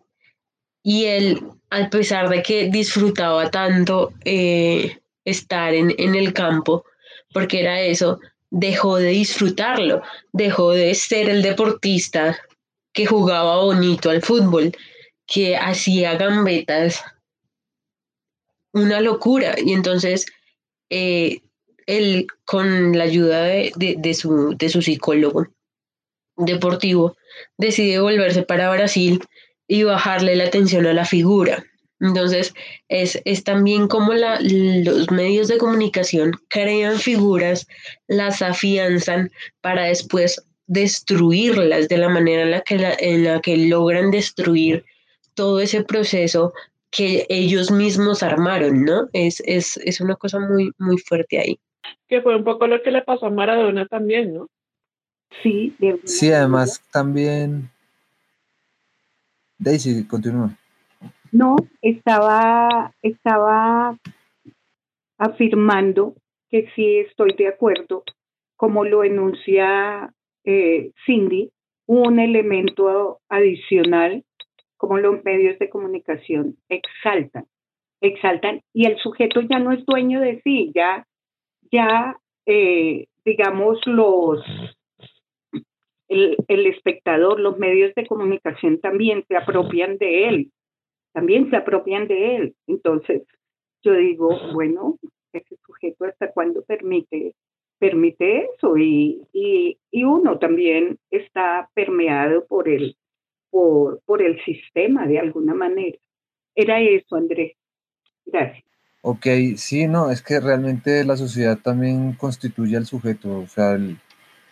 Y 0.83 1.05
él, 1.05 1.43
a 1.70 1.89
pesar 1.91 2.28
de 2.28 2.43
que 2.43 2.68
disfrutaba 2.70 3.51
tanto 3.51 4.12
eh, 4.24 4.99
estar 5.24 5.74
en, 5.74 5.95
en 5.97 6.14
el 6.14 6.33
campo, 6.33 6.85
porque 7.33 7.61
era 7.61 7.80
eso, 7.80 8.20
dejó 8.51 8.97
de 8.97 9.09
disfrutarlo, 9.09 10.03
dejó 10.33 10.72
de 10.72 10.95
ser 10.95 11.28
el 11.28 11.43
deportista 11.43 12.39
que 12.93 13.07
jugaba 13.07 13.62
bonito 13.62 14.11
al 14.11 14.22
fútbol, 14.22 14.72
que 15.26 15.57
hacía 15.57 16.16
gambetas, 16.16 17.03
una 18.72 19.01
locura. 19.01 19.55
Y 19.59 19.72
entonces 19.72 20.26
eh, 20.91 21.41
él, 21.87 22.26
con 22.45 22.97
la 22.97 23.05
ayuda 23.05 23.43
de, 23.43 24.14
su, 24.14 24.55
de 24.57 24.68
su 24.68 24.83
psicólogo 24.83 25.47
deportivo, 26.37 27.16
decide 27.59 28.01
volverse 28.01 28.43
para 28.43 28.70
Brasil 28.70 29.20
y 29.68 29.83
bajarle 29.85 30.37
la 30.37 30.45
atención 30.45 30.87
a 30.87 30.93
la 30.93 31.05
figura. 31.05 31.64
Entonces, 32.01 32.53
es, 32.89 33.20
es 33.24 33.45
también 33.45 33.87
como 33.87 34.12
la, 34.12 34.41
los 34.41 35.11
medios 35.12 35.47
de 35.47 35.59
comunicación 35.59 36.33
crean 36.49 36.99
figuras, 36.99 37.66
las 38.09 38.43
afianzan 38.43 39.30
para 39.61 39.85
después 39.85 40.43
destruirlas 40.66 41.89
de 41.89 41.99
la 41.99 42.09
manera 42.09 42.43
en 42.43 42.51
la 42.51 42.61
que, 42.62 42.74
en 42.99 43.24
la 43.24 43.41
que 43.41 43.57
logran 43.57 44.11
destruir 44.11 44.85
todo 45.35 45.61
ese 45.61 45.85
proceso 45.85 46.53
que 46.91 47.24
ellos 47.28 47.70
mismos 47.70 48.22
armaron, 48.22 48.85
¿no? 48.85 49.09
Es, 49.12 49.43
es, 49.47 49.78
es 49.78 50.01
una 50.01 50.16
cosa 50.16 50.41
muy, 50.41 50.72
muy 50.78 50.99
fuerte 50.99 51.39
ahí. 51.39 51.59
Que 52.09 52.20
fue 52.22 52.36
un 52.36 52.45
poco 52.45 52.66
lo 52.66 52.82
que 52.82 52.90
le 52.90 53.03
pasó 53.03 53.26
a 53.26 53.30
Maradona 53.30 53.86
también, 53.86 54.34
¿no? 54.34 54.49
Sí, 55.43 55.74
sí, 56.05 56.30
además 56.30 56.82
también. 56.93 57.70
Daisy, 59.59 60.07
continúa. 60.07 60.51
No, 61.30 61.57
estaba, 61.80 62.93
estaba 63.01 63.97
afirmando 65.16 66.14
que 66.51 66.68
sí 66.74 66.99
estoy 66.99 67.32
de 67.38 67.49
acuerdo, 67.49 68.05
como 68.57 68.84
lo 68.84 69.05
enuncia 69.05 70.12
eh, 70.45 70.90
Cindy, 71.07 71.51
un 71.86 72.18
elemento 72.18 73.20
adicional 73.28 74.24
como 74.76 74.99
los 74.99 75.22
medios 75.24 75.59
de 75.59 75.70
comunicación 75.70 76.57
exaltan, 76.68 77.47
exaltan 78.01 78.62
y 78.72 78.86
el 78.86 78.99
sujeto 78.99 79.40
ya 79.43 79.59
no 79.61 79.72
es 79.72 79.86
dueño 79.86 80.20
de 80.20 80.40
sí, 80.43 80.72
ya, 80.74 81.07
ya 81.72 82.16
eh, 82.46 83.06
digamos 83.24 83.80
los 83.86 84.44
el, 86.08 86.36
el, 86.48 86.66
espectador, 86.66 87.40
los 87.40 87.58
medios 87.58 87.94
de 87.94 88.06
comunicación 88.06 88.80
también 88.80 89.24
se 89.26 89.36
apropian 89.36 89.96
de 89.96 90.28
él 90.28 90.52
también 91.12 91.50
se 91.50 91.56
apropian 91.56 92.08
de 92.08 92.36
él. 92.36 92.54
Entonces, 92.66 93.22
yo 93.82 93.94
digo, 93.94 94.36
bueno, 94.52 94.98
ese 95.32 95.56
sujeto 95.64 96.04
hasta 96.04 96.32
cuándo 96.32 96.62
permite, 96.62 97.34
permite 97.78 98.48
eso 98.54 98.76
y, 98.76 99.22
y, 99.32 99.78
y, 99.90 100.04
uno 100.04 100.38
también 100.38 100.98
está 101.10 101.70
permeado 101.74 102.46
por 102.46 102.68
el, 102.68 102.96
por, 103.50 104.00
por 104.04 104.22
el 104.22 104.42
sistema 104.44 105.06
de 105.06 105.18
alguna 105.18 105.54
manera. 105.54 105.98
Era 106.54 106.80
eso, 106.80 107.16
Andrés. 107.16 107.56
Gracias. 108.24 108.71
Ok, 109.05 109.26
sí, 109.57 109.88
no, 109.88 110.11
es 110.11 110.22
que 110.22 110.38
realmente 110.38 111.05
la 111.05 111.16
sociedad 111.16 111.59
también 111.59 112.12
constituye 112.12 112.76
al 112.76 112.86
sujeto, 112.86 113.40
o 113.40 113.48
sea, 113.48 113.74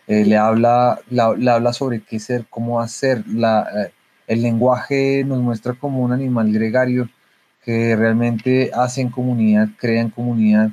eh, 0.07 0.25
le, 0.25 0.37
habla, 0.37 0.99
le 1.09 1.51
habla 1.51 1.71
sobre 1.73 2.01
qué 2.01 2.19
ser, 2.19 2.45
cómo 2.49 2.81
hacer, 2.81 3.25
la, 3.27 3.65
eh, 3.85 3.93
el 4.27 4.41
lenguaje 4.41 5.23
nos 5.25 5.39
muestra 5.39 5.73
como 5.73 6.01
un 6.01 6.11
animal 6.11 6.51
gregario 6.51 7.09
que 7.63 7.95
realmente 7.95 8.71
hace 8.73 8.99
en 9.01 9.09
comunidad, 9.09 9.69
crea 9.77 10.01
en 10.01 10.09
comunidad, 10.09 10.71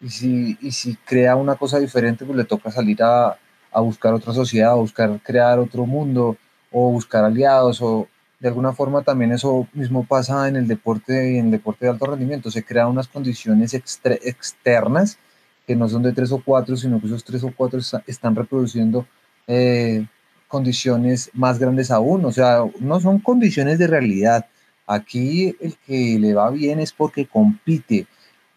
y 0.00 0.10
si, 0.10 0.58
y 0.60 0.72
si 0.72 0.96
crea 0.96 1.36
una 1.36 1.54
cosa 1.54 1.78
diferente, 1.78 2.24
pues 2.24 2.36
le 2.36 2.44
toca 2.44 2.72
salir 2.72 3.00
a, 3.02 3.38
a 3.70 3.80
buscar 3.80 4.12
otra 4.12 4.32
sociedad, 4.32 4.72
a 4.72 4.74
buscar 4.74 5.20
crear 5.22 5.60
otro 5.60 5.86
mundo, 5.86 6.36
o 6.72 6.90
buscar 6.90 7.24
aliados, 7.24 7.80
o 7.80 8.08
de 8.40 8.48
alguna 8.48 8.72
forma 8.72 9.02
también 9.02 9.32
eso 9.32 9.68
mismo 9.74 10.04
pasa 10.04 10.48
en 10.48 10.56
el 10.56 10.66
deporte 10.66 11.32
y 11.32 11.38
en 11.38 11.46
el 11.46 11.50
deporte 11.52 11.84
de 11.84 11.92
alto 11.92 12.06
rendimiento, 12.06 12.50
se 12.50 12.64
crean 12.64 12.88
unas 12.88 13.06
condiciones 13.06 13.74
externas 13.74 15.18
que 15.66 15.76
no 15.76 15.88
son 15.88 16.02
de 16.02 16.12
tres 16.12 16.32
o 16.32 16.42
cuatro, 16.42 16.76
sino 16.76 17.00
que 17.00 17.06
esos 17.06 17.22
tres 17.22 17.44
o 17.44 17.52
cuatro 17.54 17.80
están 18.06 18.34
reproduciendo 18.34 19.06
eh, 19.46 20.06
condiciones 20.48 21.30
más 21.34 21.58
grandes 21.58 21.90
aún, 21.90 22.24
o 22.24 22.32
sea, 22.32 22.64
no 22.80 22.98
son 22.98 23.20
condiciones 23.20 23.78
de 23.78 23.86
realidad. 23.86 24.46
Aquí 24.86 25.54
el 25.60 25.76
que 25.86 26.18
le 26.18 26.34
va 26.34 26.50
bien 26.50 26.80
es 26.80 26.92
porque 26.92 27.26
compite, 27.26 28.06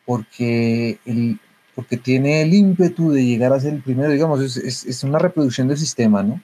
porque, 0.06 0.98
el, 1.06 1.40
porque 1.76 1.98
tiene 1.98 2.42
el 2.42 2.54
ímpetu 2.54 3.12
de 3.12 3.24
llegar 3.24 3.52
a 3.52 3.60
ser 3.60 3.74
el 3.74 3.82
primero, 3.82 4.10
digamos, 4.10 4.40
es, 4.42 4.86
es, 4.86 5.04
una 5.04 5.20
reproducción 5.20 5.68
del 5.68 5.78
sistema, 5.78 6.24
¿no? 6.24 6.42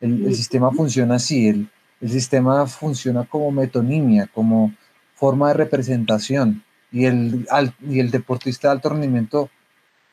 El, 0.00 0.26
el 0.26 0.34
sistema 0.34 0.70
funciona 0.70 1.16
así, 1.16 1.48
el, 1.48 1.68
el, 2.00 2.10
sistema 2.10 2.66
funciona 2.66 3.24
como 3.24 3.50
metonimia, 3.50 4.28
como 4.32 4.74
forma 5.14 5.48
de 5.48 5.54
representación, 5.54 6.62
y 6.90 7.04
el, 7.04 7.46
y 7.86 8.00
el 8.00 8.10
deportista 8.10 8.68
de 8.68 8.72
alto 8.72 8.88
rendimiento 8.88 9.50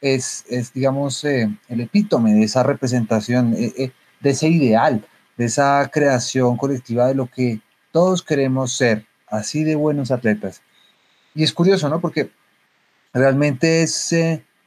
es, 0.02 0.46
es 0.50 0.74
digamos, 0.74 1.24
eh, 1.24 1.50
el 1.70 1.82
epítome 1.82 2.34
de 2.34 2.44
esa 2.44 2.64
representación. 2.64 3.54
Eh, 3.54 3.74
eh, 3.78 3.92
de 4.22 4.30
ese 4.32 4.48
ideal, 4.48 5.06
de 5.38 5.46
esa 5.46 5.88
creación 5.94 6.58
colectiva 6.58 7.08
de 7.08 7.16
lo 7.16 7.28
que 7.28 7.60
todos 7.92 8.24
queremos 8.24 8.74
ser, 8.74 9.06
así 9.28 9.64
de 9.64 9.76
buenos 9.76 10.10
atletas. 10.10 10.62
Y 11.36 11.44
es 11.44 11.54
curioso, 11.54 11.90
¿no? 11.90 12.00
Porque 12.00 12.32
realmente 13.14 13.84
es 13.84 14.14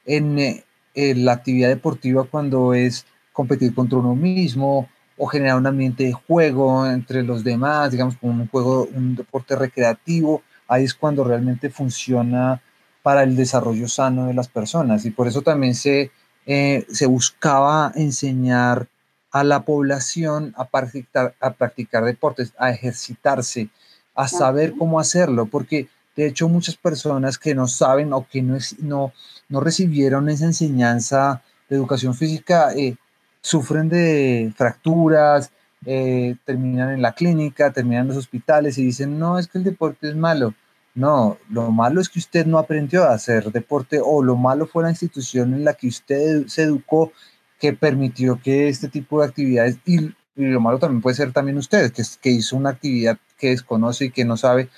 en, 0.07 0.63
la 0.95 1.33
actividad 1.33 1.69
deportiva 1.69 2.25
cuando 2.25 2.75
es 2.75 3.07
competir 3.33 3.75
contra 3.75 3.99
uno 3.99 4.15
mismo 4.15 4.89
o 5.19 5.27
generar 5.27 5.57
un 5.57 5.67
ambiente 5.67 6.05
de 6.05 6.13
juego 6.13 6.87
entre 6.87 7.23
los 7.23 7.43
demás, 7.43 7.91
digamos, 7.91 8.17
como 8.17 8.43
un 8.43 8.49
juego, 8.49 8.89
un 8.95 9.17
deporte 9.17 9.57
recreativo, 9.57 10.43
ahí 10.69 10.85
es 10.85 10.95
cuando 10.95 11.25
realmente 11.25 11.71
funciona 11.71 12.63
para 13.03 13.25
el 13.25 13.37
desarrollo 13.37 13.89
sano 13.89 14.27
de 14.27 14.35
las 14.35 14.49
personas. 14.49 15.05
Y 15.05 15.11
por 15.11 15.27
eso 15.27 15.43
también 15.43 15.75
se, 15.75 16.13
eh, 16.47 16.87
se 16.91 17.07
buscaba 17.07 17.93
enseñar 17.97 18.87
a 19.31 19.45
la 19.45 19.65
población 19.65 20.55
a 20.57 20.67
practicar, 20.67 21.35
a 21.41 21.51
practicar 21.53 22.05
deportes, 22.05 22.53
a 22.59 22.71
ejercitarse, 22.71 23.69
a 24.15 24.29
saber 24.29 24.75
cómo 24.79 25.01
hacerlo, 25.01 25.47
porque 25.47 25.89
de 26.17 26.27
hecho 26.27 26.49
muchas 26.49 26.77
personas 26.77 27.39
que 27.39 27.55
no 27.55 27.69
saben 27.69 28.13
o 28.13 28.27
que 28.27 28.43
no, 28.43 28.57
es, 28.57 28.79
no, 28.81 29.13
no 29.49 29.61
recibieron 29.61 30.29
esa 30.29 30.47
enseñanza 30.47 31.43
de 31.69 31.77
educación 31.77 32.15
física 32.15 32.73
eh, 32.75 32.97
sufren 33.41 33.89
de 33.89 34.53
fracturas, 34.57 35.53
eh, 35.87 36.37
terminan 36.45 36.91
en 36.91 37.03
la 37.03 37.13
clínica, 37.13 37.73
terminan 37.73 38.03
en 38.03 38.09
los 38.09 38.17
hospitales 38.17 38.79
y 38.79 38.85
dicen, 38.85 39.19
no, 39.19 39.39
es 39.39 39.49
que 39.49 39.59
el 39.59 39.65
deporte 39.65 40.09
es 40.09 40.17
malo. 40.17 40.55
No, 40.95 41.39
lo 41.49 41.71
malo 41.71 42.01
es 42.01 42.09
que 42.09 42.19
usted 42.19 42.47
no 42.47 42.59
aprendió 42.59 43.05
a 43.05 43.15
hacer 43.15 43.53
deporte 43.53 44.01
o 44.03 44.23
lo 44.23 44.37
malo 44.37 44.67
fue 44.67 44.83
la 44.83 44.91
institución 44.91 45.55
en 45.55 45.65
la 45.65 45.75
que 45.75 45.87
usted 45.87 46.47
se 46.49 46.63
educó 46.65 47.13
que 47.61 47.73
permitió 47.73 48.41
que 48.43 48.69
este 48.69 48.89
tipo 48.89 49.21
de 49.21 49.29
actividades, 49.29 49.79
y, 49.87 50.13
lo 50.37 50.61
malo 50.61 50.79
también 50.79 51.03
puede 51.03 51.17
ser 51.17 51.33
también 51.33 51.59
usted, 51.59 51.93
que, 51.93 52.03
que 52.21 52.31
hizo 52.31 52.57
una 52.57 52.71
actividad 52.71 53.19
que 53.39 53.51
desconoce 53.51 54.07
y 54.07 54.11
que 54.11 54.25
no 54.25 54.37
sabe, 54.37 54.69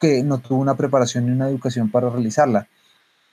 que 0.00 0.22
no 0.22 0.38
tuvo 0.38 0.60
una 0.60 0.76
preparación 0.76 1.26
ni 1.26 1.32
una 1.32 1.48
educación 1.48 1.90
para 1.90 2.10
realizarla. 2.10 2.68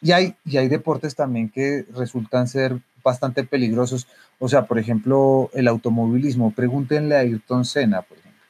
Y 0.02 0.12
hay, 0.12 0.36
y 0.46 0.58
hay 0.58 0.68
deportes 0.68 1.16
también 1.16 1.50
que 1.50 1.86
resultan 1.96 2.48
ser 2.48 2.82
bastante 3.08 3.44
peligrosos. 3.44 4.08
O 4.40 4.48
sea, 4.48 4.66
por 4.66 4.78
ejemplo, 4.78 5.50
el 5.54 5.68
automovilismo. 5.68 6.52
Pregúntenle 6.52 7.16
a 7.16 7.20
Ayrton 7.20 7.66
Senna, 7.66 8.02
por 8.02 8.18
ejemplo. 8.18 8.42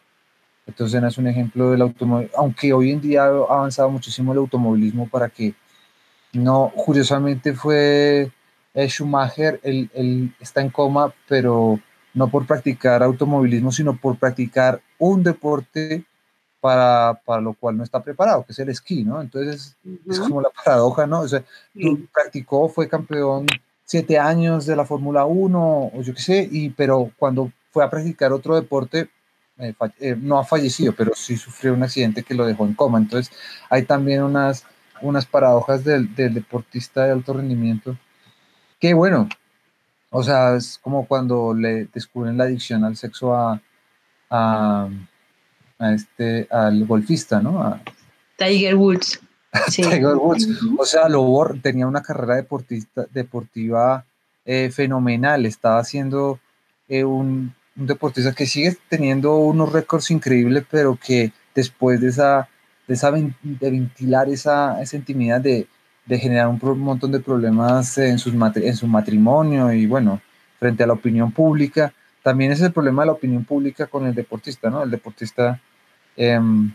Ayrton 0.68 0.90
Senna 0.90 1.08
es 1.08 1.18
un 1.18 1.28
ejemplo 1.28 1.72
del 1.72 1.82
automovilismo, 1.82 2.38
aunque 2.38 2.74
hoy 2.74 2.92
en 2.92 3.02
día 3.02 3.24
ha 3.24 3.28
avanzado 3.28 3.90
muchísimo 3.90 4.34
el 4.34 4.40
automovilismo 4.40 5.08
para 5.08 5.30
que 5.30 5.54
no, 6.34 6.72
curiosamente 6.76 7.54
fue 7.54 8.32
Schumacher, 8.76 9.60
él, 9.64 10.34
está 10.40 10.62
en 10.62 10.70
coma, 10.70 11.14
pero 11.28 11.80
no 12.14 12.28
por 12.30 12.46
practicar 12.46 13.02
automovilismo, 13.02 13.72
sino 13.72 13.96
por 13.96 14.18
practicar 14.18 14.82
un 14.98 15.24
deporte 15.24 16.04
para, 16.60 17.20
para, 17.26 17.42
lo 17.42 17.54
cual 17.54 17.78
no 17.78 17.84
está 17.84 18.04
preparado, 18.04 18.44
que 18.44 18.52
es 18.52 18.60
el 18.60 18.70
esquí, 18.70 19.04
¿no? 19.04 19.22
Entonces 19.22 19.78
es 20.08 20.20
como 20.20 20.42
la 20.42 20.50
paradoja, 20.50 21.08
¿no? 21.08 21.22
O 21.22 21.28
sea, 21.28 21.44
practicó, 22.12 22.68
fue 22.68 22.90
campeón 22.90 23.46
siete 23.88 24.20
años 24.20 24.66
de 24.66 24.76
la 24.76 24.86
Fórmula 24.86 25.26
1, 25.26 25.92
o 25.94 26.02
yo 26.02 26.14
qué 26.14 26.22
sé, 26.22 26.48
y, 26.52 26.70
pero 26.70 27.10
cuando 27.18 27.52
fue 27.72 27.86
a 27.86 27.90
practicar 27.90 28.34
otro 28.34 28.56
deporte, 28.56 29.10
eh, 29.60 29.74
eh, 30.00 30.16
no 30.20 30.38
ha 30.38 30.44
fallecido, 30.44 30.94
pero 30.94 31.14
sí 31.16 31.38
sufrió 31.38 31.74
un 31.74 31.82
accidente 31.82 32.22
que 32.22 32.36
lo 32.36 32.46
dejó 32.46 32.66
en 32.66 32.74
coma. 32.74 32.98
Entonces, 33.00 33.34
hay 33.70 33.84
también 33.84 34.24
unas, 34.24 34.66
unas 35.02 35.26
paradojas 35.26 35.86
del, 35.86 36.14
deportista 36.16 37.06
de 37.06 37.14
alto 37.14 37.34
rendimiento 37.34 37.98
que, 38.80 38.94
bueno, 38.94 39.30
o 40.10 40.22
sea, 40.22 40.56
es 40.56 40.78
como 40.78 41.08
cuando 41.08 41.54
le 41.54 41.86
descubren 41.86 42.38
la 42.38 42.44
adicción 42.44 42.84
al 42.84 42.98
sexo 42.98 43.34
a, 43.34 43.62
a, 44.30 44.90
este, 45.80 46.48
al 46.52 46.86
golfista, 46.86 47.42
¿no? 47.42 47.80
Tiger 48.38 48.76
Woods. 48.76 49.22
Tiger 49.76 50.16
Woods. 50.16 50.48
O 50.78 50.86
sea, 50.86 51.10
Lobo 51.10 51.54
tenía 51.62 51.88
una 51.88 52.02
carrera 52.02 52.36
deportista, 52.36 53.06
deportiva 53.12 54.06
eh, 54.46 54.70
fenomenal, 54.72 55.46
estaba 55.46 55.80
haciendo 55.80 56.40
un 56.90 57.54
un 57.78 57.88
deportista 57.88 58.34
que 58.34 58.46
sigue 58.46 58.76
teniendo 58.90 59.38
unos 59.38 59.72
récords 59.72 60.10
increíbles, 60.12 60.66
pero 60.70 60.98
que 60.98 61.32
después 61.54 62.02
de 62.02 62.10
esa, 62.10 62.50
de, 62.88 62.94
esa, 62.96 63.12
de 63.12 63.72
ventilar 63.72 64.30
esa, 64.30 64.82
esa 64.82 64.98
intimidad, 64.98 65.42
de, 65.42 65.68
de 66.06 66.20
generar 66.20 66.48
un, 66.48 66.60
montón 66.80 67.12
de 67.12 67.20
problemas 67.20 67.98
en, 67.98 68.18
sus, 68.18 68.34
en 68.34 68.76
su 68.76 68.88
matrimonio 68.88 69.72
y 69.72 69.86
bueno, 69.86 70.22
frente 70.60 70.84
a 70.84 70.88
la 70.88 70.94
opinión 70.94 71.32
pública, 71.32 71.94
también 72.24 72.52
es 72.52 72.62
el 72.62 72.74
problema 72.74 73.04
de 73.04 73.08
la 73.08 73.14
opinión 73.14 73.46
pública 73.46 73.88
con 73.88 74.06
el 74.06 74.16
deportista, 74.16 74.70
¿no? 74.70 74.84
El 74.84 74.92
deportista, 74.92 75.62
em, 76.16 76.74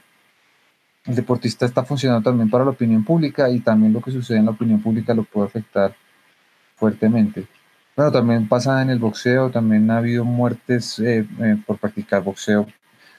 el 1.05 1.15
deportista 1.15 1.67
está 1.67 1.85
funcionando 1.85 2.31
también 2.31 2.49
para 2.51 2.65
la 2.65 2.71
opinión 2.71 3.05
pública 3.05 3.49
y 3.51 3.61
también 3.61 3.93
lo 3.93 4.01
que 4.01 4.13
sucede 4.13 4.39
en 4.39 4.47
la 4.47 4.53
opinión 4.53 4.81
pública 4.81 5.15
lo 5.15 5.25
puede 5.25 5.47
afectar 5.49 5.95
fuertemente. 6.77 7.47
Bueno, 7.97 8.11
también 8.13 8.49
pasa 8.49 8.81
en 8.83 8.91
el 8.91 8.99
boxeo, 8.99 9.51
también 9.51 9.91
ha 9.91 9.99
habido 9.99 10.25
muertes 10.25 10.99
eh, 10.99 11.27
eh, 11.41 11.57
por 11.67 11.79
practicar 11.79 12.23
boxeo, 12.23 12.67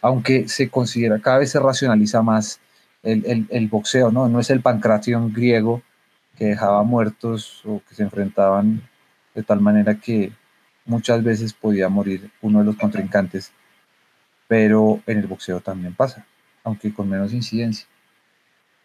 aunque 0.01 0.47
se 0.47 0.69
considera, 0.69 1.19
cada 1.19 1.39
vez 1.39 1.51
se 1.51 1.59
racionaliza 1.59 2.21
más 2.21 2.59
el, 3.03 3.67
boxeo, 3.69 4.11
¿no? 4.11 4.27
No 4.29 4.39
es 4.39 4.49
el 4.49 4.61
pancration 4.61 5.33
griego 5.33 5.81
que 6.37 6.45
dejaba 6.45 6.83
muertos 6.83 7.61
o 7.65 7.81
que 7.87 7.95
se 7.95 8.03
enfrentaban 8.03 8.81
de 9.35 9.43
tal 9.43 9.59
manera 9.61 9.95
que 9.95 10.31
muchas 10.85 11.23
veces 11.23 11.53
podía 11.53 11.89
morir 11.89 12.31
uno 12.41 12.59
de 12.59 12.65
los 12.65 12.77
contrincantes, 12.77 13.51
pero 14.47 15.01
en 15.05 15.19
el 15.19 15.27
boxeo 15.27 15.59
también 15.59 15.93
pasa, 15.93 16.25
aunque 16.63 16.93
con 16.93 17.09
menos 17.09 17.33
incidencia. 17.33 17.87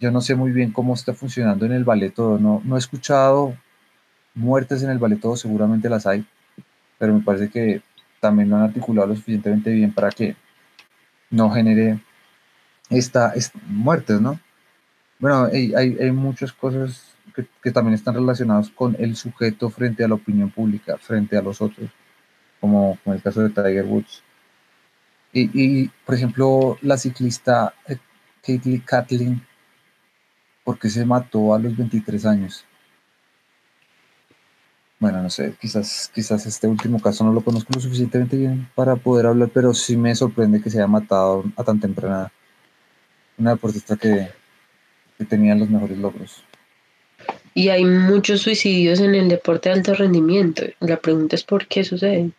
Yo 0.01 0.11
no 0.11 0.21
sé 0.21 0.35
muy 0.35 0.53
bien 0.53 0.73
cómo 0.73 0.95
está 0.95 1.15
funcionando 1.15 1.67
en 1.67 1.73
el 1.73 1.85
ballet 1.85 2.15
todo, 2.15 2.39
no, 2.39 2.63
no 2.65 2.77
he 2.77 2.79
escuchado 2.79 3.55
Muertes 4.39 4.85
en 4.85 4.91
el 4.91 4.99
ballet 4.99 5.21
todo 5.21 5.37
seguramente 5.37 5.89
las 5.89 6.07
hay, 6.07 6.25
pero 6.97 7.13
me 7.13 7.23
parece 7.23 7.51
que 7.51 7.83
también 8.21 8.49
lo 8.49 8.57
han 8.57 8.63
articulado 8.63 9.09
lo 9.09 9.17
suficientemente 9.17 9.73
bien 9.73 9.93
para 9.93 10.11
que 10.11 10.37
no 11.31 11.51
genere 11.51 11.99
esta, 12.89 13.35
muertes, 13.67 14.21
¿no? 14.21 14.39
Bueno, 15.19 15.49
hay, 15.53 15.75
hay, 15.75 16.13
muchas 16.13 16.53
cosas 16.53 17.17
que, 17.35 17.73
también 17.73 17.95
están 17.95 18.15
relacionadas 18.15 18.71
con 18.71 18.95
el 19.01 19.17
sujeto 19.17 19.71
frente 19.71 20.05
a 20.05 20.09
la 20.09 20.15
opinión 20.15 20.51
pública, 20.51 20.97
frente 20.99 21.37
a 21.37 21.43
los 21.43 21.61
otros, 21.61 21.91
como, 22.61 22.97
como 23.03 23.15
el 23.15 23.23
caso 23.23 23.43
de 23.43 23.51
Tiger 23.51 23.87
Woods. 23.87 24.23
Y, 25.33 25.51
y 25.53 25.91
por 26.07 26.15
ejemplo, 26.15 26.79
la 26.83 26.97
ciclista 26.97 27.75
Caitlin 28.43 28.77
eh, 28.77 28.83
Kathleen, 28.85 29.47
porque 30.65 30.89
se 30.89 31.05
mató 31.05 31.55
a 31.55 31.59
los 31.59 31.77
23 31.77 32.27
años? 32.27 32.65
bueno, 35.01 35.23
no 35.23 35.31
sé, 35.31 35.55
quizás, 35.61 36.11
quizás 36.13 36.45
este 36.47 36.67
último 36.67 37.01
caso 37.01 37.25
no 37.25 37.33
lo 37.33 37.43
conozco 37.43 37.73
lo 37.73 37.81
suficientemente 37.81 38.37
bien 38.37 38.69
para 38.75 38.97
poder 38.97 39.27
hablar, 39.27 39.51
pero 39.53 39.73
sí 39.73 39.97
me 39.97 40.15
sorprende 40.15 40.61
que 40.61 40.71
se 40.71 40.79
haya 40.79 40.89
matado 40.89 41.45
a 41.57 41.63
tan 41.65 41.79
temprana 41.79 42.33
una 43.37 43.53
deportista 43.53 43.97
que, 43.97 44.29
que 45.17 45.25
tenía 45.25 45.55
los 45.55 45.71
mejores 45.71 45.99
logros. 45.99 46.43
Y 47.55 47.69
hay 47.69 47.85
muchos 47.85 48.43
suicidios 48.43 49.01
en 49.01 49.15
el 49.15 49.29
deporte 49.29 49.69
de 49.69 49.77
alto 49.77 49.95
rendimiento. 49.95 50.65
La 50.81 50.97
pregunta 50.97 51.37
es 51.37 51.45
por 51.45 51.67
qué 51.67 51.85
suceden. 51.85 52.35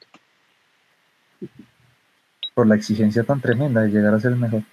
Por 2.60 2.68
la 2.68 2.76
exigencia 2.76 3.24
tan 3.24 3.40
tremenda 3.40 3.84
de 3.84 3.88
llegar 3.88 4.14
a 4.14 4.20
ser 4.20 4.34
el 4.34 4.38
mejor. 4.38 4.64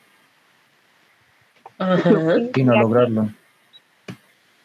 Ajá. 1.78 2.34
Y 2.56 2.64
no 2.64 2.74
lograrlo. 2.74 3.28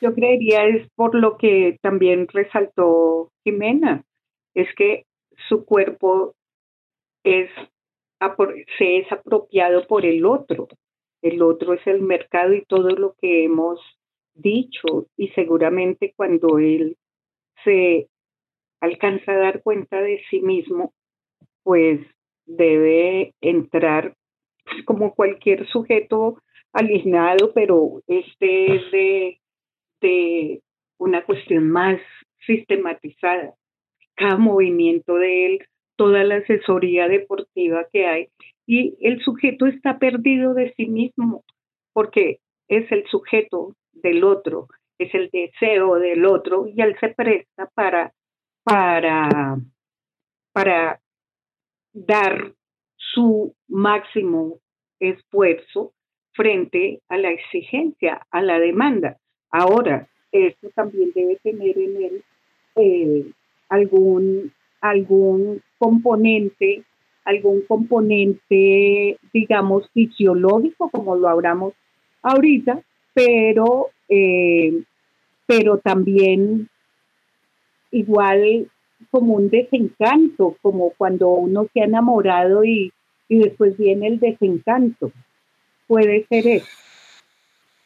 Yo 0.02 0.16
creería 0.16 0.66
es 0.66 0.90
por 0.96 1.14
lo 1.14 1.38
que 1.38 1.78
también 1.84 2.28
resaltó 2.28 3.30
Jimena, 3.44 4.04
es 4.56 4.74
que 4.76 5.06
su 5.48 5.66
cuerpo 5.66 6.34
es, 7.24 7.52
se 8.80 8.98
es 8.98 9.12
apropiado 9.12 9.86
por 9.86 10.04
el 10.04 10.26
otro. 10.26 10.68
El 11.22 11.44
otro 11.44 11.76
es 11.76 11.86
el 11.86 12.02
mercado 12.02 12.56
y 12.56 12.66
todo 12.66 12.90
lo 12.90 13.14
que 13.22 13.46
hemos 13.46 13.80
dicho 14.34 15.06
y 15.16 15.28
seguramente 15.36 16.12
cuando 16.18 16.58
él 16.58 16.98
se 17.64 18.08
alcanza 18.80 19.34
a 19.34 19.38
dar 19.38 19.62
cuenta 19.62 20.02
de 20.02 20.24
sí 20.32 20.42
mismo, 20.42 20.92
pues 21.62 22.00
debe 22.46 23.34
entrar 23.42 24.16
pues, 24.66 24.84
como 24.86 25.14
cualquier 25.14 25.68
sujeto 25.68 26.42
alienado, 26.74 27.52
pero 27.54 28.02
este 28.08 28.76
es 28.76 28.92
de 28.92 29.42
de 30.02 30.62
una 30.98 31.24
cuestión 31.24 31.70
más 31.70 32.00
sistematizada. 32.46 33.54
Cada 34.16 34.38
movimiento 34.38 35.16
de 35.16 35.46
él, 35.46 35.60
toda 35.96 36.24
la 36.24 36.38
asesoría 36.38 37.08
deportiva 37.08 37.86
que 37.92 38.08
hay, 38.08 38.28
y 38.66 38.98
el 39.02 39.22
sujeto 39.22 39.68
está 39.68 40.00
perdido 40.00 40.54
de 40.54 40.74
sí 40.76 40.88
mismo, 40.88 41.44
porque 41.94 42.40
es 42.68 42.92
el 42.92 43.06
sujeto 43.08 43.76
del 43.94 44.24
otro, 44.24 44.68
es 44.98 45.14
el 45.14 45.30
deseo 45.32 45.96
del 45.96 46.26
otro, 46.26 46.68
y 46.68 46.82
él 46.82 46.96
se 47.00 47.10
presta 47.10 47.70
para, 47.74 48.14
para, 48.64 49.58
para 50.54 51.00
dar 51.94 52.54
su 52.96 53.54
máximo 53.68 54.60
esfuerzo 55.00 55.92
frente 56.34 57.02
a 57.10 57.18
la 57.18 57.32
exigencia, 57.32 58.26
a 58.32 58.42
la 58.42 58.60
demanda. 58.60 59.18
Ahora, 59.52 60.08
esto 60.32 60.70
también 60.76 61.12
debe 61.14 61.38
tener 61.38 61.78
en 61.78 62.04
él 62.04 62.24
eh, 62.76 63.26
algún, 63.70 64.54
algún 64.80 65.62
componente, 65.78 66.84
algún 67.26 67.62
componente, 67.62 69.18
digamos, 69.34 69.90
fisiológico, 69.94 70.90
como 70.90 71.16
lo 71.16 71.28
hablamos 71.28 71.74
ahorita, 72.22 72.82
pero, 73.14 73.88
eh, 74.08 74.84
pero 75.46 75.80
también 75.80 76.70
igual 77.92 78.70
como 79.10 79.34
un 79.36 79.50
desencanto, 79.50 80.58
como 80.62 80.92
cuando 80.92 81.30
uno 81.30 81.68
se 81.74 81.82
ha 81.82 81.86
enamorado 81.86 82.64
y, 82.64 82.94
y 83.28 83.40
después 83.40 83.78
viene 83.78 84.08
el 84.08 84.20
desencanto. 84.20 85.12
Puede 85.88 86.26
ser 86.28 86.48
eso. 86.48 86.68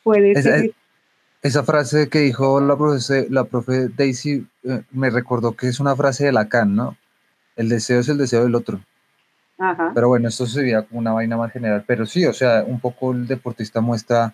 Puede 0.04 0.42
ser. 0.42 0.72
Esa 1.42 1.64
frase 1.64 2.10
que 2.10 2.20
dijo 2.20 2.60
la 2.60 2.76
profe, 2.76 3.28
la 3.30 3.44
profe 3.44 3.90
Daisy 3.90 4.48
eh, 4.64 4.82
me 4.92 5.10
recordó 5.10 5.56
que 5.56 5.68
es 5.68 5.80
una 5.80 5.96
frase 5.96 6.26
de 6.26 6.32
Lacan, 6.32 6.76
¿no? 6.76 6.98
El 7.56 7.70
deseo 7.70 8.00
es 8.00 8.10
el 8.10 8.18
deseo 8.18 8.44
del 8.44 8.56
otro. 8.56 8.80
Ajá. 9.58 9.92
Pero 9.94 10.08
bueno, 10.08 10.28
esto 10.28 10.46
sería 10.48 10.82
como 10.82 11.00
una 11.00 11.14
vaina 11.14 11.38
más 11.38 11.52
general. 11.52 11.84
Pero 11.86 12.06
sí, 12.06 12.26
o 12.26 12.34
sea, 12.34 12.64
un 12.66 12.80
poco 12.80 13.12
el 13.12 13.28
deportista 13.28 13.80
muestra 13.80 14.34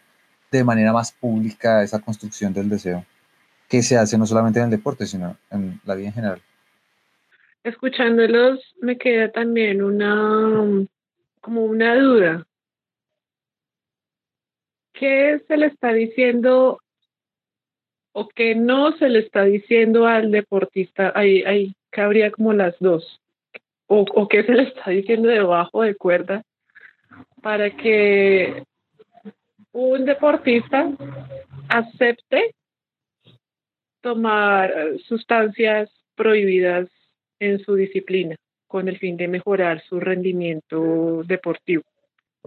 de 0.51 0.63
manera 0.63 0.93
más 0.93 1.11
pública 1.11 1.83
esa 1.83 1.99
construcción 1.99 2.53
del 2.53 2.69
deseo 2.69 3.05
que 3.71 3.81
se 3.81 3.97
hace 3.97 4.17
no 4.17 4.25
solamente 4.25 4.59
en 4.59 4.65
el 4.65 4.71
deporte, 4.71 5.05
sino 5.05 5.37
en 5.49 5.79
la 5.85 5.95
vida 5.95 6.07
en 6.07 6.13
general. 6.13 6.41
Escuchándolos 7.63 8.59
me 8.81 8.97
queda 8.97 9.31
también 9.31 9.83
una 9.83 10.87
como 11.41 11.65
una 11.65 11.95
duda. 11.95 12.47
¿Qué 14.93 15.41
se 15.47 15.57
le 15.57 15.67
está 15.67 15.93
diciendo 15.93 16.79
o 18.13 18.27
que 18.27 18.55
no 18.55 18.91
se 18.97 19.09
le 19.09 19.19
está 19.19 19.43
diciendo 19.43 20.05
al 20.05 20.31
deportista, 20.31 21.11
ahí, 21.15 21.43
ahí 21.43 21.73
cabría 21.89 22.31
como 22.31 22.53
las 22.53 22.77
dos, 22.79 23.21
o, 23.87 24.01
o 24.01 24.27
que 24.27 24.43
se 24.43 24.53
le 24.53 24.63
está 24.63 24.91
diciendo 24.91 25.29
debajo 25.29 25.83
de 25.83 25.95
cuerda 25.95 26.43
para 27.41 27.69
que 27.71 28.63
un 29.71 30.05
deportista 30.05 30.91
acepte 31.69 32.53
tomar 34.01 34.73
sustancias 35.05 35.89
prohibidas 36.15 36.89
en 37.41 37.59
su 37.59 37.75
disciplina 37.75 38.35
con 38.67 38.87
el 38.87 38.97
fin 38.97 39.17
de 39.17 39.27
mejorar 39.27 39.83
su 39.83 39.99
rendimiento 39.99 41.23
deportivo 41.23 41.83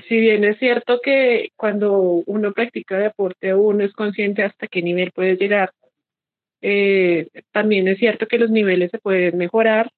si 0.09 0.18
bien 0.18 0.45
es 0.45 0.59
cierto 0.59 1.01
que 1.01 1.51
cuando 1.57 1.92
uno 2.26 2.53
practica 2.53 2.99
deporte 2.99 3.55
uno 3.55 3.84
es 3.84 3.92
consciente 3.92 4.42
hasta 4.42 4.66
qué 4.66 4.82
nivel 4.82 5.12
puede 5.12 5.36
llegar, 5.36 5.72
eh, 6.61 7.28
también 7.53 7.86
es 7.88 7.99
cierto 7.99 8.26
que 8.26 8.38
los 8.38 8.51
niveles 8.51 8.90
se 8.90 8.99
pueden 8.99 9.38
mejorar 9.38 9.90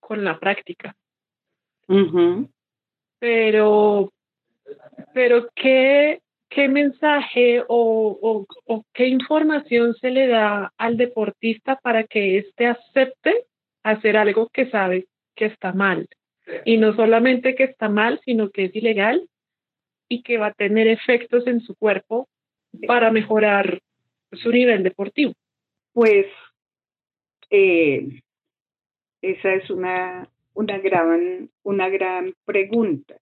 con 0.00 0.24
la 0.24 0.38
práctica. 0.38 0.96
pero, 3.18 4.12
pero 5.12 5.48
¿qué, 5.54 6.20
qué 6.48 6.68
mensaje 6.68 7.62
o, 7.68 8.46
qué 8.92 9.06
información 9.06 9.94
se 9.94 10.10
le 10.10 10.26
da 10.26 10.72
al 10.76 10.96
deportista 10.96 11.76
para 11.76 12.04
que 12.04 12.38
éste 12.38 12.66
acepte 12.66 13.44
hacer 13.84 14.16
algo 14.16 14.48
que 14.48 14.68
sabe 14.70 15.06
que 15.36 15.46
está 15.46 15.72
mal? 15.72 16.08
Y 16.64 16.76
no 16.76 16.94
solamente 16.94 17.54
que 17.54 17.64
está 17.64 17.88
mal, 17.88 18.20
sino 18.24 18.50
que 18.50 18.64
es 18.64 18.76
ilegal 18.76 19.28
y 20.08 20.22
que 20.22 20.38
va 20.38 20.48
a 20.48 20.52
tener 20.52 20.88
efectos 20.88 21.46
en 21.46 21.60
su 21.60 21.74
cuerpo 21.74 22.28
para 22.86 23.10
mejorar 23.10 23.80
su 24.32 24.50
nivel 24.50 24.82
deportivo. 24.82 25.32
Pues 25.92 26.26
eh, 27.50 28.20
esa 29.22 29.54
es 29.54 29.70
una, 29.70 30.28
una, 30.54 30.78
gran, 30.78 31.48
una 31.62 31.88
gran 31.88 32.34
pregunta. 32.44 33.16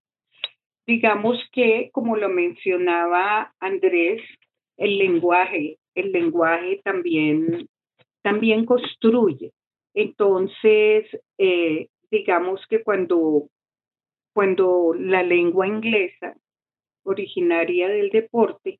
Digamos 0.86 1.38
que, 1.52 1.90
como 1.92 2.16
lo 2.16 2.28
mencionaba 2.28 3.54
Andrés, 3.60 4.20
el 4.76 4.98
lenguaje, 4.98 5.78
el 5.94 6.10
lenguaje 6.12 6.80
también, 6.82 7.68
también 8.22 8.64
construye. 8.64 9.52
Entonces, 9.94 11.06
eh, 11.38 11.88
digamos 12.10 12.66
que 12.68 12.82
cuando, 12.82 13.48
cuando 14.34 14.94
la 14.94 15.22
lengua 15.22 15.66
inglesa, 15.66 16.34
originaria 17.04 17.88
del 17.88 18.10
deporte, 18.10 18.78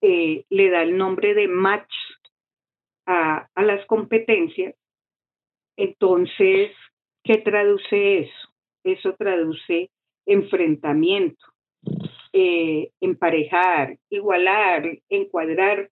eh, 0.00 0.44
le 0.48 0.70
da 0.70 0.82
el 0.82 0.96
nombre 0.96 1.34
de 1.34 1.48
match 1.48 1.92
a, 3.06 3.48
a 3.54 3.62
las 3.62 3.84
competencias, 3.86 4.74
entonces, 5.76 6.72
¿qué 7.22 7.38
traduce 7.38 8.18
eso? 8.18 8.48
Eso 8.82 9.14
traduce 9.14 9.90
enfrentamiento, 10.26 11.44
eh, 12.32 12.90
emparejar, 13.00 13.96
igualar, 14.10 14.98
encuadrar, 15.08 15.90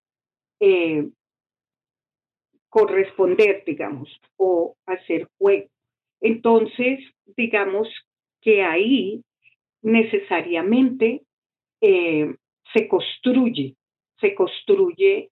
corresponder, 2.76 3.62
digamos, 3.64 4.20
o 4.36 4.76
hacer 4.84 5.26
juego. 5.38 5.66
Entonces, 6.20 7.00
digamos 7.34 7.88
que 8.42 8.62
ahí 8.62 9.22
necesariamente 9.80 11.22
eh, 11.80 12.34
se 12.74 12.86
construye, 12.86 13.76
se 14.20 14.34
construye 14.34 15.30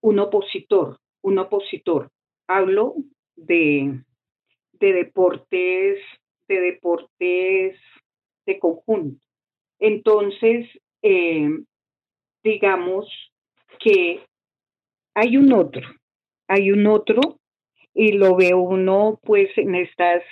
un 0.00 0.18
opositor, 0.18 0.98
un 1.22 1.38
opositor. 1.38 2.10
Hablo 2.48 2.96
de, 3.36 4.00
de 4.72 4.92
deportes, 4.92 6.00
de 6.48 6.60
deportes 6.60 7.78
de 8.44 8.58
conjunto. 8.58 9.24
Entonces, 9.78 10.66
eh, 11.02 11.48
digamos 12.42 13.06
que 13.78 14.24
hay 15.14 15.36
un 15.36 15.52
otro, 15.52 15.99
hay 16.50 16.72
un 16.72 16.86
otro, 16.88 17.38
y 17.94 18.12
lo 18.12 18.34
ve 18.34 18.54
uno 18.54 19.20
pues 19.22 19.56
en 19.56 19.76
estas, 19.76 20.22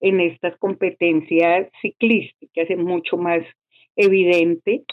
en 0.00 0.20
estas 0.20 0.56
competencias 0.58 1.70
ciclísticas, 1.80 2.68
es 2.68 2.78
mucho 2.78 3.16
más 3.16 3.42
evidente 3.96 4.84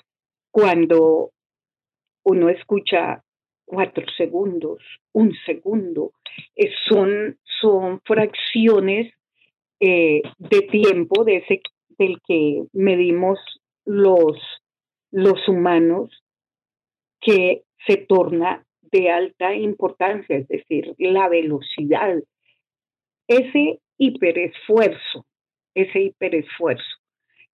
cuando 0.50 1.32
uno 2.24 2.50
escucha 2.50 3.22
cuatro 3.66 4.06
segundos, 4.16 4.82
un 5.12 5.34
segundo, 5.46 6.14
son, 6.88 7.38
son 7.60 8.00
fracciones 8.06 9.14
eh, 9.82 10.22
de 10.38 10.62
tiempo 10.62 11.26
de 11.26 11.38
ese, 11.38 11.62
del 11.98 12.22
que 12.26 12.64
medimos 12.72 13.40
los, 13.84 14.38
los 15.12 15.48
humanos 15.50 16.24
que 17.20 17.64
se 17.86 17.98
torna 17.98 18.66
de 18.92 19.10
alta 19.10 19.56
importancia, 19.56 20.38
es 20.38 20.48
decir, 20.48 20.94
la 20.98 21.30
velocidad, 21.30 22.18
ese 23.28 23.80
hiperesfuerzo, 23.98 25.26
ese 25.74 26.00
hiperesfuerzo, 26.02 26.98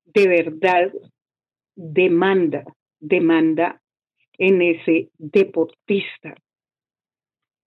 de 0.05 0.27
verdad 0.27 0.91
demanda, 1.75 2.63
demanda 2.99 3.81
en 4.37 4.61
ese 4.61 5.09
deportista. 5.17 6.35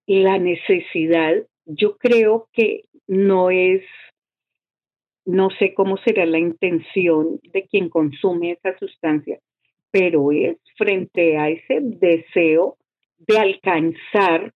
La 0.07 0.39
necesidad, 0.39 1.47
yo 1.65 1.97
creo 1.97 2.49
que 2.53 2.85
no 3.07 3.51
es, 3.51 3.83
no 5.25 5.51
sé 5.51 5.75
cómo 5.75 5.97
será 5.99 6.27
la 6.27 6.39
intención 6.39 7.41
de 7.53 7.67
quien 7.67 7.89
consume 7.89 8.53
esa 8.53 8.77
sustancia, 8.79 9.39
pero 9.93 10.33
es 10.33 10.57
frente 10.77 11.37
a 11.39 11.49
ese 11.51 11.79
deseo 11.81 12.77
de 13.21 13.39
alcanzar 13.39 14.53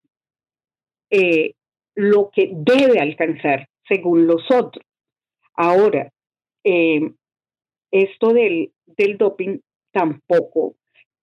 eh, 1.10 1.54
lo 1.94 2.30
que 2.30 2.50
debe 2.52 2.98
alcanzar 2.98 3.68
según 3.86 4.26
los 4.26 4.50
otros. 4.50 4.84
Ahora, 5.54 6.10
eh, 6.64 7.12
esto 7.92 8.32
del, 8.32 8.72
del 8.86 9.16
doping 9.16 9.58
tampoco 9.92 10.74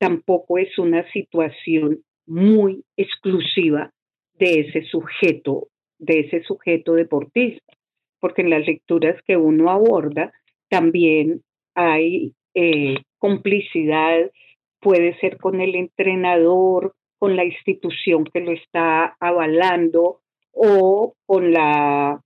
tampoco 0.01 0.57
es 0.57 0.79
una 0.79 1.07
situación 1.11 2.03
muy 2.25 2.83
exclusiva 2.97 3.91
de 4.39 4.61
ese 4.61 4.81
sujeto, 4.85 5.67
de 5.99 6.21
ese 6.21 6.41
sujeto 6.41 6.93
deportista, 6.93 7.73
porque 8.19 8.41
en 8.41 8.49
las 8.49 8.65
lecturas 8.65 9.21
que 9.27 9.37
uno 9.37 9.69
aborda 9.69 10.33
también 10.69 11.43
hay 11.75 12.33
eh, 12.55 12.95
complicidad, 13.19 14.31
puede 14.79 15.19
ser 15.19 15.37
con 15.37 15.61
el 15.61 15.75
entrenador, 15.75 16.95
con 17.21 17.35
la 17.35 17.45
institución 17.45 18.23
que 18.23 18.39
lo 18.39 18.51
está 18.51 19.15
avalando 19.19 20.21
o 20.53 21.13
con 21.27 21.53
la, 21.53 22.19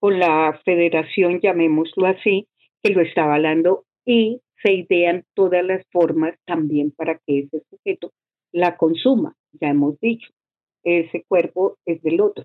con 0.00 0.18
la 0.18 0.60
federación, 0.64 1.40
llamémoslo 1.40 2.06
así, 2.06 2.48
que 2.82 2.90
lo 2.90 3.00
está 3.00 3.22
avalando 3.22 3.84
y 4.04 4.40
se 4.60 4.72
idean 4.72 5.24
todas 5.34 5.64
las 5.64 5.86
formas 5.92 6.34
también 6.46 6.90
para 6.90 7.20
que 7.24 7.42
ese 7.42 7.62
sujeto 7.70 8.10
la 8.50 8.76
consuma. 8.76 9.36
Ya 9.52 9.68
hemos 9.68 10.00
dicho, 10.00 10.28
ese 10.82 11.22
cuerpo 11.28 11.78
es 11.86 12.02
del 12.02 12.20
otro. 12.20 12.44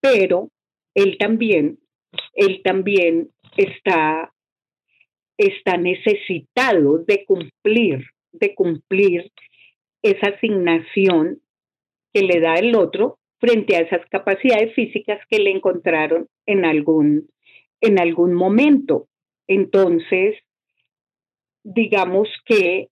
Pero 0.00 0.48
él 0.94 1.18
también, 1.18 1.78
él 2.32 2.62
también 2.64 3.28
está, 3.58 4.32
está 5.36 5.76
necesitado 5.76 7.00
de 7.00 7.26
cumplir, 7.26 8.02
de 8.32 8.54
cumplir 8.54 9.30
esa 10.04 10.28
asignación 10.36 11.40
que 12.12 12.22
le 12.22 12.38
da 12.38 12.54
el 12.54 12.76
otro 12.76 13.18
frente 13.38 13.76
a 13.76 13.80
esas 13.80 14.06
capacidades 14.10 14.74
físicas 14.74 15.18
que 15.28 15.38
le 15.38 15.50
encontraron 15.50 16.28
en 16.46 16.64
algún, 16.64 17.28
en 17.80 17.98
algún 17.98 18.34
momento. 18.34 19.08
Entonces, 19.48 20.36
digamos 21.64 22.28
que 22.44 22.88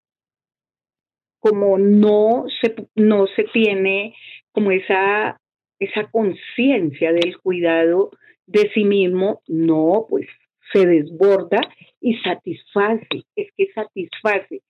como 1.39 1.77
no 1.77 2.47
se, 2.61 2.75
no 2.95 3.27
se 3.27 3.45
tiene 3.45 4.15
como 4.53 4.71
esa, 4.71 5.39
esa 5.79 6.11
conciencia 6.11 7.13
del 7.13 7.39
cuidado 7.39 8.11
de 8.47 8.71
sí 8.73 8.85
mismo, 8.85 9.43
no, 9.49 10.07
pues 10.09 10.27
se 10.73 10.87
desborda 10.87 11.61
y 12.01 12.17
satisface, 12.19 13.07
es 13.37 13.49
que 13.57 13.73
satisface, 13.75 14.63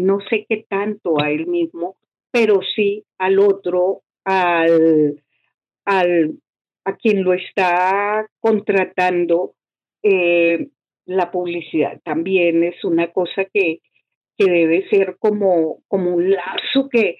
no 0.00 0.20
sé 0.28 0.46
qué 0.48 0.64
tanto 0.68 1.20
a 1.20 1.30
él 1.30 1.46
mismo, 1.46 1.96
pero 2.30 2.60
sí 2.74 3.04
al 3.18 3.38
otro, 3.38 4.02
al, 4.24 5.22
al 5.84 6.38
a 6.84 6.96
quien 6.96 7.22
lo 7.22 7.34
está 7.34 8.26
contratando, 8.40 9.54
eh, 10.02 10.68
la 11.06 11.30
publicidad 11.30 12.00
también 12.04 12.62
es 12.64 12.84
una 12.84 13.12
cosa 13.12 13.44
que, 13.44 13.80
que 14.36 14.50
debe 14.50 14.88
ser 14.88 15.16
como, 15.18 15.82
como 15.88 16.14
un 16.14 16.30
lazo 16.30 16.88
que, 16.90 17.18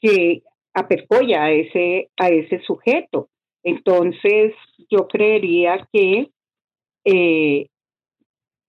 que 0.00 0.42
a 0.74 1.50
ese, 1.50 2.10
a 2.16 2.28
ese 2.28 2.60
sujeto. 2.60 3.28
Entonces, 3.62 4.54
yo 4.90 5.08
creería 5.08 5.88
que 5.92 6.30
eh, 7.04 7.66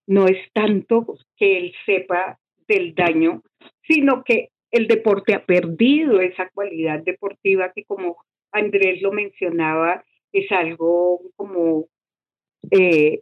no 0.07 0.27
es 0.27 0.37
tanto 0.53 1.05
que 1.37 1.57
él 1.57 1.73
sepa 1.85 2.39
del 2.67 2.93
daño, 2.95 3.41
sino 3.87 4.23
que 4.23 4.49
el 4.71 4.87
deporte 4.87 5.33
ha 5.33 5.45
perdido 5.45 6.19
esa 6.19 6.49
cualidad 6.49 7.03
deportiva 7.03 7.71
que 7.73 7.83
como 7.85 8.17
Andrés 8.51 9.01
lo 9.01 9.11
mencionaba, 9.11 10.03
es 10.31 10.51
algo 10.51 11.21
como 11.35 11.85
eh, 12.71 13.21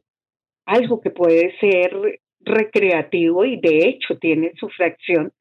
algo 0.65 1.01
que 1.01 1.09
puede 1.09 1.57
ser 1.59 2.19
recreativo 2.39 3.45
y 3.45 3.59
de 3.59 3.87
hecho 3.87 4.17
tiene 4.17 4.53
su 4.57 4.69
fracción, 4.69 5.31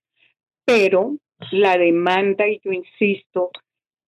pero 0.65 1.17
la 1.53 1.77
demanda, 1.79 2.49
y 2.49 2.61
yo 2.65 2.73
insisto 2.73 3.51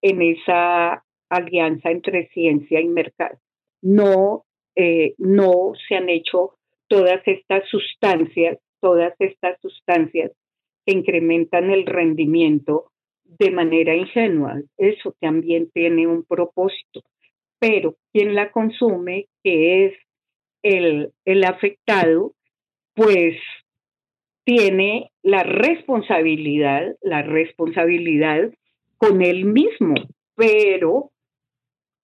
en 0.03 0.23
esa 0.23 1.05
alianza 1.31 1.91
entre 1.91 2.29
ciencia 2.29 2.81
y 2.81 2.89
mercado, 2.89 3.39
no, 3.81 4.45
eh, 4.77 5.15
no 5.19 5.73
se 5.89 5.97
han 5.97 6.09
hecho 6.09 6.57
todas 6.89 7.23
estas 7.27 7.67
sustancias, 7.69 8.59
todas 8.83 9.15
estas 9.21 9.59
sustancias 9.63 10.33
que 10.85 10.93
incrementan 10.93 11.71
el 11.71 11.87
rendimiento 11.87 12.91
de 13.25 13.51
manera 13.51 13.95
ingenua. 13.95 14.61
Eso 14.77 15.15
también 15.21 15.71
tiene 15.71 16.07
un 16.07 16.25
propósito. 16.25 17.03
Pero 17.59 17.95
quien 18.13 18.35
la 18.35 18.51
consume, 18.51 19.29
que 19.43 19.87
es 19.87 19.95
el, 20.63 21.13
el 21.25 21.45
afectado, 21.45 22.35
pues 22.95 23.37
tiene 24.45 25.13
la 25.23 25.45
responsabilidad, 25.45 26.97
la 27.01 27.23
responsabilidad 27.23 28.53
con 28.97 29.23
él 29.23 29.45
mismo, 29.45 29.95
pero 30.35 31.13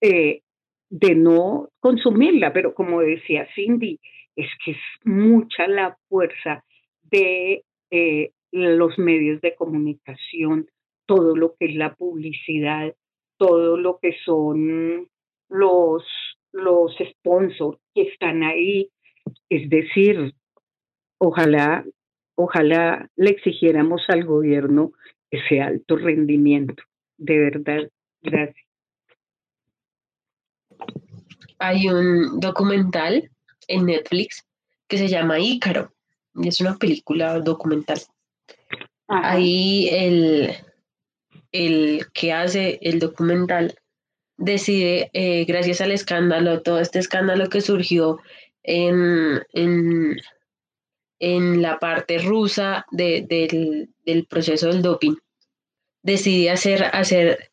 eh, 0.00 0.42
de 0.88 1.14
no 1.16 1.68
consumirla. 1.80 2.52
Pero 2.52 2.74
como 2.74 3.00
decía 3.00 3.48
Cindy, 3.54 3.98
es 4.36 4.48
que 4.64 4.72
es 4.72 4.78
mucha 5.04 5.66
la 5.66 5.98
fuerza 6.08 6.64
de 7.10 7.64
eh, 7.90 8.32
los 8.52 8.98
medios 8.98 9.40
de 9.40 9.54
comunicación, 9.54 10.68
todo 11.06 11.36
lo 11.36 11.54
que 11.54 11.66
es 11.66 11.74
la 11.74 11.94
publicidad, 11.94 12.94
todo 13.36 13.76
lo 13.76 13.98
que 14.00 14.14
son 14.24 15.08
los, 15.48 16.04
los 16.52 16.96
sponsors 16.96 17.78
que 17.94 18.02
están 18.02 18.42
ahí. 18.42 18.90
Es 19.48 19.68
decir, 19.68 20.34
ojalá, 21.18 21.84
ojalá 22.34 23.10
le 23.16 23.30
exigiéramos 23.30 24.02
al 24.08 24.24
gobierno 24.24 24.92
ese 25.30 25.60
alto 25.60 25.96
rendimiento. 25.96 26.82
De 27.16 27.38
verdad, 27.38 27.90
gracias. 28.22 28.66
Hay 31.58 31.88
un 31.88 32.38
documental 32.38 33.30
en 33.66 33.86
Netflix 33.86 34.46
que 34.86 34.96
se 34.96 35.08
llama 35.08 35.40
Ícaro 35.40 35.92
es 36.42 36.60
una 36.60 36.76
película 36.76 37.40
documental. 37.40 38.00
Ahí 39.08 39.88
el, 39.90 40.54
el 41.52 42.06
que 42.12 42.32
hace 42.32 42.78
el 42.82 42.98
documental 42.98 43.74
decide, 44.36 45.10
eh, 45.12 45.44
gracias 45.44 45.80
al 45.80 45.90
escándalo, 45.90 46.62
todo 46.62 46.80
este 46.80 46.98
escándalo 46.98 47.48
que 47.48 47.60
surgió 47.60 48.20
en, 48.62 49.42
en, 49.52 50.16
la 51.62 51.78
parte 51.78 52.18
rusa 52.18 52.86
del, 52.92 53.88
proceso 54.28 54.68
del 54.68 54.82
doping, 54.82 55.16
decide 56.02 56.50
hacer, 56.50 56.84
hacer 56.92 57.50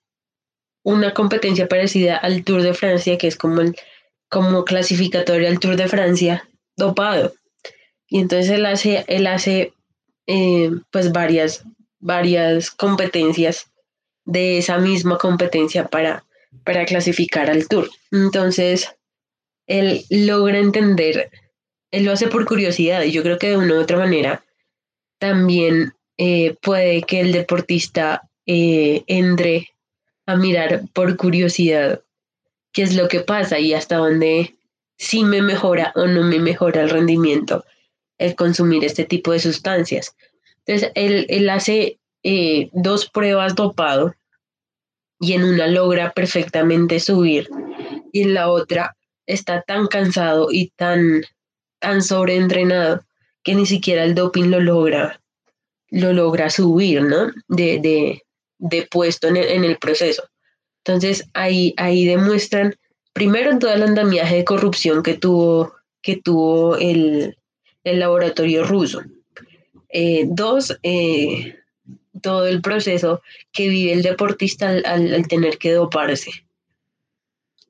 una 0.84 1.14
competencia 1.14 1.68
parecida 1.68 2.18
al 2.18 2.44
Tour 2.44 2.62
de 2.62 2.74
Francia, 2.74 3.18
que 3.18 3.28
es 3.28 3.38
como, 3.38 3.62
el, 3.62 3.76
como 4.30 4.64
clasificatorio 4.64 5.48
al 5.48 5.60
Tour 5.60 5.78
de 5.78 5.88
Francia, 5.88 6.48
dopado. 6.76 7.34
Y 8.08 8.20
entonces 8.20 8.50
él 8.52 8.66
hace, 8.66 9.04
él 9.08 9.28
hace 9.28 9.74
eh, 10.28 10.72
pues 10.92 11.12
varias, 11.12 11.64
varias 12.00 12.72
competencias 12.72 13.72
de 14.26 14.58
esa 14.58 14.80
misma 14.80 15.18
competencia 15.18 15.88
para, 15.88 16.26
para 16.64 16.86
clasificar 16.86 17.50
al 17.50 17.68
tour. 17.68 17.90
Entonces, 18.12 18.96
él 19.68 20.04
logra 20.10 20.60
entender, 20.60 21.32
él 21.92 22.06
lo 22.06 22.12
hace 22.12 22.28
por 22.28 22.46
curiosidad 22.46 23.04
y 23.04 23.12
yo 23.12 23.24
creo 23.24 23.38
que 23.38 23.50
de 23.50 23.58
una 23.58 23.76
u 23.76 23.82
otra 23.82 23.98
manera 23.98 24.44
también 25.20 25.94
eh, 26.18 26.56
puede 26.62 27.04
que 27.04 27.22
el 27.22 27.32
deportista 27.32 28.30
eh, 28.46 29.04
entre 29.08 29.70
a 30.26 30.36
mirar 30.36 30.84
por 30.94 31.18
curiosidad 31.18 32.02
qué 32.72 32.84
es 32.84 32.96
lo 32.96 33.08
que 33.08 33.22
pasa 33.22 33.60
y 33.60 33.74
hasta 33.74 33.98
dónde 33.98 34.56
sí 34.98 35.24
me 35.24 35.42
mejora 35.42 35.92
o 35.96 36.08
no 36.08 36.24
me 36.24 36.40
mejora 36.40 36.82
el 36.82 36.90
rendimiento 36.90 37.64
el 38.18 38.36
consumir 38.36 38.84
este 38.84 39.06
tipo 39.06 39.32
de 39.32 39.40
sustancias. 39.40 40.16
Entonces, 40.66 40.92
él, 40.96 41.50
hace 41.50 42.00
eh, 42.24 42.70
dos 42.74 43.10
pruebas 43.10 43.56
dopado 43.56 44.16
y 45.20 45.34
en 45.34 45.44
una 45.44 45.68
logra 45.68 46.12
perfectamente 46.12 47.00
subir 47.00 47.50
y 48.12 48.24
en 48.24 48.34
la 48.34 48.50
otra 48.50 48.96
está 49.28 49.62
tan 49.62 49.88
cansado 49.88 50.48
y 50.52 50.70
tan, 50.76 51.24
tan 51.80 52.02
sobreentrenado 52.02 53.02
que 53.44 53.56
ni 53.56 53.66
siquiera 53.66 54.04
el 54.04 54.16
doping 54.16 54.50
lo 54.50 54.60
logra, 54.60 55.22
lo 55.90 56.14
logra 56.14 56.50
subir, 56.50 57.04
¿no? 57.04 57.32
De, 57.48 58.22
puesto 58.90 59.28
en 59.28 59.38
el, 59.38 59.50
en 59.50 59.64
el, 59.64 59.78
proceso. 59.78 60.24
Entonces 60.84 61.28
ahí, 61.34 61.74
ahí 61.78 62.06
demuestran 62.06 62.76
primero 63.14 63.58
todo 63.60 63.72
el 63.72 63.84
andamiaje 63.84 64.38
de 64.38 64.46
corrupción 64.46 65.04
que 65.04 65.16
tuvo, 65.16 65.74
que 66.02 66.18
tuvo 66.18 66.78
el, 66.78 67.38
el 67.86 68.00
laboratorio 68.00 68.66
ruso. 68.66 69.04
Eh, 69.90 70.26
dos, 70.28 70.78
eh, 70.84 71.56
todo 72.22 72.48
el 72.48 72.62
proceso 72.62 73.22
que 73.54 73.70
vive 73.70 73.94
el 73.94 74.02
deportista 74.02 74.70
al, 74.70 75.28
tener 75.30 75.58
que 75.58 75.72
doparse. 75.72 76.32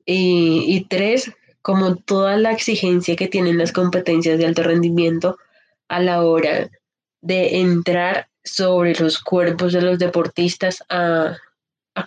Y, 0.04 0.86
tres, 0.88 1.32
como 1.62 1.96
toda 1.96 2.36
la 2.36 2.52
exigencia 2.52 3.16
que 3.16 3.28
tienen 3.28 3.58
las 3.58 3.72
competencias 3.72 4.38
de 4.38 4.46
alto 4.46 4.62
rendimiento 4.62 5.36
a 5.88 6.00
la 6.00 6.22
hora 6.22 6.70
de 7.20 7.60
entrar 7.60 8.28
sobre 8.44 8.94
los 8.94 9.18
cuerpos 9.18 9.72
de 9.72 9.82
los 9.82 9.98
deportistas 9.98 10.82
a, 10.88 11.36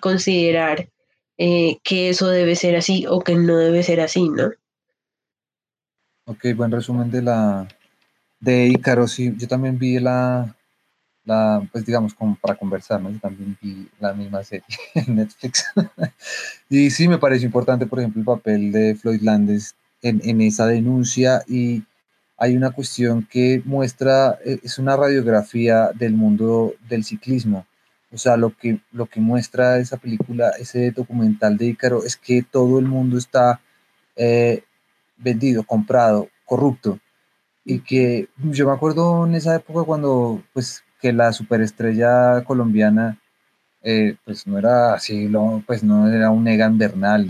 considerar 0.01 0.87
eh, 1.37 1.77
que 1.83 2.09
eso 2.09 2.27
debe 2.29 2.55
ser 2.55 2.75
así 2.75 3.05
o 3.07 3.21
que 3.21 3.35
no 3.35 3.57
debe 3.57 3.83
ser 3.83 3.99
así, 3.99 4.29
¿no? 4.29 4.51
Ok, 6.25 6.45
buen 6.55 6.71
resumen 6.71 7.09
de 7.09 7.23
la, 7.23 7.67
de 8.39 8.67
Ícaro, 8.67 9.07
sí, 9.07 9.33
yo 9.37 9.47
también 9.47 9.77
vi 9.77 9.99
la, 9.99 10.55
la, 11.25 11.67
pues 11.71 11.85
digamos, 11.85 12.13
como 12.13 12.35
para 12.35 12.55
conversar. 12.55 13.01
Yo 13.01 13.19
también 13.19 13.57
vi 13.61 13.87
la 13.99 14.13
misma 14.13 14.43
serie 14.43 14.65
en 14.95 15.15
Netflix. 15.15 15.65
y 16.69 16.89
sí 16.89 17.07
me 17.07 17.17
parece 17.17 17.45
importante, 17.45 17.85
por 17.85 17.99
ejemplo, 17.99 18.21
el 18.21 18.25
papel 18.25 18.71
de 18.71 18.95
Floyd 18.95 19.21
Landes 19.21 19.75
en, 20.01 20.21
en 20.23 20.41
esa 20.41 20.65
denuncia 20.65 21.43
y 21.47 21.83
hay 22.37 22.55
una 22.55 22.71
cuestión 22.71 23.27
que 23.29 23.61
muestra, 23.65 24.39
e, 24.45 24.59
es 24.63 24.79
una 24.79 24.95
radiografía 24.95 25.91
del 25.93 26.13
mundo 26.13 26.73
del 26.87 27.03
ciclismo. 27.03 27.65
O 28.11 28.17
sea, 28.17 28.37
lo 28.37 28.55
que, 28.57 28.79
lo 28.91 29.05
que 29.05 29.19
muestra 29.19 29.77
esa 29.77 29.97
película, 29.97 30.51
ese 30.57 30.91
documental 30.91 31.57
de 31.57 31.67
Ícaro, 31.67 32.03
es 32.03 32.15
que 32.15 32.41
todo 32.41 32.79
el 32.79 32.85
mundo 32.85 33.17
está 33.17 33.61
eh, 34.15 34.63
vendido, 35.17 35.63
comprado, 35.63 36.29
corrupto 36.45 36.99
y 37.65 37.81
que 37.81 38.29
yo 38.37 38.67
me 38.67 38.73
acuerdo 38.73 39.25
en 39.25 39.35
esa 39.35 39.55
época 39.55 39.83
cuando 39.83 40.41
pues 40.53 40.83
que 41.01 41.13
la 41.13 41.31
superestrella 41.33 42.43
colombiana 42.43 43.17
eh, 43.81 44.17
pues 44.25 44.45
no 44.47 44.57
era 44.57 44.93
así, 44.93 45.31
pues 45.65 45.83
no 45.83 46.07
era 46.11 46.31
un 46.31 46.47
Egan 46.47 46.77
Bernal, 46.77 47.27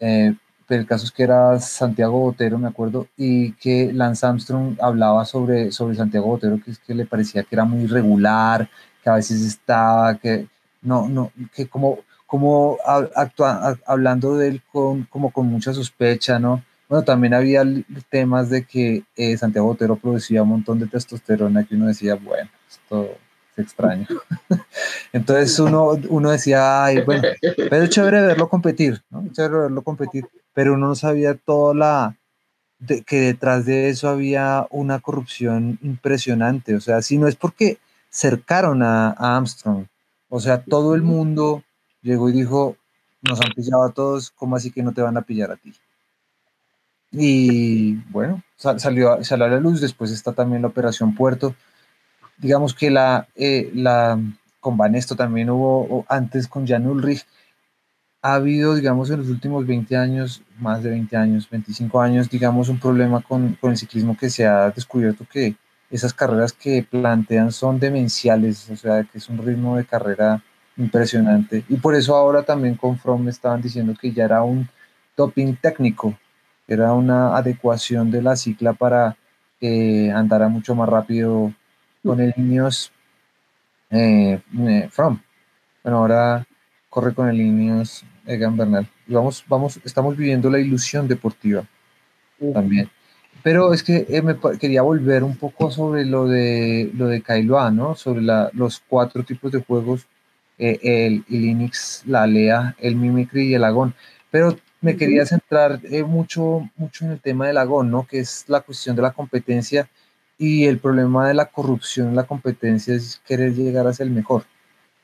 eh, 0.00 0.34
pero 0.66 0.82
el 0.82 0.86
caso 0.86 1.06
es 1.06 1.12
que 1.12 1.22
era 1.22 1.58
Santiago 1.60 2.20
Botero, 2.20 2.58
me 2.58 2.68
acuerdo, 2.68 3.08
y 3.16 3.52
que 3.54 3.90
Lance 3.92 4.26
Armstrong 4.26 4.76
hablaba 4.80 5.24
sobre, 5.24 5.72
sobre 5.72 5.96
Santiago 5.96 6.26
Botero, 6.26 6.60
que 6.62 6.72
es 6.72 6.78
que 6.78 6.94
le 6.94 7.06
parecía 7.06 7.42
que 7.42 7.54
era 7.54 7.64
muy 7.64 7.84
irregular, 7.84 8.68
que 9.02 9.08
a 9.10 9.14
veces 9.14 9.40
estaba, 9.42 10.16
que 10.18 10.46
no, 10.82 11.08
no, 11.08 11.32
que 11.54 11.68
como, 11.68 12.00
como 12.26 12.76
actua, 13.16 13.78
hablando 13.86 14.36
de 14.36 14.48
él 14.48 14.62
con, 14.70 15.04
como 15.04 15.32
con 15.32 15.46
mucha 15.46 15.72
sospecha, 15.72 16.38
¿no? 16.38 16.62
Bueno, 16.88 17.04
también 17.04 17.34
había 17.34 17.64
temas 18.08 18.48
de 18.48 18.64
que 18.64 19.04
eh, 19.14 19.36
Santiago 19.36 19.66
Botero 19.68 19.96
producía 19.96 20.42
un 20.42 20.48
montón 20.48 20.78
de 20.78 20.86
testosterona 20.86 21.64
que 21.64 21.74
uno 21.74 21.86
decía, 21.86 22.14
bueno, 22.14 22.50
esto 22.66 23.10
es 23.52 23.64
extraño. 23.64 24.06
Entonces 25.12 25.58
uno, 25.58 25.98
uno 26.08 26.30
decía, 26.30 26.84
ay, 26.84 27.02
bueno, 27.02 27.22
pero 27.56 27.84
es 27.84 27.90
chévere 27.90 28.22
verlo 28.22 28.48
competir, 28.48 29.02
¿no? 29.10 29.30
chévere 29.32 29.62
verlo 29.64 29.82
competir, 29.82 30.26
pero 30.54 30.74
uno 30.74 30.88
no 30.88 30.94
sabía 30.94 31.34
toda 31.34 31.74
la, 31.74 32.16
que 33.06 33.20
detrás 33.20 33.66
de 33.66 33.90
eso 33.90 34.08
había 34.08 34.66
una 34.70 35.00
corrupción 35.00 35.78
impresionante. 35.82 36.74
O 36.74 36.80
sea, 36.80 37.02
si 37.02 37.18
no 37.18 37.28
es 37.28 37.36
porque 37.36 37.78
cercaron 38.08 38.82
a, 38.82 39.10
a 39.10 39.36
Armstrong, 39.36 39.86
o 40.30 40.40
sea, 40.40 40.62
todo 40.62 40.94
el 40.94 41.02
mundo 41.02 41.64
llegó 42.00 42.30
y 42.30 42.32
dijo, 42.32 42.76
nos 43.20 43.40
han 43.42 43.52
pillado 43.52 43.84
a 43.84 43.92
todos, 43.92 44.30
¿cómo 44.30 44.56
así 44.56 44.70
que 44.70 44.82
no 44.82 44.92
te 44.92 45.02
van 45.02 45.16
a 45.18 45.22
pillar 45.22 45.50
a 45.50 45.56
ti? 45.56 45.74
Y 47.10 47.94
bueno, 48.10 48.42
salió, 48.56 49.22
salió 49.24 49.46
a 49.46 49.48
la 49.48 49.60
luz, 49.60 49.80
después 49.80 50.10
está 50.10 50.32
también 50.32 50.62
la 50.62 50.68
Operación 50.68 51.14
Puerto. 51.14 51.54
Digamos 52.36 52.74
que 52.74 52.90
la, 52.90 53.28
eh, 53.34 53.70
la 53.74 54.18
con 54.60 54.76
Banesto 54.76 55.16
también 55.16 55.50
hubo, 55.50 56.04
antes 56.08 56.48
con 56.48 56.66
Jan 56.66 56.86
Ulrich, 56.86 57.26
ha 58.20 58.34
habido, 58.34 58.74
digamos, 58.74 59.10
en 59.10 59.20
los 59.20 59.28
últimos 59.28 59.66
20 59.66 59.96
años, 59.96 60.42
más 60.58 60.82
de 60.82 60.90
20 60.90 61.16
años, 61.16 61.48
25 61.48 62.00
años, 62.00 62.28
digamos, 62.28 62.68
un 62.68 62.80
problema 62.80 63.20
con, 63.22 63.54
con, 63.54 63.70
el 63.70 63.78
ciclismo 63.78 64.16
que 64.16 64.28
se 64.28 64.46
ha 64.46 64.70
descubierto 64.70 65.24
que 65.30 65.54
esas 65.90 66.12
carreras 66.12 66.52
que 66.52 66.82
plantean 66.82 67.52
son 67.52 67.78
demenciales, 67.78 68.68
o 68.70 68.76
sea, 68.76 69.04
que 69.04 69.18
es 69.18 69.28
un 69.28 69.38
ritmo 69.38 69.76
de 69.76 69.84
carrera 69.86 70.42
impresionante. 70.76 71.64
Y 71.68 71.76
por 71.76 71.94
eso 71.94 72.16
ahora 72.16 72.42
también 72.42 72.74
con 72.74 72.98
From 72.98 73.28
estaban 73.28 73.62
diciendo 73.62 73.94
que 73.98 74.12
ya 74.12 74.24
era 74.24 74.42
un 74.42 74.68
doping 75.16 75.54
técnico, 75.54 76.18
era 76.68 76.92
una 76.92 77.34
adecuación 77.36 78.10
de 78.10 78.22
la 78.22 78.36
cicla 78.36 78.74
para 78.74 79.16
que 79.58 80.12
andara 80.14 80.48
mucho 80.48 80.74
más 80.74 80.88
rápido 80.88 81.52
con 82.04 82.20
el 82.20 82.34
Ineos 82.36 82.92
eh, 83.90 84.40
eh, 84.58 84.88
From. 84.90 85.18
Bueno, 85.82 85.98
ahora 85.98 86.46
corre 86.90 87.14
con 87.14 87.28
el 87.28 87.40
Ineos 87.40 88.04
Egan 88.26 88.56
Bernal. 88.56 88.86
Y 89.06 89.14
vamos, 89.14 89.42
vamos, 89.48 89.80
estamos 89.82 90.16
viviendo 90.16 90.50
la 90.50 90.60
ilusión 90.60 91.08
deportiva 91.08 91.64
también. 92.52 92.90
Pero 93.42 93.72
es 93.72 93.82
que 93.82 94.06
eh, 94.08 94.20
me 94.20 94.36
quería 94.58 94.82
volver 94.82 95.24
un 95.24 95.36
poco 95.36 95.70
sobre 95.70 96.04
lo 96.04 96.26
de 96.28 96.90
lo 96.94 97.06
de 97.06 97.22
Kailoa, 97.22 97.70
¿no? 97.70 97.94
Sobre 97.94 98.20
la, 98.20 98.50
los 98.52 98.82
cuatro 98.86 99.22
tipos 99.22 99.50
de 99.52 99.62
juegos, 99.62 100.06
el, 100.58 100.78
el 100.82 101.24
Linux, 101.28 102.02
la 102.06 102.24
Alea, 102.24 102.76
el 102.78 102.96
Mimicry 102.96 103.48
y 103.48 103.54
el 103.54 103.64
Agón. 103.64 103.94
Pero 104.30 104.56
me 104.80 104.96
quería 104.96 105.26
centrar 105.26 105.80
eh, 105.84 106.02
mucho, 106.04 106.68
mucho 106.76 107.04
en 107.04 107.12
el 107.12 107.20
tema 107.20 107.46
del 107.46 107.58
Agón, 107.58 107.90
¿no? 107.90 108.06
Que 108.06 108.20
es 108.20 108.44
la 108.48 108.60
cuestión 108.60 108.96
de 108.96 109.02
la 109.02 109.12
competencia 109.12 109.88
y 110.38 110.66
el 110.66 110.78
problema 110.78 111.26
de 111.28 111.34
la 111.34 111.46
corrupción 111.46 112.08
en 112.08 112.16
la 112.16 112.26
competencia 112.26 112.94
es 112.94 113.20
querer 113.26 113.54
llegar 113.54 113.86
a 113.86 113.92
ser 113.92 114.06
el 114.06 114.12
mejor. 114.12 114.44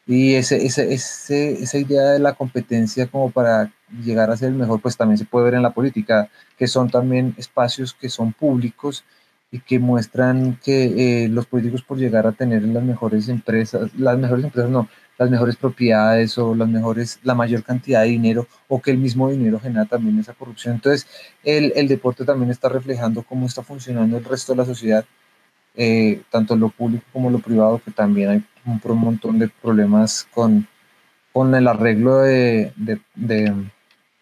Y 0.06 0.34
ese, 0.34 0.64
ese, 0.64 0.92
ese, 0.92 1.62
esa 1.62 1.78
idea 1.78 2.12
de 2.12 2.18
la 2.18 2.34
competencia 2.34 3.06
como 3.06 3.30
para 3.30 3.72
llegar 4.04 4.30
a 4.30 4.36
ser 4.36 4.48
el 4.50 4.54
mejor, 4.54 4.80
pues 4.80 4.96
también 4.96 5.18
se 5.18 5.24
puede 5.24 5.46
ver 5.46 5.54
en 5.54 5.62
la 5.62 5.72
política, 5.72 6.28
que 6.58 6.66
son 6.68 6.90
también 6.90 7.34
espacios 7.38 7.94
que 7.94 8.08
son 8.08 8.32
públicos 8.32 9.04
y 9.50 9.60
que 9.60 9.78
muestran 9.78 10.58
que 10.62 11.24
eh, 11.24 11.28
los 11.28 11.46
políticos 11.46 11.82
por 11.82 11.98
llegar 11.98 12.26
a 12.26 12.32
tener 12.32 12.62
las 12.64 12.82
mejores 12.82 13.28
empresas, 13.28 13.94
las 13.96 14.18
mejores 14.18 14.44
empresas 14.44 14.70
no, 14.70 14.88
las 15.18 15.30
mejores 15.30 15.56
propiedades 15.56 16.36
o 16.38 16.54
las 16.54 16.68
mejores, 16.68 17.20
la 17.22 17.34
mayor 17.34 17.62
cantidad 17.62 18.02
de 18.02 18.08
dinero 18.08 18.46
o 18.68 18.80
que 18.80 18.90
el 18.90 18.98
mismo 18.98 19.30
dinero 19.30 19.60
genera 19.60 19.84
también 19.84 20.18
esa 20.18 20.32
corrupción. 20.32 20.74
Entonces, 20.74 21.06
el, 21.44 21.72
el 21.76 21.88
deporte 21.88 22.24
también 22.24 22.50
está 22.50 22.68
reflejando 22.68 23.22
cómo 23.22 23.46
está 23.46 23.62
funcionando 23.62 24.18
el 24.18 24.24
resto 24.24 24.52
de 24.52 24.58
la 24.58 24.64
sociedad, 24.64 25.04
eh, 25.76 26.22
tanto 26.30 26.56
lo 26.56 26.68
público 26.68 27.04
como 27.12 27.30
lo 27.30 27.38
privado, 27.38 27.80
que 27.84 27.90
también 27.90 28.30
hay 28.30 28.44
un, 28.66 28.80
un 28.82 28.98
montón 28.98 29.38
de 29.38 29.48
problemas 29.48 30.26
con, 30.32 30.66
con 31.32 31.54
el 31.54 31.68
arreglo 31.68 32.18
de, 32.18 32.72
de, 32.76 33.00
de, 33.14 33.52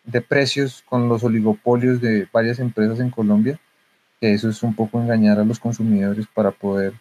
de 0.04 0.20
precios, 0.20 0.82
con 0.86 1.08
los 1.08 1.24
oligopolios 1.24 2.00
de 2.00 2.28
varias 2.32 2.58
empresas 2.58 3.00
en 3.00 3.10
Colombia, 3.10 3.58
que 4.20 4.34
eso 4.34 4.48
es 4.50 4.62
un 4.62 4.74
poco 4.74 5.00
engañar 5.00 5.38
a 5.38 5.44
los 5.44 5.58
consumidores 5.58 6.26
para 6.26 6.50
poder, 6.50 6.92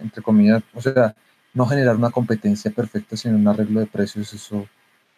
entre 0.00 0.22
comillas, 0.22 0.62
o 0.74 0.80
sea, 0.80 1.14
no 1.54 1.66
generar 1.66 1.96
una 1.96 2.10
competencia 2.10 2.70
perfecta, 2.70 3.16
sino 3.16 3.36
un 3.36 3.48
arreglo 3.48 3.80
de 3.80 3.86
precios. 3.86 4.32
Eso, 4.32 4.66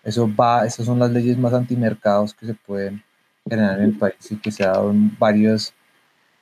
eso 0.05 0.31
va, 0.35 0.67
esas 0.67 0.87
son 0.87 0.99
las 0.99 1.11
leyes 1.11 1.39
más 1.39 1.53
antimercados 1.53 2.35
que 2.35 2.47
se 2.47 2.55
pueden 2.55 3.03
generar 3.49 3.79
en 3.79 3.85
el 3.85 3.99
país 3.99 4.31
y 4.31 4.37
que 4.37 4.51
se 4.51 4.65
ha 4.65 4.69
dado 4.69 4.91
en 4.91 5.17
varios, 5.19 5.75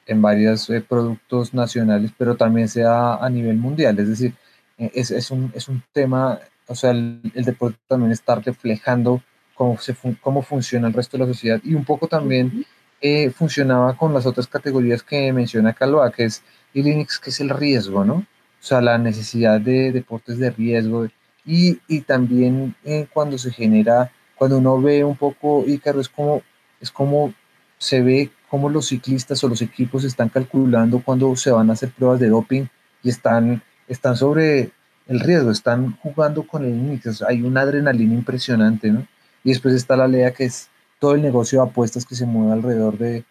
en 0.07 0.23
varios 0.23 0.69
eh, 0.71 0.81
productos 0.81 1.55
nacionales, 1.55 2.13
pero 2.17 2.37
también 2.37 2.69
se 2.69 2.83
da 2.83 3.17
a 3.17 3.29
nivel 3.31 3.57
mundial. 3.57 3.99
Es 3.99 4.09
decir, 4.09 4.35
eh, 4.79 4.91
es, 4.95 5.11
es, 5.11 5.31
un, 5.31 5.53
es 5.55 5.69
un 5.69 5.83
tema, 5.93 6.39
o 6.67 6.75
sea, 6.75 6.91
el, 6.91 7.21
el, 7.35 7.45
deporte 7.45 7.79
también 7.87 8.13
está 8.13 8.37
reflejando 8.37 9.23
cómo, 9.55 9.79
se 9.79 9.95
cómo 10.21 10.43
funciona 10.43 10.89
el 10.89 10.95
resto 10.95 11.17
de 11.17 11.25
la 11.25 11.33
sociedad 11.33 11.61
y 11.63 11.75
un 11.75 11.85
poco 11.85 12.09
también 12.09 12.65
eh, 13.03 13.31
funcionaba 13.31 13.97
con 13.97 14.13
las 14.13 14.27
otras 14.27 14.47
categorías 14.47 15.03
que 15.03 15.33
menciona 15.33 15.73
Calva, 15.73 16.11
que 16.11 16.25
es 16.25 16.43
el 16.75 16.85
Linux, 16.85 17.19
que 17.19 17.31
es 17.31 17.41
el 17.41 17.49
riesgo, 17.49 18.05
¿no? 18.05 18.27
O 18.61 18.63
sea, 18.63 18.81
la 18.81 18.99
necesidad 18.99 19.61
de 19.61 19.93
deportes 19.93 20.39
de 20.39 20.51
riesgo 20.51 21.07
y, 21.47 21.81
y 21.89 22.03
también 22.03 22.75
eh, 22.85 23.07
cuando 23.13 23.39
se 23.39 23.51
genera, 23.51 24.13
cuando 24.37 24.59
uno 24.59 24.81
ve 24.81 25.03
un 25.05 25.17
poco 25.17 25.65
Ícaro, 25.67 26.01
es 26.01 26.09
como, 26.09 26.43
es 26.81 26.91
como 26.91 27.33
se 27.79 28.03
ve 28.03 28.31
cómo 28.49 28.69
los 28.69 28.89
ciclistas 28.89 29.43
o 29.43 29.49
los 29.49 29.63
equipos 29.63 30.05
están 30.05 30.29
calculando 30.29 31.03
cuando 31.03 31.35
se 31.37 31.51
van 31.51 31.71
a 31.71 31.73
hacer 31.73 31.91
pruebas 31.91 32.21
de 32.21 32.29
doping 32.29 32.67
y 33.03 33.09
están, 33.09 33.63
están 33.89 34.17
sobre 34.17 34.73
el 35.07 35.21
riesgo, 35.21 35.51
están 35.51 35.97
jugando 35.97 36.47
con 36.47 36.65
el 36.65 36.73
límite, 36.73 37.11
hay 37.27 37.43
una 37.43 37.63
adrenalina 37.63 38.15
impresionante, 38.15 38.91
¿no? 38.91 39.07
Y 39.43 39.51
después 39.51 39.75
está 39.75 39.97
la 39.97 40.07
lea 40.07 40.33
que 40.33 40.45
es 40.45 40.69
todo 40.99 41.15
el 41.15 41.23
negocio 41.23 41.63
de 41.63 41.69
apuestas 41.69 42.05
que 42.05 42.15
se 42.15 42.27
mueve 42.27 42.53
alrededor 42.53 42.99
de 42.99 43.25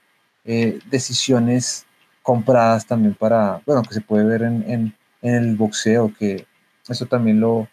eh, 0.43 0.79
decisiones 0.89 1.85
compradas 2.23 2.85
también 2.85 3.13
para, 3.13 3.61
bueno, 3.65 3.83
que 3.83 3.93
se 3.93 4.01
puede 4.01 4.25
ver 4.25 4.41
en, 4.41 4.63
en, 4.69 4.95
en 5.21 5.35
el 5.35 5.55
boxeo, 5.55 6.13
que 6.17 6.45
eso 6.87 7.05
también 7.05 7.39
lo, 7.39 7.67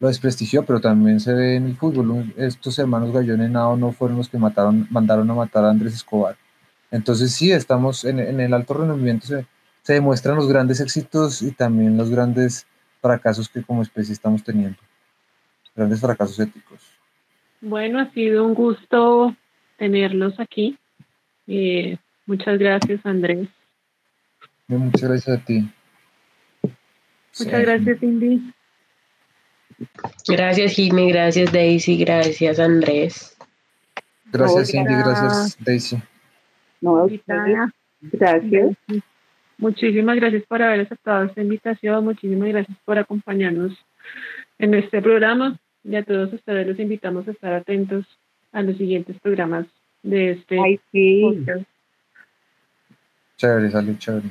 lo 0.00 0.08
desprestigió, 0.08 0.64
pero 0.64 0.80
también 0.80 1.20
se 1.20 1.32
ve 1.32 1.56
en 1.56 1.66
el 1.66 1.76
fútbol. 1.76 2.32
Estos 2.36 2.78
hermanos 2.78 3.12
Gallón 3.12 3.52
Nao 3.52 3.76
no 3.76 3.92
fueron 3.92 4.18
los 4.18 4.28
que 4.28 4.38
mataron, 4.38 4.86
mandaron 4.90 5.30
a 5.30 5.34
matar 5.34 5.64
a 5.64 5.70
Andrés 5.70 5.94
Escobar. 5.94 6.36
Entonces 6.90 7.32
sí, 7.32 7.52
estamos 7.52 8.04
en, 8.04 8.18
en 8.18 8.40
el 8.40 8.54
alto 8.54 8.74
rendimiento, 8.74 9.26
se, 9.26 9.46
se, 9.82 9.94
demuestran 9.94 10.36
los 10.36 10.48
grandes 10.48 10.80
éxitos 10.80 11.42
y 11.42 11.52
también 11.52 11.96
los 11.96 12.10
grandes 12.10 12.66
fracasos 13.02 13.48
que 13.48 13.62
como 13.62 13.82
especie 13.82 14.12
estamos 14.12 14.42
teniendo. 14.42 14.78
Grandes 15.76 16.00
fracasos 16.00 16.38
éticos. 16.40 16.80
Bueno, 17.60 18.00
ha 18.00 18.10
sido 18.12 18.44
un 18.44 18.54
gusto 18.54 19.34
tenerlos 19.76 20.38
aquí. 20.40 20.78
Eh, 21.46 21.98
muchas 22.26 22.58
gracias, 22.58 23.04
Andrés. 23.04 23.48
Muchas 24.66 25.08
gracias 25.08 25.38
a 25.38 25.44
ti. 25.44 25.68
Muchas 27.38 27.62
gracias, 27.62 28.00
Cindy. 28.00 28.52
Gracias, 30.28 30.72
Jimmy. 30.72 31.12
Gracias, 31.12 31.52
Daisy. 31.52 31.98
Gracias, 31.98 32.58
Andrés. 32.58 33.36
Gracias, 34.32 34.70
Cindy. 34.70 34.94
Gracias, 34.94 35.56
Daisy. 35.60 36.02
No, 36.80 37.08
gracias. 38.00 38.76
Muchísimas 39.58 40.16
gracias 40.16 40.44
por 40.46 40.62
haber 40.62 40.80
aceptado 40.80 41.24
esta 41.24 41.40
invitación. 41.40 42.04
Muchísimas 42.04 42.48
gracias 42.48 42.76
por 42.84 42.98
acompañarnos 42.98 43.72
en 44.58 44.74
este 44.74 45.02
programa. 45.02 45.58
Y 45.84 45.96
a 45.96 46.04
todos 46.04 46.32
ustedes 46.32 46.66
los 46.66 46.78
invitamos 46.78 47.26
a 47.26 47.32
estar 47.32 47.52
atentos 47.52 48.04
a 48.52 48.62
los 48.62 48.76
siguientes 48.76 49.18
programas 49.20 49.66
de 50.02 50.32
este 50.32 50.58
Ay, 50.60 50.80
sí. 50.92 51.22
podcast. 51.22 51.68
Chévere, 53.36 53.70
salud, 53.70 53.96
chévere. 53.98 54.30